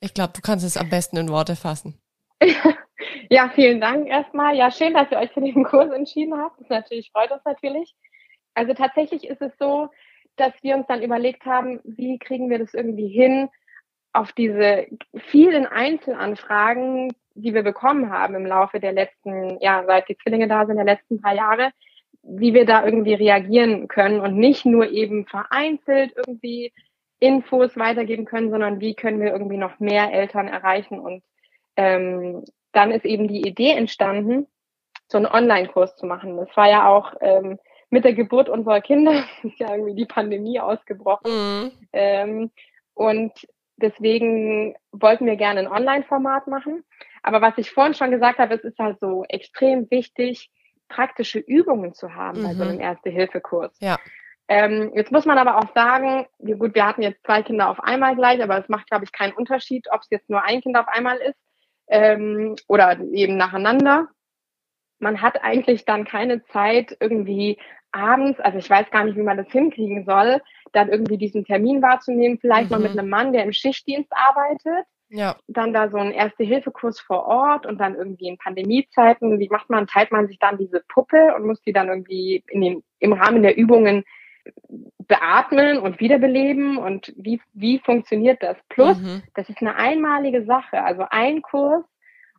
ich 0.00 0.14
glaube, 0.14 0.32
du 0.34 0.40
kannst 0.40 0.64
es 0.64 0.76
am 0.76 0.90
besten 0.90 1.16
in 1.16 1.28
Worte 1.28 1.56
fassen. 1.56 1.98
Ja, 3.30 3.50
vielen 3.54 3.80
Dank 3.80 4.08
erstmal. 4.08 4.56
Ja, 4.56 4.70
schön, 4.70 4.94
dass 4.94 5.10
ihr 5.10 5.18
euch 5.18 5.32
für 5.32 5.40
den 5.40 5.64
Kurs 5.64 5.90
entschieden 5.90 6.38
habt. 6.38 6.60
Das 6.60 6.68
natürlich 6.68 7.10
freut 7.10 7.30
uns 7.30 7.44
natürlich. 7.44 7.94
Also 8.54 8.74
tatsächlich 8.74 9.26
ist 9.26 9.42
es 9.42 9.52
so, 9.58 9.88
dass 10.36 10.52
wir 10.62 10.76
uns 10.76 10.86
dann 10.86 11.02
überlegt 11.02 11.44
haben, 11.44 11.80
wie 11.84 12.18
kriegen 12.18 12.50
wir 12.50 12.58
das 12.58 12.74
irgendwie 12.74 13.08
hin, 13.08 13.48
auf 14.12 14.32
diese 14.32 14.86
vielen 15.14 15.66
Einzelanfragen, 15.66 17.14
die 17.34 17.52
wir 17.52 17.62
bekommen 17.62 18.10
haben 18.10 18.34
im 18.34 18.46
Laufe 18.46 18.80
der 18.80 18.92
letzten, 18.92 19.60
ja, 19.60 19.84
seit 19.86 20.08
die 20.08 20.16
Zwillinge 20.16 20.48
da 20.48 20.64
sind, 20.64 20.76
der 20.76 20.86
letzten 20.86 21.20
drei 21.20 21.34
Jahre, 21.36 21.70
wie 22.22 22.54
wir 22.54 22.64
da 22.64 22.84
irgendwie 22.84 23.14
reagieren 23.14 23.88
können 23.88 24.20
und 24.20 24.36
nicht 24.36 24.64
nur 24.64 24.88
eben 24.90 25.26
vereinzelt 25.26 26.14
irgendwie 26.16 26.72
Infos 27.18 27.76
weitergeben 27.76 28.24
können, 28.24 28.50
sondern 28.50 28.80
wie 28.80 28.94
können 28.94 29.20
wir 29.20 29.32
irgendwie 29.32 29.58
noch 29.58 29.78
mehr 29.80 30.12
Eltern 30.12 30.48
erreichen. 30.48 30.98
Und 30.98 31.22
ähm, 31.76 32.44
dann 32.72 32.90
ist 32.90 33.04
eben 33.04 33.28
die 33.28 33.46
Idee 33.46 33.72
entstanden, 33.72 34.46
so 35.08 35.18
einen 35.18 35.26
Online-Kurs 35.26 35.96
zu 35.96 36.06
machen. 36.06 36.36
Das 36.36 36.54
war 36.56 36.68
ja 36.68 36.88
auch 36.88 37.14
ähm, 37.20 37.58
mit 37.90 38.04
der 38.04 38.14
Geburt 38.14 38.48
unserer 38.48 38.80
Kinder, 38.80 39.24
ist 39.42 39.58
ja 39.58 39.72
irgendwie 39.72 39.94
die 39.94 40.06
Pandemie 40.06 40.60
ausgebrochen. 40.60 41.30
Mhm. 41.30 41.72
Ähm, 41.92 42.50
und 42.94 43.32
deswegen 43.76 44.74
wollten 44.92 45.26
wir 45.26 45.36
gerne 45.36 45.60
ein 45.60 45.68
Online-Format 45.68 46.46
machen. 46.46 46.84
Aber 47.22 47.40
was 47.40 47.58
ich 47.58 47.70
vorhin 47.70 47.94
schon 47.94 48.10
gesagt 48.10 48.38
habe, 48.38 48.54
es 48.54 48.64
ist 48.64 48.78
halt 48.78 48.98
so 49.00 49.24
extrem 49.28 49.90
wichtig, 49.90 50.50
praktische 50.88 51.38
Übungen 51.38 51.94
zu 51.94 52.14
haben 52.14 52.40
mhm. 52.40 52.44
bei 52.44 52.54
so 52.54 52.64
mhm. 52.64 52.70
einem 52.70 52.80
Erste-Hilfe-Kurs. 52.80 53.76
Ja. 53.80 53.98
Ähm, 54.48 54.92
jetzt 54.94 55.10
muss 55.10 55.26
man 55.26 55.38
aber 55.38 55.58
auch 55.58 55.74
sagen, 55.74 56.26
gut, 56.38 56.76
wir 56.76 56.86
hatten 56.86 57.02
jetzt 57.02 57.24
zwei 57.24 57.42
Kinder 57.42 57.68
auf 57.68 57.80
einmal 57.80 58.14
gleich, 58.14 58.40
aber 58.40 58.58
es 58.58 58.68
macht, 58.68 58.88
glaube 58.88 59.04
ich, 59.04 59.10
keinen 59.10 59.32
Unterschied, 59.32 59.88
ob 59.90 60.02
es 60.02 60.10
jetzt 60.10 60.30
nur 60.30 60.42
ein 60.42 60.60
Kind 60.60 60.76
auf 60.76 60.86
einmal 60.86 61.16
ist 61.16 61.45
ähm, 61.88 62.56
oder 62.68 62.98
eben 63.12 63.36
nacheinander. 63.36 64.08
Man 64.98 65.20
hat 65.20 65.42
eigentlich 65.42 65.84
dann 65.84 66.04
keine 66.04 66.44
Zeit, 66.46 66.96
irgendwie 67.00 67.58
abends, 67.92 68.40
also 68.40 68.58
ich 68.58 68.68
weiß 68.68 68.90
gar 68.90 69.04
nicht, 69.04 69.16
wie 69.16 69.22
man 69.22 69.36
das 69.36 69.50
hinkriegen 69.50 70.04
soll, 70.04 70.40
dann 70.72 70.88
irgendwie 70.88 71.18
diesen 71.18 71.44
Termin 71.44 71.82
wahrzunehmen, 71.82 72.38
vielleicht 72.38 72.70
mhm. 72.70 72.76
mal 72.76 72.82
mit 72.82 72.92
mhm. 72.92 72.98
einem 73.00 73.08
Mann, 73.08 73.32
der 73.32 73.44
im 73.44 73.52
Schichtdienst 73.52 74.10
arbeitet. 74.12 74.86
Ja. 75.08 75.36
Dann 75.46 75.72
da 75.72 75.88
so 75.88 75.98
ein 75.98 76.10
Erste-Hilfe-Kurs 76.10 76.98
vor 76.98 77.26
Ort 77.26 77.64
und 77.64 77.78
dann 77.78 77.94
irgendwie 77.94 78.26
in 78.26 78.38
Pandemiezeiten, 78.38 79.38
wie 79.38 79.48
macht 79.48 79.70
man, 79.70 79.86
teilt 79.86 80.10
man 80.10 80.26
sich 80.26 80.38
dann 80.40 80.58
diese 80.58 80.82
Puppe 80.88 81.34
und 81.36 81.46
muss 81.46 81.62
die 81.62 81.72
dann 81.72 81.88
irgendwie 81.88 82.42
in 82.48 82.60
den, 82.60 82.82
im 82.98 83.12
Rahmen 83.12 83.42
der 83.42 83.56
Übungen 83.56 84.04
beatmen 85.06 85.78
und 85.78 86.00
wiederbeleben 86.00 86.78
und 86.78 87.12
wie, 87.16 87.40
wie 87.52 87.78
funktioniert 87.78 88.42
das? 88.42 88.56
Plus, 88.68 88.98
mhm. 88.98 89.22
das 89.34 89.48
ist 89.48 89.60
eine 89.60 89.76
einmalige 89.76 90.44
Sache, 90.44 90.82
also 90.82 91.06
ein 91.10 91.42
Kurs 91.42 91.84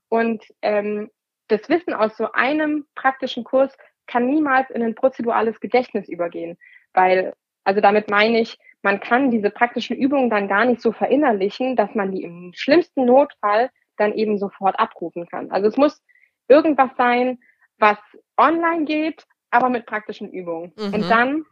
und 0.10 0.43
ähm, 0.62 1.10
das 1.47 1.70
Wissen 1.70 1.93
aus 1.93 2.18
so 2.18 2.32
einem 2.34 2.86
praktischen 2.95 3.43
Kurs 3.43 3.76
kann 4.05 4.28
niemals 4.28 4.70
in 4.70 4.84
ein 4.84 4.95
prozedurales 4.95 5.60
Gedächtnis 5.60 6.08
übergehen, 6.10 6.58
weil, 6.93 7.34
also 7.64 7.82
damit 7.82 8.10
meine 8.10 8.39
ich, 8.39 8.58
man 8.82 8.99
kann 8.99 9.32
diese 9.32 9.49
praktischen 9.49 9.97
Übungen 9.97 10.30
dann 10.30 10.47
gar 10.47 10.66
nicht 10.66 10.82
so 10.82 10.91
verinnerlichen, 10.91 11.76
dass 11.76 11.93
man 11.95 12.12
die 12.12 12.24
im 12.24 12.51
schlimmsten 12.53 13.05
Notfall 13.05 13.70
dann 13.97 14.14
eben 14.14 14.38
sofort 14.38 14.80
abrufen 14.80 15.26
kann. 15.28 15.51
Also 15.51 15.68
es 15.68 15.78
muss 15.78 16.01
irgendwas 16.47 16.91
sein, 16.97 17.39
was 17.78 17.97
online 18.38 18.86
geht, 18.86 19.26
aber 19.49 19.70
mit 19.70 19.86
praktischen 19.86 20.32
Übungen. 20.32 20.74
Mhm. 20.78 20.93
Und 20.93 21.10
dann 21.10 21.45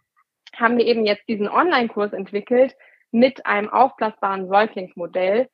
haben 0.59 0.77
wir 0.77 0.85
eben 0.85 1.05
jetzt 1.05 1.27
diesen 1.27 1.47
Online-Kurs 1.47 2.13
entwickelt 2.13 2.75
mit 3.11 3.45
einem 3.45 3.69
aufblasbaren 3.69 4.47
Säuglingsmodell. 4.47 5.49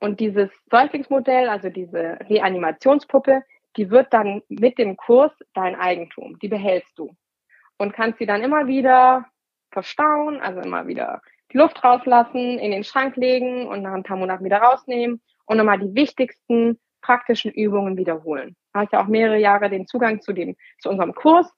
Und 0.00 0.20
dieses 0.20 0.50
Säuglingsmodell, 0.70 1.48
also 1.48 1.68
diese 1.70 2.18
Reanimationspuppe, 2.28 3.42
die 3.76 3.90
wird 3.90 4.12
dann 4.12 4.42
mit 4.48 4.78
dem 4.78 4.96
Kurs 4.96 5.32
dein 5.54 5.76
Eigentum. 5.76 6.38
Die 6.40 6.48
behältst 6.48 6.98
du 6.98 7.14
und 7.78 7.92
kannst 7.92 8.18
sie 8.18 8.26
dann 8.26 8.42
immer 8.42 8.66
wieder 8.66 9.26
verstauen, 9.70 10.40
also 10.40 10.60
immer 10.60 10.86
wieder 10.86 11.22
die 11.52 11.58
Luft 11.58 11.82
rauslassen, 11.82 12.58
in 12.58 12.70
den 12.70 12.84
Schrank 12.84 13.16
legen 13.16 13.66
und 13.66 13.82
nach 13.82 13.92
ein 13.92 14.02
paar 14.02 14.16
Monaten 14.16 14.44
wieder 14.44 14.58
rausnehmen 14.58 15.20
und 15.46 15.56
nochmal 15.56 15.78
die 15.78 15.94
wichtigsten 15.94 16.78
praktischen 17.02 17.50
Übungen 17.50 17.96
wiederholen. 17.96 18.56
Da 18.72 18.80
habe 18.80 18.86
ich 18.86 18.92
ja 18.92 19.02
auch 19.02 19.08
mehrere 19.08 19.38
Jahre 19.38 19.68
den 19.68 19.86
Zugang 19.86 20.20
zu 20.20 20.32
dem, 20.32 20.56
zu 20.80 20.88
unserem 20.88 21.14
Kurs 21.14 21.52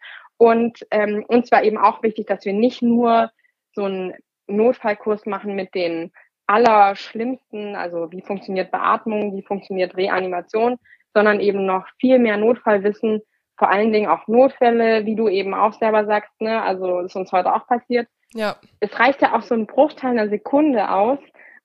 und 0.44 0.86
ähm, 0.90 1.24
uns 1.26 1.50
war 1.50 1.64
eben 1.64 1.78
auch 1.78 2.02
wichtig, 2.02 2.26
dass 2.26 2.44
wir 2.44 2.52
nicht 2.52 2.82
nur 2.82 3.30
so 3.72 3.84
einen 3.84 4.12
Notfallkurs 4.46 5.24
machen 5.24 5.54
mit 5.54 5.74
den 5.74 6.12
allerschlimmsten, 6.46 7.74
also 7.76 8.12
wie 8.12 8.20
funktioniert 8.20 8.70
Beatmung, 8.70 9.34
wie 9.34 9.42
funktioniert 9.42 9.96
Reanimation, 9.96 10.76
sondern 11.14 11.40
eben 11.40 11.64
noch 11.64 11.86
viel 11.98 12.18
mehr 12.18 12.36
Notfallwissen, 12.36 13.22
vor 13.56 13.70
allen 13.70 13.90
Dingen 13.90 14.10
auch 14.10 14.28
Notfälle, 14.28 15.06
wie 15.06 15.16
du 15.16 15.30
eben 15.30 15.54
auch 15.54 15.72
selber 15.78 16.04
sagst, 16.04 16.38
ne? 16.42 16.60
Also 16.60 17.00
ist 17.00 17.16
uns 17.16 17.32
heute 17.32 17.54
auch 17.54 17.66
passiert. 17.66 18.06
Ja. 18.34 18.56
Es 18.80 19.00
reicht 19.00 19.22
ja 19.22 19.34
auch 19.34 19.42
so 19.42 19.54
ein 19.54 19.66
Bruchteil 19.66 20.10
einer 20.10 20.28
Sekunde 20.28 20.90
aus 20.90 21.20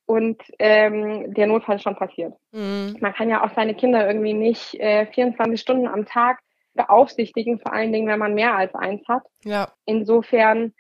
und 0.06 0.42
ähm, 0.58 1.34
der 1.34 1.48
Notfall 1.48 1.76
ist 1.76 1.84
schon 1.84 1.98
passiert. 1.98 2.34
Mhm. 2.54 2.96
Man 3.02 3.14
kann 3.14 3.30
ja 3.30 3.44
auch 3.44 3.54
seine 3.56 3.76
Kinder 3.76 4.08
irgendwie 4.08 4.34
nicht 4.34 4.76
äh, 4.76 5.06
24 5.08 5.60
Stunden 5.60 5.88
am 5.88 6.06
Tag 6.06 6.40
beaufsichtigen, 6.80 7.60
vor 7.60 7.74
allen 7.74 7.92
Dingen, 7.92 8.08
wenn 8.08 8.20
man 8.20 8.34
mehr 8.34 8.56
als 8.56 8.74
eins 8.74 9.08
hat. 9.08 9.24
Ja. 9.44 9.70
Insofern 9.86 10.74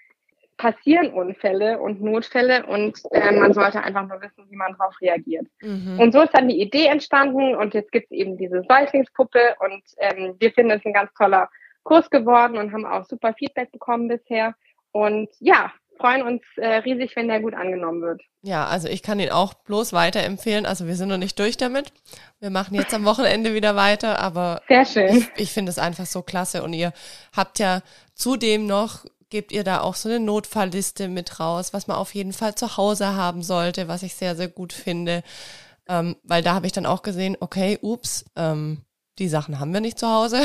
passieren 0.57 1.13
Unfälle 1.13 1.79
und 1.79 2.01
Notfälle 2.01 2.65
und 2.65 2.99
äh, 3.11 3.31
man 3.31 3.53
sollte 3.53 3.81
einfach 3.81 4.05
nur 4.07 4.21
wissen, 4.21 4.45
wie 4.49 4.55
man 4.57 4.75
darauf 4.77 4.99
reagiert. 4.99 5.47
Mhm. 5.61 5.97
Und 5.99 6.11
so 6.11 6.21
ist 6.21 6.33
dann 6.33 6.49
die 6.49 6.61
Idee 6.61 6.87
entstanden 6.87 7.55
und 7.55 7.73
jetzt 7.73 7.91
gibt 7.91 8.11
es 8.11 8.11
eben 8.11 8.37
diese 8.37 8.63
Säuglingspuppe 8.67 9.55
und 9.59 9.81
ähm, 9.99 10.35
wir 10.37 10.51
finden 10.51 10.71
es 10.71 10.85
ein 10.85 10.93
ganz 10.93 11.13
toller 11.13 11.49
Kurs 11.83 12.09
geworden 12.09 12.57
und 12.57 12.73
haben 12.73 12.85
auch 12.85 13.05
super 13.05 13.33
Feedback 13.33 13.71
bekommen 13.71 14.09
bisher. 14.09 14.53
Und 14.91 15.29
ja, 15.39 15.71
freuen 15.99 16.21
uns 16.21 16.41
äh, 16.55 16.67
riesig, 16.77 17.15
wenn 17.15 17.27
der 17.27 17.41
gut 17.41 17.53
angenommen 17.53 18.01
wird. 18.01 18.21
Ja, 18.41 18.67
also 18.67 18.87
ich 18.87 19.03
kann 19.03 19.19
ihn 19.19 19.31
auch 19.31 19.53
bloß 19.53 19.93
weiterempfehlen. 19.93 20.65
Also 20.65 20.87
wir 20.87 20.95
sind 20.95 21.09
noch 21.09 21.17
nicht 21.17 21.37
durch 21.39 21.57
damit. 21.57 21.91
Wir 22.39 22.49
machen 22.49 22.75
jetzt 22.75 22.93
am 22.93 23.05
Wochenende 23.05 23.53
wieder 23.53 23.75
weiter, 23.75 24.19
aber 24.19 24.61
Sehr 24.67 24.85
schön. 24.85 25.17
ich, 25.17 25.29
ich 25.35 25.51
finde 25.51 25.71
es 25.71 25.79
einfach 25.79 26.05
so 26.05 26.21
klasse. 26.21 26.63
Und 26.63 26.73
ihr 26.73 26.93
habt 27.35 27.59
ja 27.59 27.81
zudem 28.13 28.65
noch, 28.65 29.05
gebt 29.29 29.51
ihr 29.51 29.63
da 29.63 29.81
auch 29.81 29.95
so 29.95 30.09
eine 30.09 30.19
Notfallliste 30.19 31.07
mit 31.07 31.39
raus, 31.39 31.73
was 31.73 31.87
man 31.87 31.97
auf 31.97 32.15
jeden 32.15 32.33
Fall 32.33 32.55
zu 32.55 32.77
Hause 32.77 33.15
haben 33.15 33.43
sollte, 33.43 33.87
was 33.87 34.03
ich 34.03 34.15
sehr, 34.15 34.35
sehr 34.35 34.47
gut 34.47 34.73
finde. 34.73 35.23
Ähm, 35.87 36.15
weil 36.23 36.41
da 36.41 36.53
habe 36.53 36.65
ich 36.65 36.71
dann 36.71 36.85
auch 36.85 37.01
gesehen, 37.01 37.35
okay, 37.39 37.77
ups, 37.81 38.25
ähm, 38.35 38.83
die 39.17 39.27
Sachen 39.27 39.59
haben 39.59 39.73
wir 39.73 39.81
nicht 39.81 39.99
zu 39.99 40.07
Hause. 40.07 40.41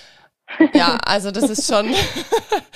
ja, 0.74 0.98
also 1.04 1.30
das 1.30 1.48
ist 1.48 1.72
schon 1.72 1.94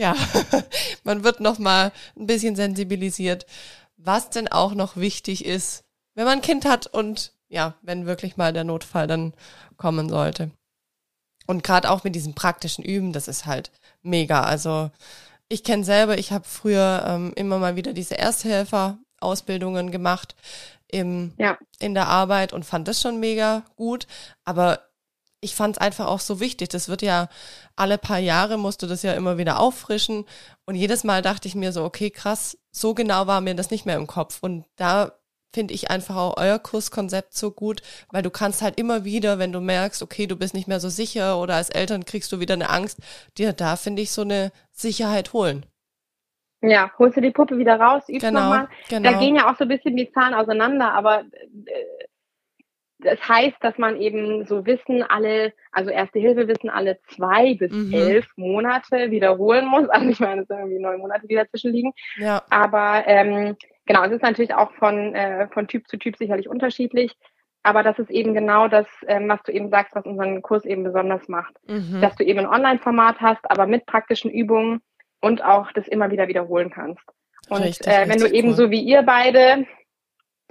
Ja, 0.00 0.16
man 1.04 1.24
wird 1.24 1.40
noch 1.40 1.58
mal 1.58 1.92
ein 2.16 2.26
bisschen 2.26 2.56
sensibilisiert, 2.56 3.44
was 3.98 4.30
denn 4.30 4.48
auch 4.48 4.72
noch 4.72 4.96
wichtig 4.96 5.44
ist, 5.44 5.84
wenn 6.14 6.24
man 6.24 6.38
ein 6.38 6.42
Kind 6.42 6.64
hat 6.64 6.86
und 6.86 7.34
ja, 7.50 7.74
wenn 7.82 8.06
wirklich 8.06 8.38
mal 8.38 8.54
der 8.54 8.64
Notfall 8.64 9.06
dann 9.06 9.34
kommen 9.76 10.08
sollte. 10.08 10.52
Und 11.46 11.62
gerade 11.64 11.90
auch 11.90 12.02
mit 12.02 12.14
diesem 12.14 12.34
praktischen 12.34 12.82
Üben, 12.82 13.12
das 13.12 13.28
ist 13.28 13.44
halt 13.44 13.72
mega. 14.00 14.42
Also 14.42 14.90
ich 15.50 15.64
kenne 15.64 15.84
selber, 15.84 16.16
ich 16.16 16.32
habe 16.32 16.44
früher 16.48 17.04
ähm, 17.06 17.34
immer 17.36 17.58
mal 17.58 17.76
wieder 17.76 17.92
diese 17.92 18.16
Ersthelfer-Ausbildungen 18.16 19.90
gemacht 19.90 20.34
im, 20.88 21.34
ja. 21.36 21.58
in 21.78 21.92
der 21.92 22.06
Arbeit 22.06 22.54
und 22.54 22.64
fand 22.64 22.88
das 22.88 23.02
schon 23.02 23.20
mega 23.20 23.64
gut. 23.76 24.06
Aber 24.46 24.80
ich 25.40 25.54
fand 25.54 25.76
es 25.76 25.80
einfach 25.80 26.06
auch 26.06 26.20
so 26.20 26.40
wichtig. 26.40 26.68
Das 26.68 26.88
wird 26.88 27.02
ja 27.02 27.28
alle 27.76 27.98
paar 27.98 28.18
Jahre 28.18 28.58
musst 28.58 28.82
du 28.82 28.86
das 28.86 29.02
ja 29.02 29.14
immer 29.14 29.38
wieder 29.38 29.58
auffrischen. 29.58 30.26
Und 30.66 30.74
jedes 30.74 31.04
Mal 31.04 31.22
dachte 31.22 31.48
ich 31.48 31.54
mir 31.54 31.72
so, 31.72 31.84
okay, 31.84 32.10
krass, 32.10 32.58
so 32.70 32.94
genau 32.94 33.26
war 33.26 33.40
mir 33.40 33.54
das 33.54 33.70
nicht 33.70 33.86
mehr 33.86 33.96
im 33.96 34.06
Kopf. 34.06 34.38
Und 34.42 34.64
da 34.76 35.12
finde 35.52 35.74
ich 35.74 35.90
einfach 35.90 36.16
auch 36.16 36.36
euer 36.36 36.58
Kurskonzept 36.58 37.34
so 37.34 37.50
gut, 37.50 37.82
weil 38.10 38.22
du 38.22 38.30
kannst 38.30 38.62
halt 38.62 38.78
immer 38.78 39.04
wieder, 39.04 39.38
wenn 39.38 39.52
du 39.52 39.60
merkst, 39.60 40.02
okay, 40.02 40.26
du 40.26 40.36
bist 40.36 40.54
nicht 40.54 40.68
mehr 40.68 40.80
so 40.80 40.88
sicher 40.88 41.40
oder 41.40 41.56
als 41.56 41.70
Eltern 41.70 42.04
kriegst 42.04 42.30
du 42.30 42.38
wieder 42.38 42.54
eine 42.54 42.70
Angst, 42.70 43.00
dir 43.36 43.52
da 43.52 43.76
finde 43.76 44.02
ich 44.02 44.12
so 44.12 44.22
eine 44.22 44.52
Sicherheit 44.70 45.32
holen. 45.32 45.66
Ja, 46.62 46.90
holst 46.98 47.16
du 47.16 47.22
die 47.22 47.30
Puppe 47.30 47.56
wieder 47.58 47.80
raus, 47.80 48.04
übst 48.08 48.20
genau, 48.20 48.42
nochmal. 48.42 48.68
Genau. 48.88 49.10
Da 49.10 49.18
gehen 49.18 49.34
ja 49.34 49.50
auch 49.50 49.56
so 49.56 49.64
ein 49.64 49.68
bisschen 49.68 49.96
die 49.96 50.12
Zahlen 50.12 50.34
auseinander, 50.34 50.92
aber 50.92 51.20
äh, 51.20 52.04
das 53.02 53.28
heißt, 53.28 53.56
dass 53.60 53.78
man 53.78 54.00
eben 54.00 54.44
so 54.46 54.66
Wissen 54.66 55.02
alle, 55.02 55.52
also 55.72 55.90
Erste 55.90 56.18
Hilfe 56.18 56.48
Wissen 56.48 56.70
alle 56.70 56.98
zwei 57.08 57.54
bis 57.54 57.72
mhm. 57.72 57.92
elf 57.92 58.26
Monate 58.36 59.10
wiederholen 59.10 59.66
muss. 59.66 59.88
Also 59.88 60.08
ich 60.08 60.20
meine, 60.20 60.42
es 60.42 60.48
sind 60.48 60.58
irgendwie 60.58 60.78
neun 60.78 61.00
Monate, 61.00 61.26
die 61.26 61.34
dazwischen 61.34 61.72
liegen. 61.72 61.92
Ja. 62.16 62.42
Aber 62.50 63.04
ähm, 63.06 63.56
genau, 63.86 64.04
es 64.04 64.12
ist 64.12 64.22
natürlich 64.22 64.54
auch 64.54 64.72
von, 64.72 65.14
äh, 65.14 65.48
von 65.48 65.66
Typ 65.66 65.88
zu 65.88 65.98
Typ 65.98 66.16
sicherlich 66.16 66.48
unterschiedlich. 66.48 67.16
Aber 67.62 67.82
das 67.82 67.98
ist 67.98 68.10
eben 68.10 68.32
genau 68.32 68.68
das, 68.68 68.86
ähm, 69.06 69.28
was 69.28 69.42
du 69.42 69.52
eben 69.52 69.68
sagst, 69.68 69.94
was 69.94 70.06
unseren 70.06 70.40
Kurs 70.40 70.64
eben 70.64 70.82
besonders 70.82 71.28
macht. 71.28 71.54
Mhm. 71.66 72.00
Dass 72.00 72.16
du 72.16 72.24
eben 72.24 72.40
ein 72.40 72.46
Online-Format 72.46 73.20
hast, 73.20 73.50
aber 73.50 73.66
mit 73.66 73.84
praktischen 73.86 74.30
Übungen 74.30 74.80
und 75.20 75.44
auch 75.44 75.70
das 75.72 75.86
immer 75.86 76.10
wieder 76.10 76.28
wiederholen 76.28 76.70
kannst. 76.70 77.04
Und 77.48 77.62
richtig, 77.62 77.86
äh, 77.86 78.08
wenn 78.08 78.18
du 78.18 78.26
eben 78.26 78.50
cool. 78.50 78.54
so 78.54 78.70
wie 78.70 78.80
ihr 78.80 79.02
beide 79.02 79.66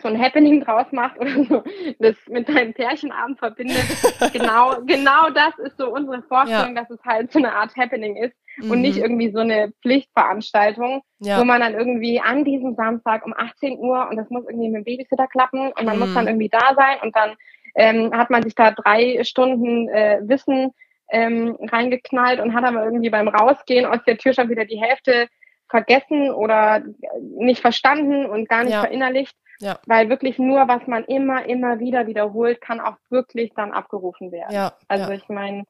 so 0.02 0.08
ein 0.08 0.22
Happening 0.22 0.62
draus 0.62 0.92
macht 0.92 1.20
oder 1.20 1.44
so, 1.44 1.64
das 2.00 2.16
mit 2.28 2.50
deinem 2.50 2.74
Pärchenabend 2.74 3.40
verbindet. 3.40 3.84
genau, 4.34 4.82
genau 4.86 5.30
das 5.30 5.58
ist 5.60 5.78
so 5.78 5.94
unsere 5.94 6.22
Vorstellung, 6.24 6.76
ja. 6.76 6.82
dass 6.82 6.90
es 6.90 7.04
halt 7.04 7.32
so 7.32 7.40
eine 7.40 7.54
Art 7.54 7.76
Happening 7.76 8.16
ist 8.16 8.36
mhm. 8.58 8.72
und 8.72 8.82
nicht 8.82 8.98
mhm. 8.98 9.04
irgendwie 9.04 9.32
so 9.32 9.40
eine 9.40 9.74
Pflichtveranstaltung, 9.82 11.02
ja. 11.20 11.40
wo 11.40 11.44
man 11.44 11.62
dann 11.62 11.74
irgendwie 11.74 12.20
an 12.20 12.44
diesem 12.44 12.76
Samstag 12.76 13.26
um 13.26 13.34
18 13.36 13.78
Uhr 13.78 14.08
und 14.10 14.18
das 14.18 14.30
muss 14.30 14.46
irgendwie 14.46 14.70
mit 14.70 14.82
dem 14.82 14.86
Babysitter 14.86 15.28
klappen 15.28 15.72
und 15.72 15.86
man 15.86 15.96
mhm. 15.96 16.00
muss 16.00 16.14
dann 16.14 16.28
irgendwie 16.28 16.50
da 16.50 16.76
sein 16.76 16.98
und 17.02 17.16
dann 17.16 17.36
ähm, 17.76 18.12
hat 18.14 18.30
man 18.30 18.44
sich 18.44 18.56
da 18.56 18.72
drei 18.72 19.24
Stunden 19.24 19.88
äh, 19.90 20.20
Wissen 20.24 20.72
ähm, 21.12 21.58
reingeknallt 21.62 22.40
und 22.40 22.54
hat 22.54 22.64
aber 22.64 22.86
irgendwie 22.86 23.10
beim 23.10 23.28
Rausgehen 23.28 23.86
aus 23.86 24.04
der 24.06 24.18
Tür 24.18 24.34
schon 24.34 24.50
wieder 24.50 24.66
die 24.66 24.82
Hälfte 24.82 25.28
vergessen 25.70 26.32
oder 26.32 26.84
nicht 27.22 27.62
verstanden 27.62 28.26
und 28.26 28.50
gar 28.50 28.64
nicht 28.64 28.74
ja. 28.74 28.82
verinnerlicht. 28.82 29.36
Ja. 29.62 29.80
Weil 29.86 30.10
wirklich 30.10 30.40
nur, 30.40 30.68
was 30.68 30.88
man 30.88 31.04
immer, 31.06 31.46
immer 31.46 31.80
wieder 31.80 32.08
wiederholt, 32.08 32.62
kann 32.62 32.80
auch 32.80 32.96
wirklich 33.10 33.52
dann 33.56 33.72
abgerufen 33.72 34.32
werden. 34.32 34.54
Ja. 34.54 34.74
Also 34.88 35.12
ja. 35.12 35.18
ich 35.18 35.28
meine, 35.28 35.66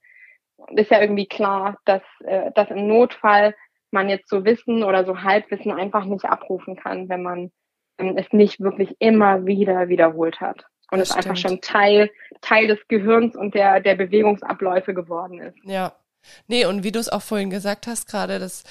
ist 0.72 0.92
ja 0.92 1.02
irgendwie 1.02 1.28
klar, 1.28 1.78
dass, 1.86 2.04
äh, 2.26 2.52
dass 2.54 2.70
im 2.70 2.88
Notfall 2.88 3.56
man 3.92 4.10
jetzt 4.10 4.30
so 4.30 4.46
Wissen 4.46 4.84
oder 4.84 5.06
so 5.06 5.22
Halbwissen 5.22 5.72
einfach 5.72 6.06
nicht 6.06 6.26
abrufen 6.26 6.76
kann, 6.76 7.10
wenn 7.10 7.24
man 7.24 7.52
ähm, 7.98 8.18
es 8.18 8.32
nicht 8.32 8.60
wirklich 8.60 8.96
immer 9.00 9.46
wieder 9.46 9.88
wiederholt 9.90 10.40
hat. 10.40 10.66
Und 10.92 11.00
das 11.00 11.10
es 11.10 11.14
stimmt. 11.14 11.28
einfach 11.28 11.42
schon 11.42 11.62
Teil, 11.62 12.12
Teil 12.42 12.68
des 12.68 12.80
Gehirns 12.88 13.36
und 13.36 13.54
der, 13.54 13.80
der 13.80 13.96
Bewegungsabläufe 13.96 14.94
geworden 14.94 15.40
ist. 15.40 15.58
Ja. 15.64 15.94
Nee, 16.48 16.66
und 16.66 16.84
wie 16.84 16.92
du 16.92 17.00
es 17.00 17.10
auch 17.10 17.22
vorhin 17.22 17.50
gesagt 17.50 17.88
hast, 17.88 18.08
gerade, 18.08 18.40
das 18.40 18.64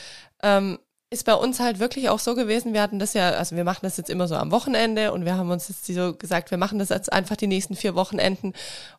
ähm, 0.43 0.79
ist 1.11 1.25
bei 1.25 1.35
uns 1.35 1.59
halt 1.59 1.79
wirklich 1.79 2.09
auch 2.11 2.19
so 2.19 2.35
gewesen, 2.35 2.75
wir 2.75 2.83
hatten 2.83 2.99
das 2.99 3.15
ja, 3.15 3.31
also 3.31 3.57
wir 3.57 3.65
machen 3.65 3.81
das 3.83 3.97
jetzt 3.97 4.11
immer 4.11 4.29
so 4.29 4.37
am 4.37 4.51
Wochenende 4.51 5.13
und 5.13 5.25
wir 5.25 5.37
haben 5.37 5.51
uns 5.51 5.69
jetzt 5.69 5.87
so 5.87 6.15
gesagt, 6.15 6.51
wir 6.51 6.59
machen 6.59 6.79
das 6.79 6.91
jetzt 6.91 7.13
einfach 7.13 7.37
die 7.37 7.47
nächsten 7.47 7.77
vier 7.77 7.95
Wochenenden. 7.95 8.53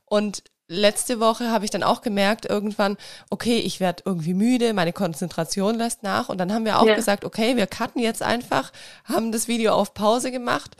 Und 0.05 0.43
letzte 0.67 1.19
Woche 1.19 1.51
habe 1.51 1.65
ich 1.65 1.71
dann 1.71 1.83
auch 1.83 2.01
gemerkt, 2.01 2.45
irgendwann, 2.45 2.97
okay, 3.29 3.57
ich 3.57 3.79
werde 3.79 4.03
irgendwie 4.05 4.33
müde, 4.33 4.73
meine 4.73 4.93
Konzentration 4.93 5.75
lässt 5.75 6.03
nach. 6.03 6.29
Und 6.29 6.37
dann 6.37 6.53
haben 6.53 6.65
wir 6.65 6.79
auch 6.79 6.85
ja. 6.85 6.95
gesagt, 6.95 7.25
okay, 7.25 7.57
wir 7.57 7.67
cutten 7.67 8.01
jetzt 8.01 8.23
einfach, 8.23 8.71
haben 9.03 9.31
das 9.31 9.47
Video 9.47 9.73
auf 9.73 9.93
Pause 9.93 10.31
gemacht. 10.31 10.77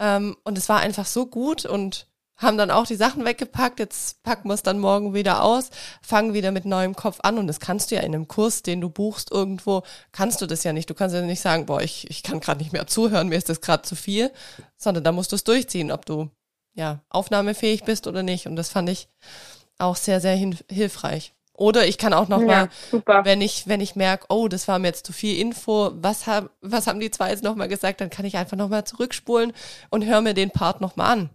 Ähm, 0.00 0.36
und 0.44 0.58
es 0.58 0.68
war 0.68 0.80
einfach 0.80 1.06
so 1.06 1.26
gut 1.26 1.64
und 1.64 2.07
haben 2.38 2.56
dann 2.56 2.70
auch 2.70 2.86
die 2.86 2.94
Sachen 2.94 3.24
weggepackt, 3.24 3.80
jetzt 3.80 4.22
packen 4.22 4.48
wir 4.48 4.54
es 4.54 4.62
dann 4.62 4.78
morgen 4.78 5.12
wieder 5.12 5.42
aus, 5.42 5.70
fangen 6.00 6.34
wieder 6.34 6.52
mit 6.52 6.64
neuem 6.64 6.94
Kopf 6.94 7.18
an 7.22 7.36
und 7.36 7.48
das 7.48 7.60
kannst 7.60 7.90
du 7.90 7.96
ja 7.96 8.02
in 8.02 8.14
einem 8.14 8.28
Kurs, 8.28 8.62
den 8.62 8.80
du 8.80 8.88
buchst 8.88 9.30
irgendwo, 9.30 9.82
kannst 10.12 10.40
du 10.40 10.46
das 10.46 10.64
ja 10.64 10.72
nicht. 10.72 10.88
Du 10.88 10.94
kannst 10.94 11.14
ja 11.14 11.22
nicht 11.22 11.40
sagen, 11.40 11.66
boah, 11.66 11.82
ich, 11.82 12.08
ich 12.08 12.22
kann 12.22 12.40
gerade 12.40 12.60
nicht 12.60 12.72
mehr 12.72 12.86
zuhören, 12.86 13.28
mir 13.28 13.36
ist 13.36 13.48
das 13.48 13.60
gerade 13.60 13.82
zu 13.82 13.96
viel, 13.96 14.30
sondern 14.76 15.04
da 15.04 15.12
musst 15.12 15.32
du 15.32 15.36
es 15.36 15.44
durchziehen, 15.44 15.90
ob 15.90 16.06
du 16.06 16.30
ja 16.74 17.00
aufnahmefähig 17.10 17.84
bist 17.84 18.06
oder 18.06 18.22
nicht. 18.22 18.46
Und 18.46 18.56
das 18.56 18.68
fand 18.68 18.88
ich 18.88 19.08
auch 19.78 19.96
sehr, 19.96 20.20
sehr 20.20 20.36
hilfreich. 20.70 21.34
Oder 21.58 21.88
ich 21.88 21.98
kann 21.98 22.14
auch 22.14 22.28
noch 22.28 22.40
ja, 22.40 22.68
mal, 23.02 23.24
wenn 23.24 23.40
ich 23.40 23.66
wenn 23.66 23.80
ich 23.80 23.96
merke, 23.96 24.26
oh, 24.28 24.46
das 24.46 24.68
war 24.68 24.78
mir 24.78 24.86
jetzt 24.86 25.04
zu 25.04 25.12
viel 25.12 25.40
Info, 25.40 25.90
was 25.92 26.28
haben 26.28 26.48
was 26.60 26.86
haben 26.86 27.00
die 27.00 27.10
zwei 27.10 27.30
jetzt 27.30 27.42
noch 27.42 27.56
mal 27.56 27.66
gesagt, 27.66 28.00
dann 28.00 28.10
kann 28.10 28.24
ich 28.24 28.36
einfach 28.36 28.56
noch 28.56 28.68
mal 28.68 28.84
zurückspulen 28.84 29.52
und 29.90 30.06
höre 30.06 30.20
mir 30.20 30.34
den 30.34 30.52
Part 30.52 30.80
noch 30.80 30.94
mal 30.94 31.10
an. 31.10 31.30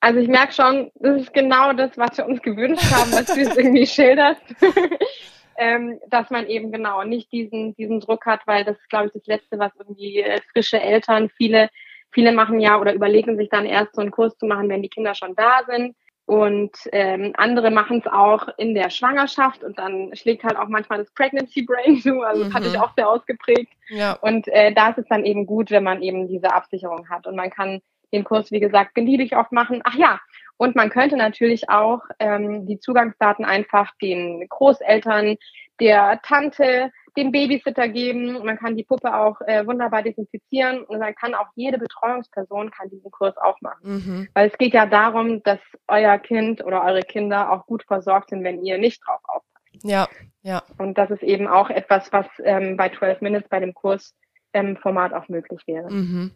Also 0.00 0.20
ich 0.20 0.28
merke 0.28 0.52
schon, 0.52 0.90
das 0.94 1.22
ist 1.22 1.34
genau 1.34 1.72
das, 1.72 1.96
was 1.96 2.16
wir 2.18 2.26
uns 2.26 2.42
gewünscht 2.42 2.90
haben, 2.92 3.12
was 3.12 3.26
du 3.26 3.40
es 3.40 3.56
irgendwie 3.56 3.86
schilderst. 3.86 4.42
ähm, 5.56 6.00
dass 6.08 6.30
man 6.30 6.46
eben 6.46 6.72
genau 6.72 7.04
nicht 7.04 7.30
diesen, 7.32 7.74
diesen 7.76 8.00
Druck 8.00 8.26
hat, 8.26 8.40
weil 8.46 8.64
das 8.64 8.78
ist, 8.78 8.90
glaube 8.90 9.06
ich, 9.06 9.12
das 9.12 9.26
Letzte, 9.26 9.58
was 9.58 9.72
irgendwie 9.78 10.20
äh, 10.20 10.40
frische 10.52 10.80
Eltern, 10.80 11.30
viele, 11.30 11.70
viele 12.10 12.32
machen 12.32 12.60
ja 12.60 12.80
oder 12.80 12.94
überlegen 12.94 13.36
sich 13.36 13.48
dann 13.48 13.66
erst 13.66 13.94
so 13.94 14.00
einen 14.00 14.10
Kurs 14.10 14.36
zu 14.36 14.46
machen, 14.46 14.68
wenn 14.68 14.82
die 14.82 14.88
Kinder 14.88 15.14
schon 15.14 15.34
da 15.34 15.62
sind. 15.68 15.96
Und 16.26 16.72
ähm, 16.92 17.34
andere 17.36 17.70
machen 17.70 17.98
es 18.02 18.10
auch 18.10 18.48
in 18.56 18.74
der 18.74 18.88
Schwangerschaft 18.88 19.62
und 19.62 19.78
dann 19.78 20.10
schlägt 20.16 20.42
halt 20.42 20.56
auch 20.56 20.68
manchmal 20.68 20.98
das 20.98 21.12
Pregnancy 21.12 21.62
Brain 21.62 21.96
zu. 22.00 22.22
Also 22.22 22.44
das 22.44 22.54
hatte 22.54 22.68
ich 22.68 22.74
mhm. 22.74 22.80
auch 22.80 22.94
sehr 22.96 23.08
ausgeprägt. 23.08 23.72
Ja. 23.88 24.14
Und 24.14 24.48
äh, 24.48 24.72
da 24.72 24.90
ist 24.90 24.98
es 24.98 25.08
dann 25.08 25.24
eben 25.24 25.44
gut, 25.44 25.70
wenn 25.70 25.84
man 25.84 26.00
eben 26.00 26.26
diese 26.26 26.52
Absicherung 26.52 27.10
hat. 27.10 27.26
Und 27.26 27.36
man 27.36 27.50
kann 27.50 27.82
den 28.14 28.24
Kurs, 28.24 28.50
wie 28.50 28.60
gesagt, 28.60 28.94
beliebig 28.94 29.36
oft 29.36 29.52
machen. 29.52 29.80
Ach 29.84 29.94
ja, 29.94 30.20
und 30.56 30.76
man 30.76 30.90
könnte 30.90 31.16
natürlich 31.16 31.68
auch 31.68 32.00
ähm, 32.18 32.66
die 32.66 32.78
Zugangsdaten 32.78 33.44
einfach 33.44 33.90
den 34.00 34.46
Großeltern, 34.48 35.36
der 35.80 36.20
Tante, 36.22 36.92
dem 37.16 37.32
Babysitter 37.32 37.88
geben. 37.88 38.44
Man 38.44 38.58
kann 38.58 38.76
die 38.76 38.84
Puppe 38.84 39.14
auch 39.14 39.40
äh, 39.42 39.66
wunderbar 39.66 40.02
desinfizieren 40.02 40.84
und 40.84 41.00
dann 41.00 41.14
kann 41.14 41.34
auch 41.34 41.48
jede 41.56 41.78
Betreuungsperson 41.78 42.70
kann 42.70 42.90
diesen 42.90 43.10
Kurs 43.10 43.36
auch 43.36 43.60
machen. 43.60 43.80
Mhm. 43.82 44.28
Weil 44.34 44.48
es 44.48 44.58
geht 44.58 44.74
ja 44.74 44.86
darum, 44.86 45.42
dass 45.42 45.60
euer 45.88 46.18
Kind 46.18 46.64
oder 46.64 46.84
eure 46.84 47.02
Kinder 47.02 47.50
auch 47.50 47.66
gut 47.66 47.84
versorgt 47.84 48.30
sind, 48.30 48.44
wenn 48.44 48.64
ihr 48.64 48.78
nicht 48.78 49.02
drauf 49.04 49.20
aufpasst. 49.24 49.84
Ja, 49.84 50.08
ja. 50.42 50.62
Und 50.78 50.98
das 50.98 51.10
ist 51.10 51.22
eben 51.22 51.48
auch 51.48 51.70
etwas, 51.70 52.12
was 52.12 52.26
ähm, 52.44 52.76
bei 52.76 52.90
12 52.90 53.20
Minutes 53.20 53.48
bei 53.48 53.58
dem 53.58 53.74
Kurs 53.74 54.14
ähm, 54.52 54.76
Format 54.76 55.12
auch 55.12 55.28
möglich 55.28 55.62
wäre. 55.66 55.90
Mhm. 55.90 56.32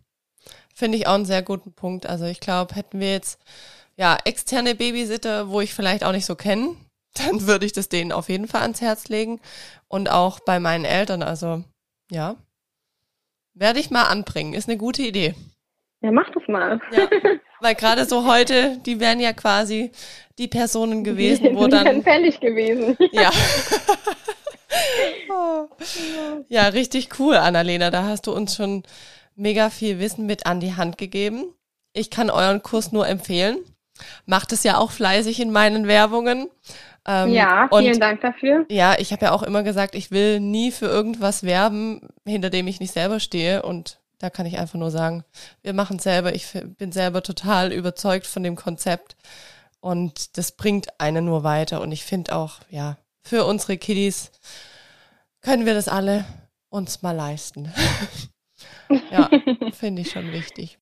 Finde 0.75 0.99
ich 0.99 1.07
auch 1.07 1.15
einen 1.15 1.25
sehr 1.25 1.43
guten 1.43 1.73
Punkt. 1.73 2.07
Also 2.07 2.25
ich 2.25 2.41
glaube, 2.41 2.75
hätten 2.75 3.01
wir 3.01 3.13
jetzt 3.13 3.41
ja 3.97 4.17
externe 4.25 4.75
Babysitter, 4.75 5.51
wo 5.51 5.61
ich 5.61 5.75
vielleicht 5.75 6.05
auch 6.05 6.13
nicht 6.13 6.27
so 6.27 6.37
kenne, 6.37 6.77
dann 7.15 7.47
würde 7.47 7.67
ich 7.67 7.73
das 7.73 7.89
denen 7.89 8.13
auf 8.13 8.29
jeden 8.29 8.49
Fall 8.49 8.63
ans 8.63 8.81
Herz 8.81 9.09
legen. 9.09 9.41
Und 9.89 10.11
auch 10.11 10.41
bei 10.41 10.61
meinen 10.61 10.85
Eltern. 10.85 11.23
Also 11.23 11.65
ja, 12.11 12.37
werde 13.55 13.81
ich 13.81 13.91
mal 13.91 14.05
anbringen. 14.05 14.55
Ist 14.55 14.69
eine 14.69 14.79
gute 14.79 15.03
Idee. 15.03 15.35
Ja, 16.01 16.13
mach 16.13 16.31
das 16.31 16.43
mal. 16.47 16.81
Ja, 16.93 17.09
weil 17.61 17.75
gerade 17.75 18.05
so 18.05 18.25
heute, 18.27 18.79
die 18.87 19.01
wären 19.01 19.19
ja 19.19 19.33
quasi 19.33 19.91
die 20.39 20.47
Personen 20.47 21.03
gewesen, 21.03 21.57
wo 21.57 21.65
die 21.65 21.71
dann. 21.71 21.97
Die 21.97 22.03
fällig 22.03 22.39
gewesen. 22.39 22.97
Ja. 23.11 23.31
ja, 26.49 26.69
richtig 26.69 27.19
cool, 27.19 27.35
Annalena. 27.35 27.91
Da 27.91 28.05
hast 28.05 28.29
du 28.29 28.33
uns 28.33 28.55
schon 28.55 28.85
mega 29.39 29.71
viel 29.71 29.99
Wissen 29.99 30.27
mit 30.27 30.47
an 30.47 30.61
die 30.61 30.75
Hand 30.75 30.99
gegeben. 30.99 31.45
Ich 31.93 32.11
kann 32.11 32.29
euren 32.29 32.63
Kurs 32.63 32.93
nur 32.93 33.09
empfehlen. 33.09 33.59
Macht 34.27 34.53
es 34.53 34.63
ja 34.63 34.79
auch 34.79 34.91
fleißig 34.91 35.41
in 35.41 35.51
meinen 35.51 35.87
Werbungen. 35.87 36.49
Ähm, 37.07 37.33
ja, 37.33 37.69
vielen 37.73 37.95
und, 37.95 38.01
Dank 38.01 38.21
dafür. 38.21 38.67
Ja, 38.69 38.97
ich 38.99 39.13
habe 39.13 39.27
ja 39.27 39.33
auch 39.33 39.43
immer 39.43 39.63
gesagt, 39.63 39.95
ich 39.95 40.11
will 40.11 40.41
nie 40.41 40.71
für 40.71 40.87
irgendwas 40.87 41.43
werben, 41.43 42.09
hinter 42.27 42.51
dem 42.51 42.67
ich 42.67 42.81
nicht 42.81 42.93
selber 42.93 43.19
stehe. 43.19 43.63
Und 43.63 44.01
da 44.19 44.29
kann 44.29 44.47
ich 44.47 44.59
einfach 44.59 44.79
nur 44.79 44.91
sagen, 44.91 45.25
wir 45.63 45.73
machen 45.73 45.97
es 45.97 46.03
selber. 46.03 46.35
Ich 46.35 46.53
bin 46.77 46.93
selber 46.93 47.23
total 47.23 47.73
überzeugt 47.73 48.27
von 48.27 48.43
dem 48.43 48.57
Konzept. 48.57 49.17
Und 49.81 50.37
das 50.37 50.53
bringt 50.53 51.01
einen 51.01 51.25
nur 51.25 51.45
weiter. 51.45 51.81
Und 51.81 51.93
ich 51.93 52.05
finde 52.05 52.35
auch, 52.35 52.61
ja, 52.71 52.99
für 53.23 53.45
unsere 53.45 53.79
Kiddies 53.79 54.33
können 55.41 55.67
wir 55.67 55.75
das 55.75 55.89
alle 55.89 56.25
uns 56.69 57.03
mal 57.03 57.13
leisten. 57.13 57.73
Ja, 59.11 59.29
finde 59.73 60.03
ich 60.03 60.11
schon 60.11 60.33
wichtig. 60.33 60.79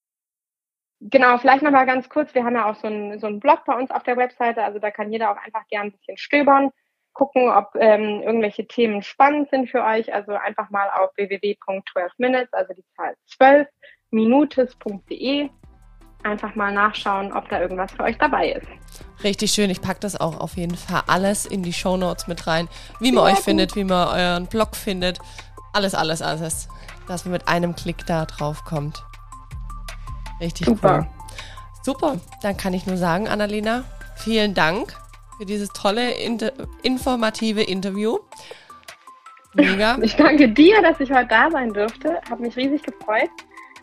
Genau, 1.01 1.37
vielleicht 1.39 1.63
noch 1.63 1.71
mal 1.71 1.85
ganz 1.85 2.09
kurz. 2.09 2.35
Wir 2.35 2.45
haben 2.45 2.55
ja 2.55 2.71
auch 2.71 2.77
so 2.77 2.87
einen, 2.87 3.19
so 3.19 3.27
einen 3.27 3.41
Blog 3.41 3.65
bei 3.67 3.75
uns 3.75 3.91
auf 3.91 4.03
der 4.03 4.17
Webseite. 4.17 4.63
Also 4.63 4.79
da 4.79 4.91
kann 4.91 5.13
jeder 5.13 5.31
auch 5.31 5.37
einfach 5.37 5.67
gern 5.69 5.89
ein 5.89 5.93
bisschen 5.93 6.17
stöbern, 6.17 6.71
gucken, 7.13 7.51
ob 7.51 7.75
ähm, 7.79 8.23
irgendwelche 8.23 8.67
Themen 8.67 9.03
spannend 9.03 9.51
sind 9.51 9.69
für 9.69 9.85
euch. 9.85 10.13
Also 10.15 10.33
einfach 10.33 10.71
mal 10.71 10.89
auf 10.89 11.11
www.12minutes, 11.17 12.49
also 12.53 12.73
die 12.73 12.85
Zahl 12.97 13.15
12 13.37 13.69
minutes.de 14.11 15.51
einfach 16.23 16.55
mal 16.55 16.73
nachschauen, 16.73 17.33
ob 17.33 17.49
da 17.49 17.61
irgendwas 17.61 17.93
für 17.93 18.03
euch 18.03 18.19
dabei 18.19 18.53
ist. 18.53 18.67
Richtig 19.23 19.53
schön. 19.53 19.71
Ich 19.71 19.81
packe 19.81 20.01
das 20.01 20.19
auch 20.19 20.41
auf 20.41 20.57
jeden 20.57 20.77
Fall 20.77 21.03
alles 21.07 21.47
in 21.47 21.63
die 21.63 21.73
Show 21.73 21.97
Notes 21.97 22.27
mit 22.27 22.47
rein. 22.47 22.69
Wie 23.01 23.13
man 23.13 23.25
ja, 23.25 23.31
euch 23.31 23.37
gut. 23.37 23.45
findet, 23.45 23.77
wie 23.77 23.85
man 23.85 24.09
euren 24.09 24.47
Blog 24.47 24.77
findet. 24.77 25.19
Alles, 25.73 25.95
alles, 25.95 26.23
alles. 26.23 26.69
Dass 27.07 27.25
man 27.25 27.33
mit 27.33 27.49
einem 27.49 27.75
Klick 27.77 28.07
da 28.07 28.25
drauf 28.25 28.65
kommt. 28.65 29.05
Richtig 30.41 30.67
Super. 30.67 30.99
cool. 30.99 31.07
Super. 31.83 32.17
Dann 32.43 32.57
kann 32.57 32.75
ich 32.75 32.87
nur 32.87 32.97
sagen, 32.97 33.29
Annalena, 33.29 33.85
vielen 34.17 34.55
Dank 34.55 34.97
für 35.39 35.47
dieses 35.47 35.69
tolle, 35.71 36.11
inter 36.13 36.53
informative 36.83 37.63
Interview. 37.63 38.19
Mega. 39.55 39.97
Ich 40.03 40.17
danke 40.17 40.49
dir, 40.49 40.83
dass 40.83 41.01
ich 41.01 41.11
heute 41.11 41.29
da 41.29 41.51
sein 41.51 41.73
durfte. 41.73 42.21
Habe 42.31 42.43
mich 42.43 42.57
riesig 42.57 42.83
gefreut. 42.83 43.31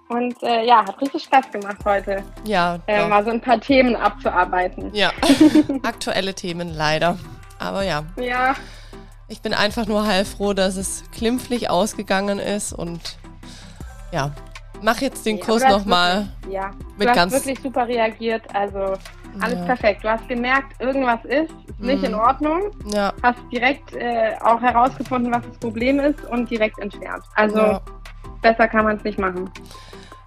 Und 0.09 0.35
äh, 0.43 0.65
ja, 0.65 0.85
hat 0.85 1.01
richtig 1.01 1.23
Spaß 1.23 1.51
gemacht 1.51 1.77
heute. 1.85 2.23
Ja. 2.45 2.79
Äh, 2.87 3.07
mal 3.07 3.23
so 3.23 3.31
ein 3.31 3.41
paar 3.41 3.59
Themen 3.59 3.95
abzuarbeiten. 3.95 4.93
Ja. 4.93 5.11
Aktuelle 5.83 6.33
Themen 6.33 6.69
leider. 6.73 7.17
Aber 7.57 7.83
ja. 7.83 8.03
Ja. 8.17 8.53
Ich 9.27 9.41
bin 9.41 9.53
einfach 9.53 9.87
nur 9.87 10.05
heilfroh, 10.05 10.53
dass 10.53 10.75
es 10.75 11.03
klimpflich 11.11 11.69
ausgegangen 11.69 12.39
ist 12.39 12.73
und 12.73 13.17
ja, 14.11 14.31
mach 14.81 15.01
jetzt 15.01 15.25
den 15.25 15.37
ja, 15.37 15.45
Kurs 15.45 15.63
nochmal. 15.63 16.27
Ja, 16.49 16.71
mit 16.97 17.07
du 17.07 17.09
hast 17.09 17.15
ganz 17.15 17.33
wirklich 17.33 17.59
super 17.61 17.87
reagiert. 17.87 18.43
Also 18.53 18.93
alles 19.39 19.59
ja. 19.59 19.65
perfekt. 19.65 20.03
Du 20.03 20.09
hast 20.09 20.27
gemerkt, 20.27 20.79
irgendwas 20.79 21.23
ist, 21.25 21.51
ist 21.67 21.79
nicht 21.79 21.99
mhm. 21.99 22.05
in 22.05 22.15
Ordnung. 22.15 22.71
Ja. 22.93 23.13
Hast 23.23 23.39
direkt 23.51 23.93
äh, 23.95 24.33
auch 24.41 24.61
herausgefunden, 24.61 25.33
was 25.33 25.43
das 25.47 25.57
Problem 25.57 25.99
ist 25.99 26.23
und 26.25 26.49
direkt 26.49 26.79
entfernt. 26.79 27.23
Also 27.35 27.57
ja. 27.57 27.81
besser 28.41 28.67
kann 28.67 28.85
man 28.85 28.97
es 28.97 29.03
nicht 29.03 29.17
machen. 29.17 29.49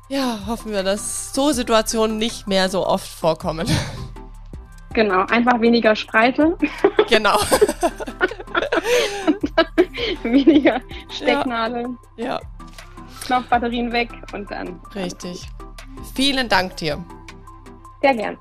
Ja, 0.09 0.39
hoffen 0.47 0.73
wir, 0.73 0.83
dass 0.83 1.35
so 1.35 1.53
Situationen 1.53 2.19
nicht 2.19 2.47
mehr 2.47 2.69
so 2.69 2.87
oft 2.87 3.09
vorkommen. 3.09 3.69
Genau, 4.97 5.27
einfach 5.27 5.61
weniger 5.61 5.95
Spreite. 5.95 6.57
Genau. 7.09 7.39
weniger 10.25 10.81
Stecknadeln. 11.09 11.97
Ja. 12.17 12.25
ja. 12.25 12.41
Knopfbatterien 13.25 13.93
weg 13.93 14.09
und 14.33 14.51
dann. 14.51 14.81
Richtig. 14.93 15.47
Vielen 16.15 16.49
Dank 16.49 16.77
dir. 16.79 17.05
Sehr 18.03 18.15
gern. 18.15 18.37